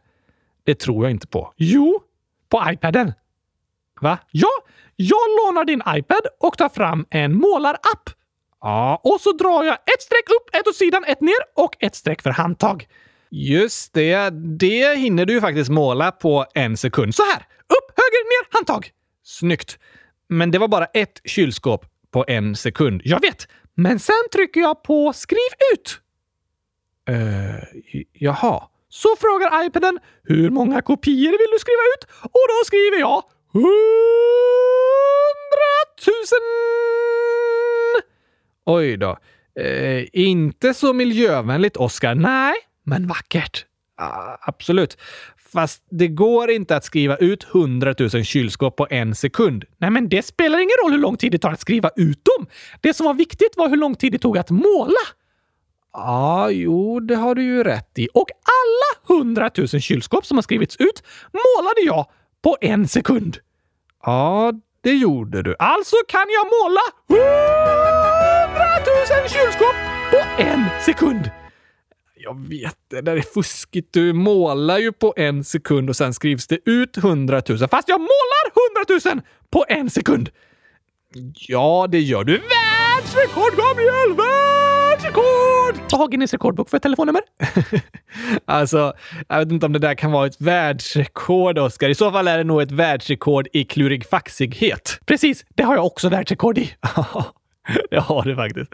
Det 0.66 0.76
tror 0.76 1.06
jag 1.06 1.12
inte 1.12 1.28
på. 1.28 1.54
Jo, 1.58 2.02
på 2.50 2.64
iPaden. 2.72 3.14
Va? 4.02 4.18
Ja, 4.32 4.50
jag 4.96 5.20
lånar 5.40 5.66
din 5.66 5.82
iPad 5.88 6.22
och 6.40 6.58
tar 6.58 6.70
fram 6.70 7.06
en 7.10 7.38
målarapp. 7.38 8.10
Ja, 8.62 9.02
och 9.04 9.22
så 9.22 9.32
drar 9.32 9.64
jag 9.64 9.74
ett 9.74 10.02
streck 10.02 10.30
upp, 10.30 10.56
ett 10.56 10.68
åt 10.68 10.76
sidan, 10.76 11.04
ett 11.08 11.22
ner 11.22 11.40
och 11.56 11.76
ett 11.80 11.96
streck 11.96 12.22
för 12.22 12.30
handtag. 12.30 12.88
Just 13.32 13.94
det, 13.94 14.30
det 14.60 14.98
hinner 14.98 15.26
du 15.26 15.34
ju 15.34 15.42
faktiskt 15.42 15.70
måla 15.70 16.12
på 16.12 16.46
en 16.54 16.78
sekund. 16.78 17.16
Så 17.16 17.24
här! 17.24 17.44
Höger, 18.10 18.26
ner, 18.26 18.48
handtag! 18.52 18.92
Snyggt! 19.24 19.80
Men 20.30 20.52
det 20.52 20.60
var 20.60 20.68
bara 20.68 20.86
ett 20.86 21.22
kylskåp 21.26 21.86
på 22.12 22.26
en 22.28 22.56
sekund. 22.56 23.02
Jag 23.06 23.22
vet! 23.22 23.48
Men 23.76 24.00
sen 24.00 24.30
trycker 24.32 24.62
jag 24.62 24.84
på 24.84 25.14
skriv 25.14 25.50
ut. 25.74 26.00
Uh, 27.10 27.64
jaha. 28.14 28.64
Så 28.90 29.16
frågar 29.20 29.66
iPaden 29.66 30.00
hur 30.24 30.50
många 30.50 30.82
kopior 30.82 31.32
vill 31.32 31.48
du 31.52 31.60
skriva 31.60 31.82
ut? 31.98 32.04
Och 32.24 32.46
då 32.50 32.66
skriver 32.66 33.00
jag 33.00 33.24
hundratusen! 33.54 33.70
Oj 38.66 38.98
då. 38.98 39.18
Uh, 39.60 40.06
inte 40.14 40.74
så 40.74 40.94
miljövänligt, 40.94 41.78
Oskar. 41.78 42.16
Nej, 42.16 42.54
men 42.84 43.08
vackert. 43.08 43.66
Uh, 44.02 44.36
absolut. 44.42 44.98
Fast 45.54 45.84
det 45.90 46.08
går 46.08 46.52
inte 46.52 46.76
att 46.76 46.84
skriva 46.84 47.18
ut 47.18 47.48
100 47.54 47.96
000 48.00 48.10
kylskåp 48.10 48.76
på 48.76 48.88
en 48.90 49.16
sekund. 49.16 49.66
Nej, 49.78 49.90
men 49.90 50.10
det 50.10 50.26
spelar 50.26 50.60
ingen 50.60 50.78
roll 50.84 50.92
hur 50.92 51.00
lång 51.00 51.18
tid 51.18 51.32
det 51.32 51.38
tar 51.38 51.52
att 51.52 51.60
skriva 51.60 51.90
ut 51.96 52.22
dem. 52.26 52.48
Det 52.82 52.94
som 52.94 53.06
var 53.06 53.14
viktigt 53.14 53.54
var 53.58 53.70
hur 53.70 53.78
lång 53.78 53.96
tid 53.96 54.12
det 54.12 54.18
tog 54.18 54.38
att 54.38 54.50
måla. 54.50 55.00
Ja, 55.94 56.50
jo, 56.52 57.00
det 57.00 57.16
har 57.16 57.36
du 57.36 57.44
ju 57.44 57.64
rätt 57.64 58.00
i. 58.00 58.08
Och 58.14 58.28
alla 58.44 59.18
100 59.20 59.50
000 59.58 59.68
kylskåp 59.68 60.26
som 60.26 60.38
har 60.38 60.42
skrivits 60.42 60.76
ut 60.76 61.04
målade 61.34 61.82
jag 61.82 62.06
på 62.44 62.58
en 62.62 62.88
sekund. 62.88 63.38
Ja, 64.04 64.54
det 64.84 64.94
gjorde 64.94 65.42
du. 65.42 65.56
Alltså 65.60 65.96
kan 66.08 66.26
jag 66.30 66.46
måla 66.46 66.82
100 67.10 68.66
000 69.22 69.30
kylskåp 69.30 69.76
på 70.12 70.42
en 70.42 70.66
sekund! 70.86 71.39
Jag 72.22 72.48
vet, 72.48 72.76
det 72.90 73.02
där 73.02 73.18
är 73.18 73.22
fuskigt. 73.22 73.94
Du 73.94 74.14
målar 74.14 74.78
ju 74.78 74.92
på 74.92 75.14
en 75.18 75.44
sekund 75.44 75.90
och 75.90 75.96
sen 75.96 76.14
skrivs 76.14 76.48
det 76.48 76.60
ut 76.66 76.98
100 76.98 77.42
000. 77.50 77.58
Fast 77.58 77.90
jag 77.90 78.00
målar 78.00 78.46
100 79.06 79.16
000 79.16 79.22
på 79.52 79.66
en 79.70 79.90
sekund! 79.90 80.30
Ja, 81.34 81.88
det 81.90 82.00
gör 82.00 82.24
du. 82.24 82.34
Världsrekord, 82.34 83.58
Gabriel! 83.58 84.16
Världsrekord! 84.18 85.92
Vad 85.92 86.02
har 86.02 86.08
Guinness 86.08 86.34
rekordbok 86.34 86.70
för 86.70 86.80
telefonnummer? 86.80 87.22
alltså, 88.46 88.94
jag 89.28 89.40
vet 89.40 89.52
inte 89.52 89.66
om 89.66 89.74
det 89.74 89.80
där 89.80 89.96
kan 89.96 90.12
vara 90.12 90.28
ett 90.28 90.42
världsrekord, 90.42 91.58
Oskar. 91.58 91.90
I 91.90 91.96
så 91.96 92.12
fall 92.12 92.28
är 92.28 92.38
det 92.38 92.44
nog 92.44 92.62
ett 92.62 92.72
världsrekord 92.72 93.48
i 93.54 93.64
klurigfaxighet. 93.64 95.00
Precis, 95.06 95.46
det 95.56 95.64
har 95.64 95.76
jag 95.76 95.86
också 95.86 96.10
världsrekord 96.10 96.58
i. 96.58 96.74
Det 97.90 98.00
har 98.00 98.24
det 98.24 98.36
faktiskt. 98.36 98.74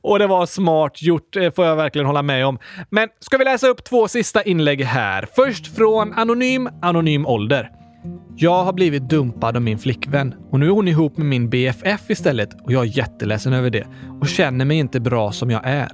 Och 0.00 0.18
det 0.18 0.26
var 0.26 0.46
smart 0.46 1.02
gjort, 1.02 1.32
det 1.32 1.56
får 1.56 1.66
jag 1.66 1.76
verkligen 1.76 2.06
hålla 2.06 2.22
med 2.22 2.46
om. 2.46 2.58
Men 2.90 3.08
ska 3.20 3.38
vi 3.38 3.44
läsa 3.44 3.68
upp 3.68 3.84
två 3.84 4.08
sista 4.08 4.42
inlägg 4.42 4.82
här? 4.82 5.26
Först 5.36 5.76
från 5.76 6.12
Anonym 6.12 6.68
Anonym 6.82 7.26
Ålder. 7.26 7.70
Jag 8.36 8.64
har 8.64 8.72
blivit 8.72 9.08
dumpad 9.08 9.56
av 9.56 9.62
min 9.62 9.78
flickvän 9.78 10.34
och 10.50 10.60
nu 10.60 10.66
är 10.66 10.70
hon 10.70 10.88
ihop 10.88 11.16
med 11.16 11.26
min 11.26 11.50
BFF 11.50 12.10
istället 12.10 12.48
och 12.64 12.72
jag 12.72 12.82
är 12.82 12.98
jätteledsen 12.98 13.52
över 13.52 13.70
det 13.70 13.86
och 14.20 14.28
känner 14.28 14.64
mig 14.64 14.78
inte 14.78 15.00
bra 15.00 15.32
som 15.32 15.50
jag 15.50 15.60
är. 15.64 15.88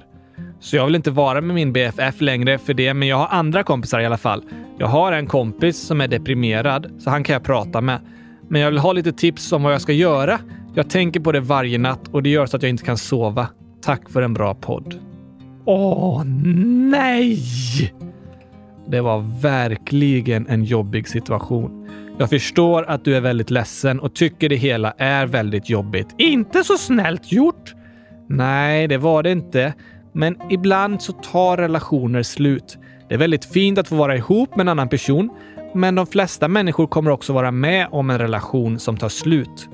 Så 0.59 0.75
jag 0.75 0.85
vill 0.85 0.95
inte 0.95 1.11
vara 1.11 1.41
med 1.41 1.55
min 1.55 1.73
BFF 1.73 2.21
längre 2.21 2.57
för 2.57 2.73
det, 2.73 2.93
men 2.93 3.07
jag 3.07 3.17
har 3.17 3.27
andra 3.27 3.63
kompisar 3.63 3.99
i 3.99 4.05
alla 4.05 4.17
fall. 4.17 4.43
Jag 4.79 4.87
har 4.87 5.11
en 5.11 5.27
kompis 5.27 5.77
som 5.77 6.01
är 6.01 6.07
deprimerad, 6.07 6.91
så 6.99 7.09
han 7.09 7.23
kan 7.23 7.33
jag 7.33 7.43
prata 7.43 7.81
med. 7.81 7.99
Men 8.49 8.61
jag 8.61 8.71
vill 8.71 8.79
ha 8.79 8.93
lite 8.93 9.11
tips 9.11 9.51
om 9.51 9.63
vad 9.63 9.73
jag 9.73 9.81
ska 9.81 9.93
göra. 9.93 10.39
Jag 10.73 10.89
tänker 10.89 11.19
på 11.19 11.31
det 11.31 11.39
varje 11.39 11.77
natt 11.77 12.07
och 12.11 12.23
det 12.23 12.29
gör 12.29 12.45
så 12.45 12.57
att 12.57 12.63
jag 12.63 12.69
inte 12.69 12.83
kan 12.83 12.97
sova. 12.97 13.47
Tack 13.81 14.09
för 14.09 14.21
en 14.21 14.33
bra 14.33 14.53
podd. 14.53 14.99
Åh, 15.65 16.23
nej! 16.25 17.39
Det 18.87 19.01
var 19.01 19.41
verkligen 19.41 20.47
en 20.47 20.63
jobbig 20.63 21.07
situation. 21.07 21.87
Jag 22.17 22.29
förstår 22.29 22.83
att 22.89 23.05
du 23.05 23.15
är 23.15 23.21
väldigt 23.21 23.49
ledsen 23.49 23.99
och 23.99 24.15
tycker 24.15 24.49
det 24.49 24.55
hela 24.55 24.93
är 24.97 25.25
väldigt 25.25 25.69
jobbigt. 25.69 26.07
Inte 26.17 26.63
så 26.63 26.77
snällt 26.77 27.31
gjort! 27.31 27.73
Nej, 28.27 28.87
det 28.87 28.97
var 28.97 29.23
det 29.23 29.31
inte. 29.31 29.73
Men 30.13 30.37
ibland 30.49 31.01
så 31.01 31.11
tar 31.13 31.57
relationer 31.57 32.23
slut. 32.23 32.77
Det 33.07 33.13
är 33.13 33.19
väldigt 33.19 33.45
fint 33.45 33.77
att 33.77 33.87
få 33.87 33.95
vara 33.95 34.15
ihop 34.15 34.55
med 34.55 34.61
en 34.61 34.67
annan 34.67 34.89
person, 34.89 35.29
men 35.73 35.95
de 35.95 36.07
flesta 36.07 36.47
människor 36.47 36.87
kommer 36.87 37.11
också 37.11 37.33
vara 37.33 37.51
med 37.51 37.87
om 37.91 38.09
en 38.09 38.17
relation 38.17 38.79
som 38.79 38.97
tar 38.97 39.09
slut. 39.09 39.69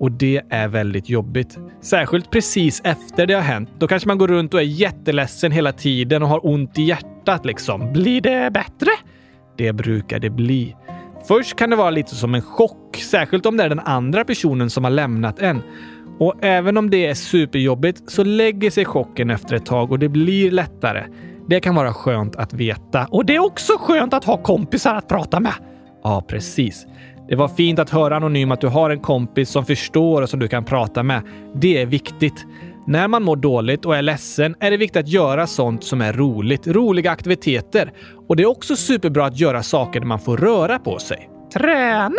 Och 0.00 0.12
det 0.12 0.42
är 0.50 0.68
väldigt 0.68 1.08
jobbigt. 1.08 1.58
Särskilt 1.80 2.30
precis 2.30 2.80
efter 2.84 3.26
det 3.26 3.34
har 3.34 3.40
hänt. 3.40 3.70
Då 3.78 3.86
kanske 3.88 4.08
man 4.08 4.18
går 4.18 4.28
runt 4.28 4.54
och 4.54 4.60
är 4.60 4.64
jätteledsen 4.64 5.52
hela 5.52 5.72
tiden 5.72 6.22
och 6.22 6.28
har 6.28 6.46
ont 6.46 6.78
i 6.78 6.82
hjärtat 6.82 7.46
liksom. 7.46 7.92
Blir 7.92 8.20
det 8.20 8.50
bättre? 8.52 8.90
Det 9.56 9.72
brukar 9.72 10.18
det 10.18 10.30
bli. 10.30 10.76
Först 11.28 11.56
kan 11.56 11.70
det 11.70 11.76
vara 11.76 11.90
lite 11.90 12.14
som 12.14 12.34
en 12.34 12.42
chock, 12.42 12.96
särskilt 12.96 13.46
om 13.46 13.56
det 13.56 13.64
är 13.64 13.68
den 13.68 13.80
andra 13.80 14.24
personen 14.24 14.70
som 14.70 14.84
har 14.84 14.90
lämnat 14.90 15.38
en. 15.38 15.62
Och 16.18 16.34
även 16.44 16.76
om 16.76 16.90
det 16.90 17.06
är 17.06 17.14
superjobbigt 17.14 18.10
så 18.10 18.24
lägger 18.24 18.70
sig 18.70 18.84
chocken 18.84 19.30
efter 19.30 19.56
ett 19.56 19.66
tag 19.66 19.92
och 19.92 19.98
det 19.98 20.08
blir 20.08 20.50
lättare. 20.50 21.04
Det 21.48 21.60
kan 21.60 21.74
vara 21.74 21.92
skönt 21.92 22.36
att 22.36 22.52
veta. 22.52 23.06
Och 23.10 23.26
det 23.26 23.34
är 23.34 23.44
också 23.44 23.72
skönt 23.78 24.14
att 24.14 24.24
ha 24.24 24.36
kompisar 24.42 24.94
att 24.94 25.08
prata 25.08 25.40
med. 25.40 25.54
Ja, 26.02 26.24
precis. 26.28 26.86
Det 27.30 27.36
var 27.36 27.48
fint 27.48 27.78
att 27.78 27.90
höra 27.90 28.16
Anonym 28.16 28.52
att 28.52 28.60
du 28.60 28.66
har 28.66 28.90
en 28.90 29.00
kompis 29.00 29.50
som 29.50 29.64
förstår 29.64 30.22
och 30.22 30.30
som 30.30 30.40
du 30.40 30.48
kan 30.48 30.64
prata 30.64 31.02
med. 31.02 31.22
Det 31.54 31.82
är 31.82 31.86
viktigt. 31.86 32.46
När 32.86 33.08
man 33.08 33.22
mår 33.22 33.36
dåligt 33.36 33.84
och 33.84 33.96
är 33.96 34.02
ledsen 34.02 34.54
är 34.60 34.70
det 34.70 34.76
viktigt 34.76 35.00
att 35.00 35.08
göra 35.08 35.46
sånt 35.46 35.84
som 35.84 36.00
är 36.00 36.12
roligt. 36.12 36.66
Roliga 36.66 37.10
aktiviteter. 37.10 37.92
Och 38.28 38.36
det 38.36 38.42
är 38.42 38.46
också 38.46 38.76
superbra 38.76 39.26
att 39.26 39.40
göra 39.40 39.62
saker 39.62 40.00
där 40.00 40.06
man 40.06 40.18
får 40.18 40.36
röra 40.36 40.78
på 40.78 40.98
sig. 40.98 41.30
Träna? 41.52 42.14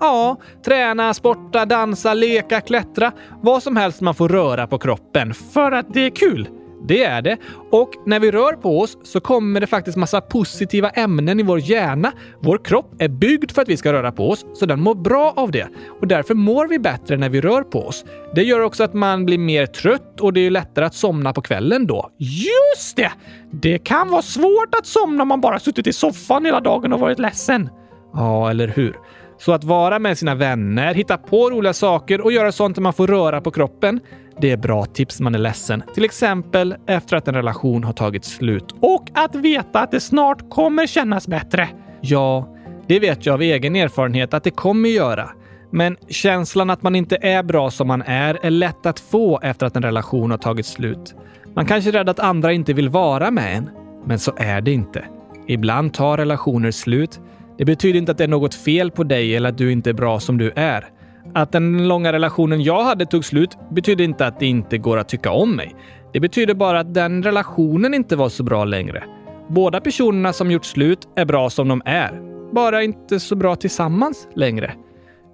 Ja, 0.00 0.36
träna, 0.64 1.14
sporta, 1.14 1.66
dansa, 1.66 2.14
leka, 2.14 2.60
klättra. 2.60 3.12
Vad 3.42 3.62
som 3.62 3.76
helst 3.76 4.00
man 4.00 4.14
får 4.14 4.28
röra 4.28 4.66
på 4.66 4.78
kroppen. 4.78 5.34
För 5.34 5.72
att 5.72 5.94
det 5.94 6.06
är 6.06 6.10
kul. 6.10 6.48
Det 6.88 7.04
är 7.04 7.22
det. 7.22 7.36
Och 7.70 7.90
när 8.06 8.20
vi 8.20 8.30
rör 8.30 8.52
på 8.52 8.80
oss 8.80 8.98
så 9.02 9.20
kommer 9.20 9.60
det 9.60 9.66
faktiskt 9.66 9.96
massa 9.96 10.20
positiva 10.20 10.90
ämnen 10.90 11.40
i 11.40 11.42
vår 11.42 11.60
hjärna. 11.60 12.12
Vår 12.40 12.60
kropp 12.64 12.94
är 12.98 13.08
byggd 13.08 13.50
för 13.50 13.62
att 13.62 13.68
vi 13.68 13.76
ska 13.76 13.92
röra 13.92 14.12
på 14.12 14.30
oss, 14.30 14.46
så 14.54 14.66
den 14.66 14.80
mår 14.80 14.94
bra 14.94 15.32
av 15.36 15.50
det. 15.50 15.68
Och 16.00 16.06
därför 16.06 16.34
mår 16.34 16.68
vi 16.68 16.78
bättre 16.78 17.16
när 17.16 17.28
vi 17.28 17.40
rör 17.40 17.62
på 17.62 17.86
oss. 17.86 18.04
Det 18.34 18.42
gör 18.42 18.60
också 18.60 18.84
att 18.84 18.94
man 18.94 19.24
blir 19.24 19.38
mer 19.38 19.66
trött 19.66 20.20
och 20.20 20.32
det 20.32 20.40
är 20.40 20.50
lättare 20.50 20.84
att 20.84 20.94
somna 20.94 21.32
på 21.32 21.42
kvällen 21.42 21.86
då. 21.86 22.10
Just 22.18 22.96
det! 22.96 23.12
Det 23.52 23.78
kan 23.78 24.10
vara 24.10 24.22
svårt 24.22 24.74
att 24.78 24.86
somna 24.86 25.22
om 25.22 25.28
man 25.28 25.40
bara 25.40 25.58
suttit 25.58 25.86
i 25.86 25.92
soffan 25.92 26.44
hela 26.44 26.60
dagen 26.60 26.92
och 26.92 27.00
varit 27.00 27.18
ledsen. 27.18 27.70
Ja, 28.14 28.50
eller 28.50 28.68
hur? 28.68 28.96
Så 29.38 29.52
att 29.52 29.64
vara 29.64 29.98
med 29.98 30.18
sina 30.18 30.34
vänner, 30.34 30.94
hitta 30.94 31.18
på 31.18 31.50
roliga 31.50 31.72
saker 31.72 32.20
och 32.20 32.32
göra 32.32 32.52
sånt 32.52 32.76
där 32.76 32.82
man 32.82 32.92
får 32.92 33.06
röra 33.06 33.40
på 33.40 33.50
kroppen, 33.50 34.00
det 34.40 34.50
är 34.50 34.56
bra 34.56 34.84
tips 34.84 35.20
när 35.20 35.24
man 35.24 35.34
är 35.34 35.38
ledsen. 35.38 35.82
Till 35.94 36.04
exempel 36.04 36.74
efter 36.86 37.16
att 37.16 37.28
en 37.28 37.34
relation 37.34 37.84
har 37.84 37.92
tagit 37.92 38.24
slut. 38.24 38.74
Och 38.80 39.08
att 39.14 39.34
veta 39.34 39.80
att 39.80 39.90
det 39.90 40.00
snart 40.00 40.50
kommer 40.50 40.86
kännas 40.86 41.28
bättre. 41.28 41.68
Ja, 42.00 42.56
det 42.86 43.00
vet 43.00 43.26
jag 43.26 43.32
av 43.32 43.42
egen 43.42 43.76
erfarenhet 43.76 44.34
att 44.34 44.44
det 44.44 44.50
kommer 44.50 44.88
göra. 44.88 45.30
Men 45.70 45.96
känslan 46.08 46.70
att 46.70 46.82
man 46.82 46.96
inte 46.96 47.18
är 47.20 47.42
bra 47.42 47.70
som 47.70 47.88
man 47.88 48.02
är 48.02 48.38
är 48.42 48.50
lätt 48.50 48.86
att 48.86 49.00
få 49.00 49.40
efter 49.42 49.66
att 49.66 49.76
en 49.76 49.82
relation 49.82 50.30
har 50.30 50.38
tagit 50.38 50.66
slut. 50.66 51.14
Man 51.54 51.66
kanske 51.66 51.90
är 51.90 51.92
rädd 51.92 52.08
att 52.08 52.20
andra 52.20 52.52
inte 52.52 52.72
vill 52.72 52.88
vara 52.88 53.30
med 53.30 53.56
en. 53.56 53.70
Men 54.06 54.18
så 54.18 54.32
är 54.36 54.60
det 54.60 54.72
inte. 54.72 55.04
Ibland 55.46 55.94
tar 55.94 56.16
relationer 56.16 56.70
slut. 56.70 57.20
Det 57.58 57.64
betyder 57.64 57.98
inte 57.98 58.12
att 58.12 58.18
det 58.18 58.24
är 58.24 58.28
något 58.28 58.54
fel 58.54 58.90
på 58.90 59.04
dig 59.04 59.36
eller 59.36 59.48
att 59.48 59.58
du 59.58 59.72
inte 59.72 59.90
är 59.90 59.94
bra 59.94 60.20
som 60.20 60.38
du 60.38 60.52
är. 60.56 60.88
Att 61.34 61.52
den 61.52 61.88
långa 61.88 62.12
relationen 62.12 62.62
jag 62.62 62.84
hade 62.84 63.06
tog 63.06 63.24
slut 63.24 63.58
betyder 63.70 64.04
inte 64.04 64.26
att 64.26 64.40
det 64.40 64.46
inte 64.46 64.78
går 64.78 64.98
att 64.98 65.08
tycka 65.08 65.30
om 65.30 65.56
mig. 65.56 65.74
Det 66.12 66.20
betyder 66.20 66.54
bara 66.54 66.80
att 66.80 66.94
den 66.94 67.22
relationen 67.22 67.94
inte 67.94 68.16
var 68.16 68.28
så 68.28 68.42
bra 68.42 68.64
längre. 68.64 69.04
Båda 69.48 69.80
personerna 69.80 70.32
som 70.32 70.50
gjort 70.50 70.64
slut 70.64 71.08
är 71.16 71.24
bra 71.24 71.50
som 71.50 71.68
de 71.68 71.82
är, 71.84 72.20
bara 72.52 72.82
inte 72.82 73.20
så 73.20 73.36
bra 73.36 73.56
tillsammans 73.56 74.28
längre. 74.34 74.72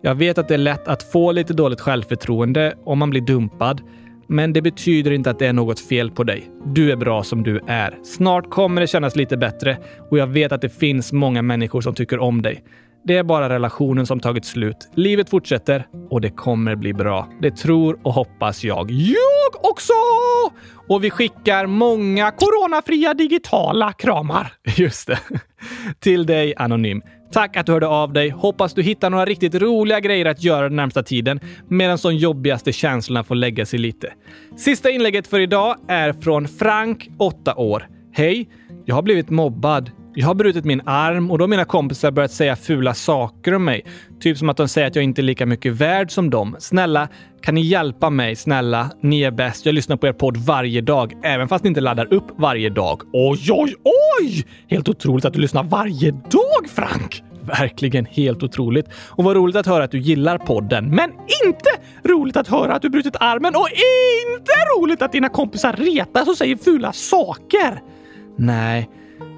Jag 0.02 0.14
vet 0.14 0.38
att 0.38 0.48
det 0.48 0.54
är 0.54 0.58
lätt 0.58 0.88
att 0.88 1.02
få 1.02 1.32
lite 1.32 1.52
dåligt 1.52 1.80
självförtroende 1.80 2.74
om 2.84 2.98
man 2.98 3.10
blir 3.10 3.20
dumpad, 3.20 3.80
men 4.28 4.52
det 4.52 4.62
betyder 4.62 5.10
inte 5.10 5.30
att 5.30 5.38
det 5.38 5.46
är 5.46 5.52
något 5.52 5.80
fel 5.80 6.10
på 6.10 6.24
dig. 6.24 6.50
Du 6.64 6.92
är 6.92 6.96
bra 6.96 7.22
som 7.22 7.42
du 7.42 7.60
är. 7.66 7.98
Snart 8.02 8.50
kommer 8.50 8.80
det 8.80 8.86
kännas 8.86 9.16
lite 9.16 9.36
bättre 9.36 9.78
och 10.10 10.18
jag 10.18 10.26
vet 10.26 10.52
att 10.52 10.60
det 10.60 10.68
finns 10.68 11.12
många 11.12 11.42
människor 11.42 11.80
som 11.80 11.94
tycker 11.94 12.18
om 12.18 12.42
dig. 12.42 12.62
Det 13.06 13.16
är 13.16 13.22
bara 13.22 13.48
relationen 13.48 14.06
som 14.06 14.20
tagit 14.20 14.44
slut. 14.44 14.90
Livet 14.94 15.30
fortsätter 15.30 15.86
och 16.10 16.20
det 16.20 16.30
kommer 16.30 16.76
bli 16.76 16.94
bra. 16.94 17.28
Det 17.40 17.56
tror 17.56 17.98
och 18.02 18.12
hoppas 18.12 18.64
jag. 18.64 18.90
Jag 18.90 19.70
också! 19.70 19.92
Och 20.88 21.04
vi 21.04 21.10
skickar 21.10 21.66
många 21.66 22.30
coronafria 22.30 23.14
digitala 23.14 23.92
kramar. 23.92 24.52
Just 24.76 25.06
det. 25.06 25.18
Till 26.00 26.26
dig 26.26 26.54
Anonym. 26.56 27.02
Tack 27.32 27.56
att 27.56 27.66
du 27.66 27.72
hörde 27.72 27.86
av 27.86 28.12
dig. 28.12 28.28
Hoppas 28.28 28.74
du 28.74 28.82
hittar 28.82 29.10
några 29.10 29.24
riktigt 29.24 29.54
roliga 29.54 30.00
grejer 30.00 30.26
att 30.26 30.44
göra 30.44 30.68
den 30.68 30.76
närmsta 30.76 31.02
tiden 31.02 31.40
medan 31.68 31.98
de 32.02 32.16
jobbigaste 32.16 32.72
känslorna 32.72 33.24
får 33.24 33.34
lägga 33.34 33.66
sig 33.66 33.78
lite. 33.78 34.12
Sista 34.56 34.90
inlägget 34.90 35.26
för 35.26 35.40
idag 35.40 35.76
är 35.88 36.12
från 36.12 36.48
Frank, 36.48 37.08
8 37.18 37.54
år. 37.54 37.88
Hej! 38.12 38.48
Jag 38.84 38.94
har 38.94 39.02
blivit 39.02 39.30
mobbad. 39.30 39.90
Jag 40.18 40.26
har 40.26 40.34
brutit 40.34 40.64
min 40.64 40.82
arm 40.84 41.30
och 41.30 41.38
då 41.38 41.42
har 41.42 41.48
mina 41.48 41.64
kompisar 41.64 42.10
börjat 42.10 42.32
säga 42.32 42.56
fula 42.56 42.94
saker 42.94 43.54
om 43.54 43.64
mig. 43.64 43.84
Typ 44.20 44.38
som 44.38 44.48
att 44.48 44.56
de 44.56 44.68
säger 44.68 44.86
att 44.86 44.96
jag 44.96 45.04
inte 45.04 45.20
är 45.20 45.22
lika 45.22 45.46
mycket 45.46 45.72
värd 45.72 46.10
som 46.10 46.30
dem. 46.30 46.56
Snälla, 46.58 47.08
kan 47.42 47.54
ni 47.54 47.60
hjälpa 47.60 48.10
mig? 48.10 48.36
Snälla, 48.36 48.90
ni 49.00 49.22
är 49.22 49.30
bäst. 49.30 49.66
Jag 49.66 49.74
lyssnar 49.74 49.96
på 49.96 50.06
er 50.06 50.12
podd 50.12 50.36
varje 50.36 50.80
dag, 50.80 51.12
även 51.22 51.48
fast 51.48 51.64
ni 51.64 51.68
inte 51.68 51.80
laddar 51.80 52.14
upp 52.14 52.24
varje 52.36 52.70
dag. 52.70 53.02
Oj, 53.12 53.52
oj, 53.52 53.74
oj! 54.20 54.46
Helt 54.68 54.88
otroligt 54.88 55.24
att 55.24 55.32
du 55.32 55.40
lyssnar 55.40 55.62
varje 55.62 56.10
dag, 56.10 56.68
Frank! 56.74 57.22
Verkligen 57.40 58.04
helt 58.04 58.42
otroligt. 58.42 58.86
Och 59.08 59.24
vad 59.24 59.36
roligt 59.36 59.56
att 59.56 59.66
höra 59.66 59.84
att 59.84 59.90
du 59.90 59.98
gillar 59.98 60.38
podden. 60.38 60.90
Men 60.90 61.10
inte 61.46 61.70
roligt 62.04 62.36
att 62.36 62.48
höra 62.48 62.74
att 62.74 62.82
du 62.82 62.88
brutit 62.90 63.16
armen 63.20 63.54
och 63.54 63.68
inte 64.34 64.52
roligt 64.76 65.02
att 65.02 65.12
dina 65.12 65.28
kompisar 65.28 65.72
retas 65.72 66.28
och 66.28 66.36
säger 66.36 66.56
fula 66.56 66.92
saker. 66.92 67.82
Nej, 68.36 68.88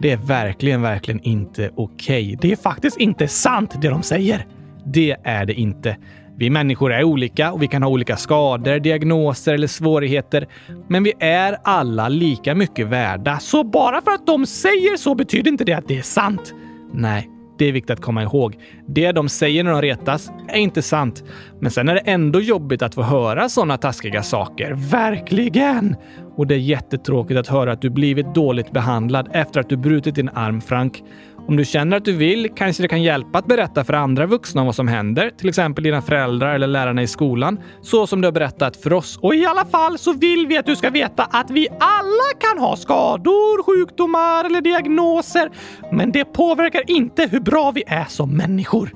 det 0.03 0.11
är 0.11 0.17
verkligen, 0.17 0.83
verkligen 0.83 1.21
inte 1.21 1.71
okej. 1.77 2.25
Okay. 2.25 2.37
Det 2.41 2.53
är 2.53 2.57
faktiskt 2.57 2.97
inte 2.97 3.29
sant 3.29 3.83
det 3.83 3.89
de 3.89 4.03
säger. 4.03 4.47
Det 4.85 5.17
är 5.25 5.47
det 5.47 5.55
inte. 5.55 5.97
Vi 6.37 6.51
människor 6.51 6.93
är 6.93 7.05
olika 7.05 7.53
och 7.53 7.63
vi 7.63 7.67
kan 7.67 7.83
ha 7.83 7.91
olika 7.91 8.17
skador, 8.17 8.79
diagnoser 8.79 9.55
eller 9.55 9.67
svårigheter. 9.67 10.49
Men 10.89 11.03
vi 11.03 11.13
är 11.21 11.57
alla 11.65 12.09
lika 12.09 12.55
mycket 12.55 12.87
värda. 12.87 13.39
Så 13.39 13.65
bara 13.65 14.03
för 14.03 14.11
att 14.11 14.27
de 14.27 14.47
säger 14.47 14.97
så 14.97 15.15
betyder 15.15 15.51
inte 15.51 15.65
det 15.65 15.73
att 15.73 15.89
det 15.89 15.99
är 15.99 16.03
sant. 16.03 16.55
Nej, 16.93 17.29
det 17.59 17.65
är 17.65 17.73
viktigt 17.73 17.91
att 17.91 18.01
komma 18.01 18.23
ihåg. 18.23 18.57
Det 18.87 19.13
de 19.13 19.29
säger 19.29 19.65
när 19.65 19.73
de 19.73 19.83
retas 19.83 20.31
är 20.49 20.59
inte 20.59 20.83
sant. 20.83 21.25
Men 21.61 21.71
sen 21.71 21.89
är 21.89 21.95
det 21.95 22.01
ändå 22.01 22.41
jobbigt 22.41 22.83
att 22.83 22.95
få 22.95 23.03
höra 23.03 23.49
sådana 23.49 23.77
taskiga 23.77 24.23
saker. 24.23 24.73
Verkligen! 24.91 25.97
Och 26.37 26.47
det 26.47 26.55
är 26.55 26.59
jättetråkigt 26.59 27.41
att 27.41 27.47
höra 27.47 27.73
att 27.73 27.83
du 27.83 27.91
blivit 27.91 28.35
dåligt 28.35 28.71
behandlad 28.71 29.29
efter 29.33 29.61
att 29.61 29.69
du 29.69 29.77
brutit 29.77 30.15
din 30.15 30.29
arm, 30.29 30.61
Frank. 30.61 31.03
Om 31.49 31.57
du 31.57 31.65
känner 31.65 31.97
att 31.97 32.05
du 32.05 32.13
vill 32.13 32.51
kanske 32.57 32.83
det 32.83 32.89
kan 32.89 33.03
hjälpa 33.03 33.39
att 33.39 33.47
berätta 33.47 33.85
för 33.85 33.93
andra 33.93 34.27
vuxna 34.27 34.61
om 34.61 34.67
vad 34.67 34.75
som 34.75 34.89
händer, 34.89 35.31
till 35.31 35.49
exempel 35.49 35.85
dina 35.85 36.03
föräldrar 36.03 36.55
eller 36.55 36.67
lärarna 36.67 37.03
i 37.03 37.07
skolan, 37.07 37.61
så 37.83 38.07
som 38.07 38.21
du 38.21 38.27
har 38.27 38.33
berättat 38.33 38.77
för 38.77 38.93
oss. 38.93 39.19
Och 39.23 39.35
i 39.35 39.47
alla 39.47 39.65
fall 39.65 39.99
så 39.99 40.13
vill 40.13 40.47
vi 40.47 40.59
att 40.59 40.67
du 40.67 40.77
ska 40.77 40.91
veta 40.91 41.25
att 41.25 41.51
vi 41.51 41.69
alla 41.81 42.39
kan 42.41 42.59
ha 42.59 42.77
skador, 42.77 43.63
sjukdomar 43.63 44.45
eller 44.45 44.61
diagnoser, 44.61 45.51
men 45.93 46.13
det 46.13 46.25
påverkar 46.25 46.91
inte 46.91 47.29
hur 47.31 47.41
bra 47.41 47.71
vi 47.71 47.83
är 47.87 48.05
som 48.05 48.37
människor. 48.37 48.91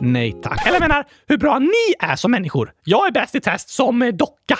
Nej 0.00 0.32
tack. 0.42 0.66
Eller 0.66 0.80
jag 0.80 0.88
menar, 0.88 1.04
hur 1.26 1.38
bra 1.38 1.58
ni 1.58 1.94
är 2.10 2.16
som 2.16 2.30
människor. 2.30 2.72
Jag 2.84 3.06
är 3.06 3.12
bäst 3.12 3.34
i 3.34 3.40
test 3.40 3.68
som 3.68 4.10
docka. 4.14 4.58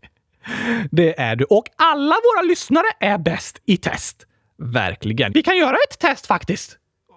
det 0.90 1.20
är 1.20 1.36
du. 1.36 1.44
Och 1.44 1.64
alla 1.76 2.14
våra 2.14 2.42
lyssnare 2.42 2.86
är 3.00 3.18
bäst 3.18 3.62
i 3.66 3.76
test. 3.76 4.26
Verkligen. 4.60 5.32
Vi 5.32 5.42
kan 5.42 5.56
göra 5.56 5.76
ett 5.88 5.98
test 5.98 6.26
faktiskt. 6.26 6.76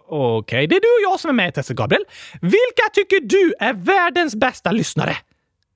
Okej, 0.09 0.37
okay, 0.37 0.67
det 0.67 0.75
är 0.75 0.81
du 0.81 0.87
och 0.87 1.11
jag 1.11 1.19
som 1.19 1.29
är 1.29 1.33
med 1.33 1.49
i 1.49 1.51
testet, 1.51 1.77
Gabriel. 1.77 2.03
Vilka 2.41 2.89
tycker 2.93 3.19
du 3.19 3.53
är 3.59 3.73
världens 3.73 4.35
bästa 4.35 4.71
lyssnare? 4.71 5.15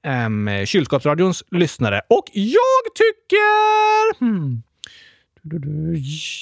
Um, 0.07 0.65
kylskåpsradions 0.65 1.43
lyssnare. 1.51 2.01
Och 2.09 2.25
jag 2.33 2.83
tycker... 2.95 4.19
Hmm. 4.19 4.63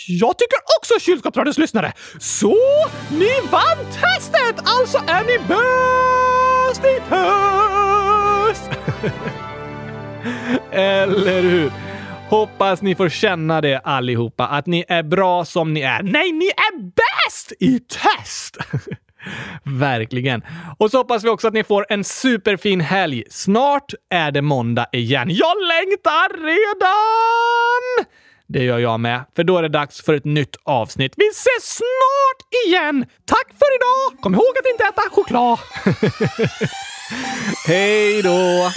Jag 0.07 0.37
tycker 0.37 0.59
också 0.79 0.99
kylskåpsradions 0.99 1.57
lyssnare. 1.57 1.93
Så 2.19 2.55
ni 3.11 3.31
vann 3.51 3.85
testet! 3.91 4.55
Alltså 4.63 4.97
är 5.07 5.23
ni 5.23 5.37
bäst 5.47 6.85
i 6.85 6.99
test! 7.09 8.79
Eller 10.71 11.41
hur? 11.41 11.71
Hoppas 12.35 12.81
ni 12.81 12.95
får 12.95 13.09
känna 13.09 13.61
det 13.61 13.79
allihopa, 13.79 14.47
att 14.47 14.65
ni 14.65 14.85
är 14.87 15.03
bra 15.03 15.45
som 15.45 15.73
ni 15.73 15.81
är. 15.81 16.03
Nej, 16.03 16.31
ni 16.31 16.45
är 16.45 16.79
bäst 16.79 17.53
i 17.59 17.79
test! 17.79 18.57
Verkligen. 19.63 20.41
Och 20.77 20.91
så 20.91 20.97
hoppas 20.97 21.23
vi 21.23 21.29
också 21.29 21.47
att 21.47 21.53
ni 21.53 21.63
får 21.63 21.85
en 21.89 22.03
superfin 22.03 22.81
helg. 22.81 23.23
Snart 23.29 23.93
är 24.09 24.31
det 24.31 24.41
måndag 24.41 24.87
igen. 24.91 25.27
Jag 25.31 25.55
längtar 25.61 26.37
redan! 26.37 28.05
Det 28.47 28.63
gör 28.63 28.79
jag 28.79 28.99
med, 28.99 29.21
för 29.35 29.43
då 29.43 29.57
är 29.57 29.61
det 29.61 29.69
dags 29.69 30.01
för 30.01 30.13
ett 30.13 30.25
nytt 30.25 30.55
avsnitt. 30.63 31.13
Vi 31.17 31.27
ses 31.27 31.77
snart 31.77 32.67
igen! 32.67 33.05
Tack 33.25 33.47
för 33.47 33.75
idag! 33.75 34.21
Kom 34.21 34.33
ihåg 34.33 34.53
att 34.59 34.71
inte 34.71 34.83
äta 34.83 35.01
choklad! 35.11 35.59
Hej 37.67 38.21
då! 38.21 38.71